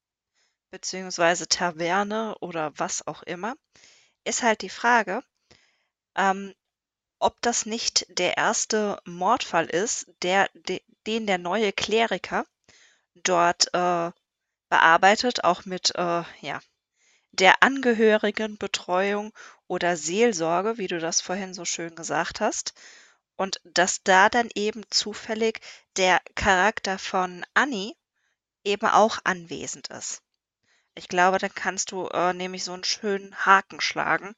beziehungsweise 0.70 1.48
Taverne 1.48 2.36
oder 2.40 2.72
was 2.78 3.06
auch 3.06 3.22
immer, 3.24 3.56
ist 4.24 4.42
halt 4.42 4.62
die 4.62 4.70
Frage, 4.70 5.22
ähm, 6.16 6.54
ob 7.18 7.40
das 7.42 7.66
nicht 7.66 8.06
der 8.08 8.38
erste 8.38 8.98
Mordfall 9.04 9.66
ist, 9.66 10.06
der, 10.22 10.48
de, 10.54 10.80
den 11.06 11.26
der 11.26 11.38
neue 11.38 11.72
Kleriker 11.72 12.46
dort 13.14 13.74
äh, 13.74 14.10
bearbeitet, 14.70 15.44
auch 15.44 15.66
mit 15.66 15.94
äh, 15.96 16.22
ja, 16.40 16.60
der 17.32 17.62
Angehörigenbetreuung 17.62 19.32
oder 19.66 19.96
Seelsorge, 19.96 20.78
wie 20.78 20.86
du 20.86 20.98
das 20.98 21.20
vorhin 21.20 21.52
so 21.52 21.64
schön 21.64 21.94
gesagt 21.94 22.40
hast. 22.40 22.72
Und 23.36 23.60
dass 23.64 24.02
da 24.02 24.28
dann 24.28 24.48
eben 24.54 24.82
zufällig 24.90 25.60
der 25.96 26.20
Charakter 26.34 26.98
von 26.98 27.44
Annie 27.54 27.94
eben 28.64 28.86
auch 28.86 29.18
anwesend 29.24 29.88
ist. 29.88 30.22
Ich 30.94 31.08
glaube, 31.08 31.38
dann 31.38 31.54
kannst 31.54 31.92
du 31.92 32.08
äh, 32.08 32.34
nämlich 32.34 32.64
so 32.64 32.72
einen 32.72 32.84
schönen 32.84 33.34
Haken 33.34 33.80
schlagen, 33.80 34.34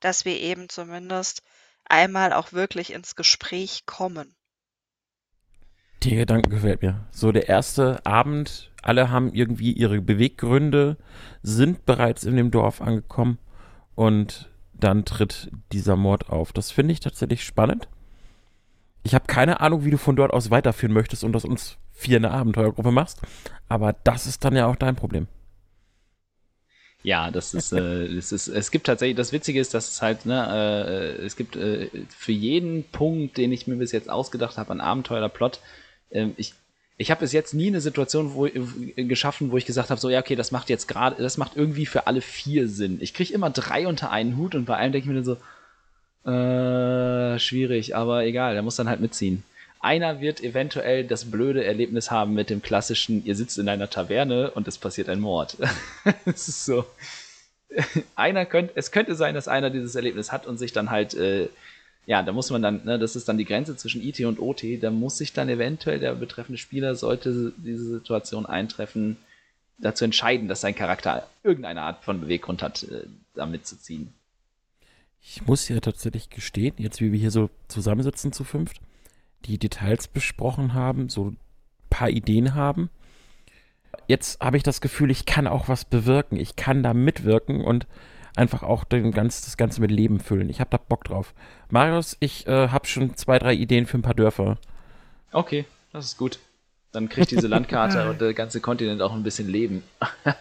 dass 0.00 0.24
wir 0.24 0.38
eben 0.38 0.68
zumindest 0.68 1.42
einmal 1.84 2.32
auch 2.32 2.52
wirklich 2.52 2.92
ins 2.92 3.14
Gespräch 3.14 3.86
kommen. 3.86 4.34
Der 6.04 6.16
Gedanke 6.16 6.50
gefällt 6.50 6.82
mir. 6.82 7.06
So 7.10 7.32
der 7.32 7.48
erste 7.48 8.04
Abend, 8.04 8.70
alle 8.86 9.10
haben 9.10 9.32
irgendwie 9.32 9.72
ihre 9.72 10.00
Beweggründe, 10.00 10.96
sind 11.42 11.84
bereits 11.86 12.24
in 12.24 12.36
dem 12.36 12.50
Dorf 12.50 12.80
angekommen 12.80 13.38
und 13.94 14.50
dann 14.74 15.04
tritt 15.04 15.50
dieser 15.72 15.96
Mord 15.96 16.30
auf. 16.30 16.52
Das 16.52 16.70
finde 16.70 16.92
ich 16.92 17.00
tatsächlich 17.00 17.44
spannend. 17.44 17.88
Ich 19.02 19.14
habe 19.14 19.26
keine 19.26 19.60
Ahnung, 19.60 19.84
wie 19.84 19.90
du 19.90 19.98
von 19.98 20.16
dort 20.16 20.32
aus 20.32 20.50
weiterführen 20.50 20.92
möchtest 20.92 21.24
und 21.24 21.34
aus 21.34 21.44
uns 21.44 21.78
vier 21.92 22.18
eine 22.18 22.30
Abenteuergruppe 22.30 22.90
machst, 22.90 23.22
aber 23.68 23.94
das 24.04 24.26
ist 24.26 24.44
dann 24.44 24.54
ja 24.54 24.66
auch 24.66 24.76
dein 24.76 24.96
Problem. 24.96 25.28
Ja, 27.02 27.30
das 27.30 27.54
ist, 27.54 27.72
äh, 27.72 28.08
das 28.16 28.32
ist, 28.32 28.48
es 28.48 28.70
gibt 28.70 28.86
tatsächlich, 28.86 29.16
das 29.16 29.32
Witzige 29.32 29.60
ist, 29.60 29.74
dass 29.74 29.88
es 29.88 30.02
halt, 30.02 30.26
ne, 30.26 31.16
äh, 31.20 31.24
es 31.24 31.36
gibt 31.36 31.56
äh, 31.56 31.88
für 32.08 32.32
jeden 32.32 32.84
Punkt, 32.84 33.36
den 33.36 33.52
ich 33.52 33.66
mir 33.66 33.76
bis 33.76 33.92
jetzt 33.92 34.10
ausgedacht 34.10 34.58
habe 34.58 34.72
an 34.72 34.80
Abenteuer 34.80 35.28
Plot, 35.28 35.60
äh, 36.10 36.28
ich, 36.36 36.54
ich 36.98 37.10
habe 37.10 37.20
bis 37.20 37.32
jetzt 37.32 37.52
nie 37.52 37.66
eine 37.66 37.80
Situation 37.80 38.34
wo, 38.34 38.46
äh, 38.46 39.04
geschaffen, 39.04 39.50
wo 39.50 39.56
ich 39.56 39.66
gesagt 39.66 39.90
habe, 39.90 40.00
so 40.00 40.08
ja, 40.08 40.20
okay, 40.20 40.36
das 40.36 40.50
macht 40.50 40.70
jetzt 40.70 40.88
gerade, 40.88 41.22
das 41.22 41.36
macht 41.36 41.56
irgendwie 41.56 41.86
für 41.86 42.06
alle 42.06 42.20
vier 42.20 42.68
Sinn. 42.68 42.98
Ich 43.00 43.12
kriege 43.12 43.34
immer 43.34 43.50
drei 43.50 43.86
unter 43.86 44.10
einen 44.10 44.36
Hut 44.36 44.54
und 44.54 44.64
bei 44.64 44.76
einem 44.76 44.92
denke 44.92 45.04
ich 45.04 45.14
mir 45.14 45.22
dann 45.22 45.36
so, 46.24 46.30
äh, 46.30 47.38
schwierig, 47.38 47.94
aber 47.94 48.24
egal, 48.24 48.54
der 48.54 48.62
muss 48.62 48.76
dann 48.76 48.88
halt 48.88 49.00
mitziehen. 49.00 49.44
Einer 49.78 50.20
wird 50.20 50.42
eventuell 50.42 51.04
das 51.04 51.30
blöde 51.30 51.64
Erlebnis 51.64 52.10
haben 52.10 52.34
mit 52.34 52.50
dem 52.50 52.62
klassischen, 52.62 53.24
ihr 53.24 53.36
sitzt 53.36 53.58
in 53.58 53.68
einer 53.68 53.90
Taverne 53.90 54.50
und 54.50 54.66
es 54.66 54.78
passiert 54.78 55.08
ein 55.08 55.20
Mord. 55.20 55.56
Es 56.24 56.48
ist 56.48 56.64
so. 56.64 56.86
Einer 58.16 58.46
könnte, 58.46 58.72
es 58.74 58.90
könnte 58.90 59.14
sein, 59.14 59.34
dass 59.34 59.48
einer 59.48 59.70
dieses 59.70 59.94
Erlebnis 59.94 60.32
hat 60.32 60.46
und 60.46 60.56
sich 60.56 60.72
dann 60.72 60.90
halt, 60.90 61.14
äh, 61.14 61.48
ja, 62.06 62.22
da 62.22 62.32
muss 62.32 62.50
man 62.50 62.62
dann, 62.62 62.84
ne, 62.84 62.98
das 62.98 63.16
ist 63.16 63.28
dann 63.28 63.36
die 63.36 63.44
Grenze 63.44 63.76
zwischen 63.76 64.00
IT 64.00 64.20
und 64.20 64.40
OT, 64.40 64.62
da 64.80 64.90
muss 64.90 65.18
sich 65.18 65.32
dann 65.32 65.48
eventuell 65.48 65.98
der 65.98 66.14
betreffende 66.14 66.58
Spieler, 66.58 66.94
sollte 66.94 67.52
diese 67.56 67.84
Situation 67.84 68.46
eintreffen, 68.46 69.16
dazu 69.78 70.04
entscheiden, 70.04 70.48
dass 70.48 70.60
sein 70.60 70.74
Charakter 70.74 71.28
irgendeine 71.42 71.82
Art 71.82 72.04
von 72.04 72.20
Beweggrund 72.20 72.62
hat, 72.62 72.84
äh, 72.84 73.06
da 73.34 73.44
mitzuziehen. 73.44 74.12
Ich 75.20 75.44
muss 75.44 75.68
ja 75.68 75.80
tatsächlich 75.80 76.30
gestehen, 76.30 76.74
jetzt 76.78 77.00
wie 77.00 77.10
wir 77.10 77.18
hier 77.18 77.32
so 77.32 77.50
zusammensitzen 77.66 78.32
zu 78.32 78.44
fünft, 78.44 78.80
die 79.44 79.58
Details 79.58 80.06
besprochen 80.06 80.74
haben, 80.74 81.08
so 81.08 81.30
ein 81.30 81.36
paar 81.90 82.08
Ideen 82.08 82.54
haben. 82.54 82.88
Jetzt 84.06 84.40
habe 84.40 84.56
ich 84.56 84.62
das 84.62 84.80
Gefühl, 84.80 85.10
ich 85.10 85.26
kann 85.26 85.48
auch 85.48 85.68
was 85.68 85.84
bewirken. 85.84 86.36
Ich 86.36 86.54
kann 86.54 86.84
da 86.84 86.94
mitwirken 86.94 87.64
und 87.64 87.86
einfach 88.36 88.62
auch 88.62 88.84
den 88.84 89.10
ganz, 89.10 89.44
das 89.44 89.56
Ganze 89.56 89.80
mit 89.80 89.90
Leben 89.90 90.20
füllen. 90.20 90.48
Ich 90.50 90.60
habe 90.60 90.70
da 90.70 90.76
Bock 90.76 91.04
drauf. 91.04 91.34
Marius, 91.70 92.16
ich 92.20 92.46
äh, 92.46 92.68
habe 92.68 92.86
schon 92.86 93.16
zwei, 93.16 93.38
drei 93.38 93.54
Ideen 93.54 93.86
für 93.86 93.98
ein 93.98 94.02
paar 94.02 94.14
Dörfer. 94.14 94.58
Okay, 95.32 95.64
das 95.92 96.06
ist 96.06 96.18
gut. 96.18 96.38
Dann 96.92 97.08
kriegt 97.08 97.30
diese 97.30 97.48
Landkarte 97.48 98.08
und 98.10 98.20
der 98.20 98.34
ganze 98.34 98.60
Kontinent 98.60 99.02
auch 99.02 99.12
ein 99.12 99.22
bisschen 99.22 99.48
Leben. 99.48 99.82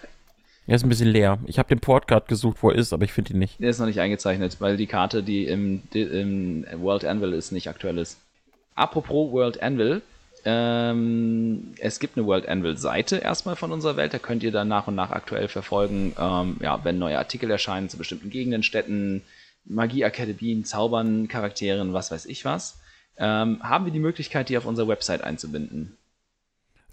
Er 0.68 0.76
ist 0.78 0.84
ein 0.84 0.90
bisschen 0.90 1.10
leer. 1.10 1.38
Ich 1.46 1.60
habe 1.60 1.70
den 1.70 1.80
Port 1.80 2.08
gerade 2.08 2.26
gesucht, 2.26 2.58
wo 2.62 2.72
er 2.72 2.76
ist, 2.76 2.92
aber 2.92 3.04
ich 3.04 3.14
finde 3.14 3.34
ihn 3.34 3.40
nicht. 3.40 3.60
Der 3.60 3.70
ist 3.70 3.78
noch 3.78 3.86
nicht 3.86 4.00
eingezeichnet, 4.00 4.58
weil 4.60 4.78
die 4.78 4.88
Karte, 4.88 5.22
die 5.22 5.46
im, 5.46 5.84
die 5.94 6.02
im 6.02 6.66
World 6.78 7.06
Anvil 7.06 7.34
ist, 7.34 7.52
nicht 7.52 7.70
aktuell 7.70 8.00
ist. 8.00 8.20
Apropos 8.74 9.32
World 9.32 9.62
Anvil, 9.62 10.02
ähm, 10.46 11.74
es 11.80 12.00
gibt 12.00 12.18
eine 12.18 12.28
World 12.28 12.48
Anvil-Seite 12.48 13.18
erstmal 13.18 13.56
von 13.56 13.72
unserer 13.72 13.98
Welt, 13.98 14.14
da 14.14 14.20
könnt 14.20 14.44
ihr 14.44 14.52
dann 14.52 14.68
nach 14.68 14.88
und 14.88 14.96
nach 14.96 15.10
aktuell 15.10 15.48
verfolgen, 15.48 16.14
ähm, 16.20 16.58
ja, 16.62 16.80
wenn 16.84 17.00
neue 17.00 17.18
Artikel 17.18 17.50
erscheinen 17.50 17.90
zu 17.90 17.98
bestimmten 17.98 18.30
Gegenden, 18.30 18.62
Städten, 18.62 19.24
Magieakademien, 19.66 20.64
Zaubern, 20.64 21.28
Charakteren, 21.28 21.94
was 21.94 22.12
weiß 22.12 22.28
ich 22.28 22.46
was. 22.46 22.80
Ähm, 23.18 23.60
haben 23.64 23.86
wir 23.86 23.92
die 23.92 24.00
Möglichkeit, 24.00 24.50
die 24.50 24.58
auf 24.58 24.66
unserer 24.66 24.88
Website 24.88 25.24
einzubinden? 25.24 25.98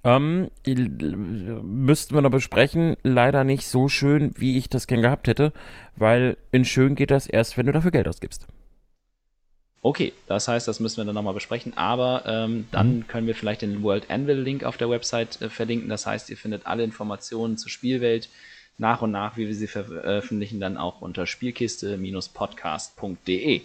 Ähm, 0.04 0.50
müssten 0.66 2.14
wir 2.14 2.22
noch 2.22 2.30
besprechen. 2.30 2.96
Leider 3.02 3.44
nicht 3.44 3.66
so 3.66 3.88
schön, 3.88 4.32
wie 4.36 4.58
ich 4.58 4.68
das 4.68 4.86
gern 4.86 5.02
gehabt 5.02 5.28
hätte, 5.28 5.52
weil 5.96 6.36
in 6.50 6.64
schön 6.64 6.94
geht 6.94 7.10
das 7.10 7.26
erst, 7.26 7.56
wenn 7.56 7.66
du 7.66 7.72
dafür 7.72 7.92
Geld 7.92 8.08
ausgibst. 8.08 8.46
Okay, 9.84 10.12
das 10.28 10.46
heißt, 10.46 10.68
das 10.68 10.78
müssen 10.78 10.98
wir 10.98 11.04
dann 11.04 11.16
nochmal 11.16 11.34
besprechen, 11.34 11.76
aber 11.76 12.22
ähm, 12.26 12.68
dann 12.70 12.98
Mhm. 12.98 13.08
können 13.08 13.26
wir 13.26 13.34
vielleicht 13.34 13.62
den 13.62 13.82
World 13.82 14.10
Anvil 14.10 14.38
Link 14.38 14.62
auf 14.62 14.76
der 14.76 14.88
Website 14.88 15.42
äh, 15.42 15.50
verlinken. 15.50 15.88
Das 15.88 16.06
heißt, 16.06 16.30
ihr 16.30 16.36
findet 16.36 16.66
alle 16.66 16.84
Informationen 16.84 17.58
zur 17.58 17.68
Spielwelt 17.70 18.28
nach 18.78 19.02
und 19.02 19.10
nach, 19.10 19.36
wie 19.36 19.48
wir 19.48 19.54
sie 19.56 19.66
veröffentlichen, 19.66 20.60
dann 20.60 20.76
auch 20.76 21.00
unter 21.00 21.26
spielkiste-podcast.de. 21.26 23.62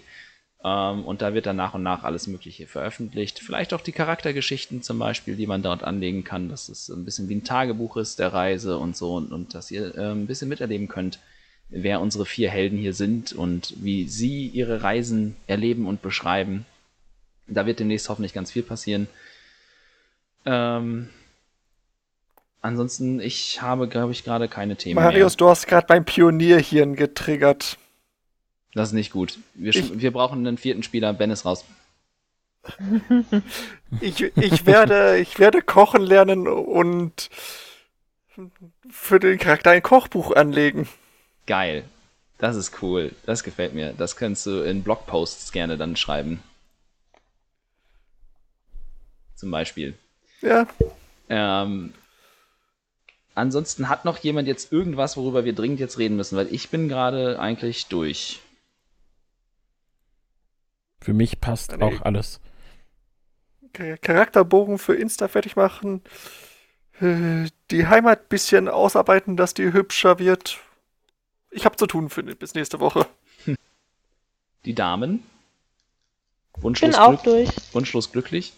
Ähm, 0.64 1.06
und 1.06 1.22
da 1.22 1.34
wird 1.35 1.45
dann 1.45 1.56
nach 1.56 1.76
und 1.76 1.84
nach 1.84 2.03
alles 2.03 2.26
Mögliche 2.27 2.65
veröffentlicht. 2.65 3.39
Vielleicht 3.39 3.73
auch 3.73 3.81
die 3.81 3.91
Charaktergeschichten 3.91 4.81
zum 4.81 4.98
Beispiel, 4.99 5.35
die 5.35 5.48
man 5.48 5.61
dort 5.61 5.84
anlegen 5.84 6.23
kann, 6.23 6.49
dass 6.49 6.68
es 6.69 6.89
ein 6.89 7.06
bisschen 7.06 7.30
wie 7.30 7.35
ein 7.35 7.44
Tagebuch 7.44 7.95
ist 7.98 8.18
der 8.18 8.34
Reise 8.34 8.77
und 8.80 8.98
so 8.98 9.15
und, 9.15 9.31
und 9.31 9.53
dass 9.53 9.69
ihr 9.72 9.95
äh, 9.95 10.11
ein 10.11 10.26
bisschen 10.27 10.49
miterleben 10.49 10.88
könnt, 10.88 11.19
wer 11.69 11.99
unsere 12.02 12.26
vier 12.26 12.49
Helden 12.49 12.77
hier 12.77 12.94
sind 12.94 13.34
und 13.34 13.73
wie 13.77 14.07
sie 14.07 14.48
ihre 14.48 14.84
Reisen 14.84 15.35
erleben 15.48 15.85
und 15.85 16.02
beschreiben. 16.02 16.65
Da 17.48 17.65
wird 17.65 17.80
demnächst 17.80 18.10
hoffentlich 18.10 18.34
ganz 18.34 18.52
viel 18.52 18.64
passieren. 18.64 19.07
Ähm, 20.45 21.10
ansonsten, 22.61 23.19
ich 23.19 23.61
habe, 23.61 23.88
glaube 23.88 24.11
ich, 24.14 24.23
gerade 24.23 24.48
keine 24.48 24.76
Themen 24.76 24.95
Marius, 24.95 25.34
mehr. 25.34 25.38
du 25.38 25.49
hast 25.49 25.68
gerade 25.68 25.88
beim 25.88 26.06
Pionierhirn 26.06 26.95
getriggert. 26.95 27.77
Das 28.73 28.89
ist 28.89 28.94
nicht 28.94 29.11
gut. 29.11 29.39
Wir, 29.56 29.76
Ich- 29.76 29.99
wir 29.99 30.11
brauchen 30.11 30.45
einen 30.45 30.57
vierten 30.57 30.84
Spieler. 30.84 31.14
Ben 31.14 31.31
ist 31.31 31.45
raus. 31.45 31.65
Ich, 34.02 34.22
ich, 34.22 34.65
werde, 34.65 35.18
ich 35.19 35.39
werde 35.39 35.61
kochen 35.61 36.02
lernen 36.02 36.45
und 36.49 37.30
für 38.89 39.18
den 39.19 39.38
Charakter 39.39 39.72
ein 39.72 39.81
Kochbuch 39.81 40.35
anlegen. 40.35 40.89
Geil. 41.48 41.86
Das 42.38 42.56
ist 42.56 42.82
cool. 42.84 43.15
Das 43.26 43.44
gefällt 43.44 43.74
mir. 43.74 43.94
Das 43.94 44.15
kannst 44.15 44.45
du 44.45 44.61
in 44.61 44.84
Blogposts 44.84 45.52
gerne 45.52 45.78
dann 45.78 45.95
schreiben. 45.95 46.44
Zum 49.36 49.49
Beispiel. 49.52 49.98
Ja, 50.41 50.68
Ähm, 51.30 51.94
ansonsten 53.36 53.90
hat 53.90 54.06
noch 54.06 54.18
jemand 54.19 54.48
jetzt 54.48 54.72
irgendwas, 54.72 55.18
worüber 55.18 55.45
wir 55.45 55.53
dringend 55.53 55.80
jetzt 55.80 55.98
reden 55.98 56.15
müssen, 56.15 56.38
weil 56.38 56.53
ich 56.53 56.69
bin 56.69 56.88
gerade 56.88 57.40
eigentlich 57.40 57.88
durch. 57.88 58.40
Für 61.02 61.14
mich 61.14 61.40
passt 61.41 61.76
Nee. 61.78 61.84
auch 61.84 62.02
alles. 62.03 62.40
Charakterbogen 63.74 64.78
für 64.80 64.95
Insta 64.95 65.28
fertig 65.28 65.56
machen. 65.56 66.02
Äh, 67.02 67.49
Die 67.69 67.88
Heimat 67.88 68.30
bisschen 68.30 68.68
ausarbeiten, 68.69 69.38
dass 69.38 69.53
die 69.53 69.74
hübscher 69.74 70.18
wird. 70.19 70.60
Ich 71.52 71.65
habe 71.65 71.76
zu 71.76 71.88
tun 71.88 72.10
für 72.10 72.24
bis 72.24 72.53
nächste 72.53 72.80
Woche. 72.80 73.07
Die 74.65 74.76
Damen. 74.76 75.24
Ich 76.57 76.64
Wunschlos, 76.64 76.91
bin 76.91 76.99
auch 76.99 77.22
durch. 77.24 77.49
wunschlos 77.74 78.11
glücklich. 78.11 78.53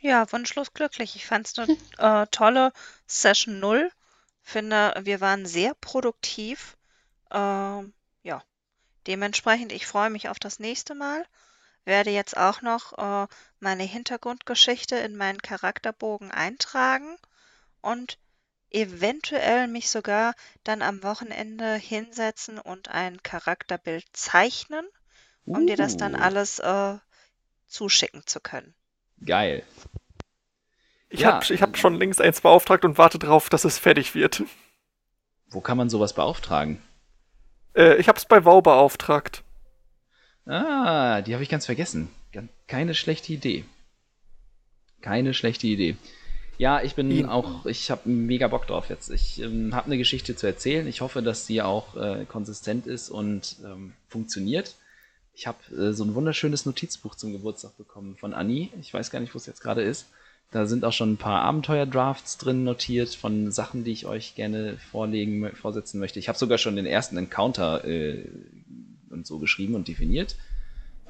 Ja, 0.00 0.30
wunschlos 0.32 0.72
glücklich. 0.72 1.16
Ich 1.16 1.26
fand 1.26 1.46
es 1.46 1.58
eine 1.58 1.76
äh, 1.98 2.26
tolle 2.30 2.72
Session 3.06 3.60
0. 3.60 3.90
Finde, 4.42 4.94
wir 5.02 5.20
waren 5.20 5.46
sehr 5.46 5.74
produktiv. 5.74 6.76
Ähm, 7.30 7.92
ja, 8.22 8.42
dementsprechend, 9.06 9.72
ich 9.72 9.86
freue 9.86 10.10
mich 10.10 10.28
auf 10.28 10.38
das 10.38 10.58
nächste 10.58 10.94
Mal. 10.94 11.24
Werde 11.84 12.10
jetzt 12.10 12.36
auch 12.36 12.62
noch 12.62 12.92
äh, 12.98 13.26
meine 13.60 13.84
Hintergrundgeschichte 13.84 14.96
in 14.96 15.16
meinen 15.16 15.40
Charakterbogen 15.40 16.30
eintragen 16.30 17.16
und 17.82 18.18
eventuell 18.70 19.68
mich 19.68 19.90
sogar 19.90 20.34
dann 20.64 20.82
am 20.82 21.02
Wochenende 21.02 21.74
hinsetzen 21.74 22.58
und 22.58 22.88
ein 22.88 23.22
Charakterbild 23.22 24.04
zeichnen, 24.12 24.86
um 25.52 25.66
dir 25.66 25.76
das 25.76 25.96
dann 25.96 26.14
Uh, 26.14 26.16
alles 26.16 26.58
äh, 26.60 26.98
zuschicken 27.68 28.26
zu 28.26 28.40
können. 28.40 28.74
Geil. 29.24 29.64
Ich 31.08 31.24
Ja. 31.24 31.26
habe 31.26 31.52
ich 31.52 31.62
hab 31.62 31.76
schon 31.76 31.98
längst 31.98 32.20
eins 32.20 32.40
beauftragt 32.40 32.84
und 32.84 32.96
warte 32.98 33.18
drauf, 33.18 33.48
dass 33.48 33.64
es 33.64 33.76
fertig 33.78 34.14
wird. 34.14 34.44
Wo 35.50 35.60
kann 35.60 35.76
man 35.76 35.90
sowas 35.90 36.12
beauftragen? 36.14 36.80
Äh, 37.76 37.96
ich 37.98 38.08
habe 38.08 38.18
es 38.18 38.24
bei 38.24 38.44
WoW 38.44 38.62
beauftragt. 38.62 39.42
Ah, 40.46 41.20
die 41.22 41.34
habe 41.34 41.42
ich 41.42 41.48
ganz 41.50 41.66
vergessen. 41.66 42.08
Gan- 42.32 42.48
Keine 42.66 42.94
schlechte 42.94 43.32
Idee. 43.32 43.64
Keine 45.00 45.32
schlechte 45.32 45.66
Idee. 45.68 45.96
Ja, 46.58 46.82
ich 46.82 46.94
bin 46.94 47.10
Ihn- 47.10 47.26
auch, 47.26 47.66
ich 47.66 47.90
habe 47.90 48.08
mega 48.08 48.48
Bock 48.48 48.66
drauf 48.66 48.88
jetzt. 48.88 49.10
Ich 49.10 49.40
ähm, 49.42 49.74
habe 49.74 49.86
eine 49.86 49.98
Geschichte 49.98 50.36
zu 50.36 50.46
erzählen. 50.46 50.86
Ich 50.86 51.00
hoffe, 51.02 51.22
dass 51.22 51.46
sie 51.46 51.60
auch 51.60 51.96
äh, 51.96 52.24
konsistent 52.26 52.86
ist 52.86 53.10
und 53.10 53.56
ähm, 53.64 53.92
funktioniert. 54.08 54.74
Ich 55.34 55.46
habe 55.46 55.58
äh, 55.76 55.92
so 55.92 56.04
ein 56.04 56.14
wunderschönes 56.14 56.64
Notizbuch 56.64 57.14
zum 57.14 57.32
Geburtstag 57.32 57.76
bekommen 57.76 58.16
von 58.16 58.32
Anni. 58.32 58.70
Ich 58.80 58.92
weiß 58.94 59.10
gar 59.10 59.20
nicht, 59.20 59.34
wo 59.34 59.38
es 59.38 59.44
jetzt 59.46 59.60
gerade 59.60 59.82
ist. 59.82 60.06
Da 60.50 60.66
sind 60.66 60.84
auch 60.84 60.92
schon 60.92 61.12
ein 61.12 61.16
paar 61.18 61.42
Abenteuer-Drafts 61.42 62.38
drin 62.38 62.64
notiert 62.64 63.14
von 63.14 63.50
Sachen, 63.52 63.84
die 63.84 63.90
ich 63.92 64.06
euch 64.06 64.34
gerne 64.34 64.78
vorlegen, 64.90 65.50
vorsetzen 65.56 65.98
möchte. 65.98 66.20
Ich 66.20 66.28
habe 66.28 66.38
sogar 66.38 66.56
schon 66.56 66.76
den 66.76 66.86
ersten 66.86 67.18
Encounter 67.18 67.84
äh, 67.84 68.24
und 69.10 69.26
so 69.26 69.38
geschrieben 69.38 69.74
und 69.74 69.88
definiert. 69.88 70.36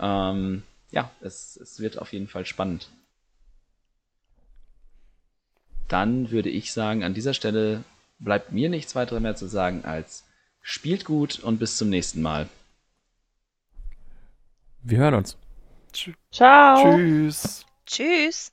Ähm, 0.00 0.62
ja, 0.90 1.10
es, 1.20 1.56
es 1.62 1.78
wird 1.78 1.98
auf 1.98 2.12
jeden 2.12 2.28
Fall 2.28 2.46
spannend. 2.46 2.88
Dann 5.88 6.30
würde 6.30 6.48
ich 6.50 6.72
sagen, 6.72 7.04
an 7.04 7.14
dieser 7.14 7.34
Stelle 7.34 7.84
bleibt 8.18 8.52
mir 8.52 8.68
nichts 8.68 8.94
weiter 8.94 9.20
mehr 9.20 9.36
zu 9.36 9.46
sagen 9.46 9.84
als 9.84 10.24
spielt 10.62 11.04
gut 11.04 11.38
und 11.38 11.58
bis 11.58 11.76
zum 11.76 11.90
nächsten 11.90 12.22
Mal. 12.22 12.48
Wir 14.82 14.98
hören 14.98 15.14
uns. 15.14 15.36
Tsch- 15.92 16.14
Ciao. 16.32 16.96
Tschüss. 16.96 17.64
Tschüss! 17.86 18.52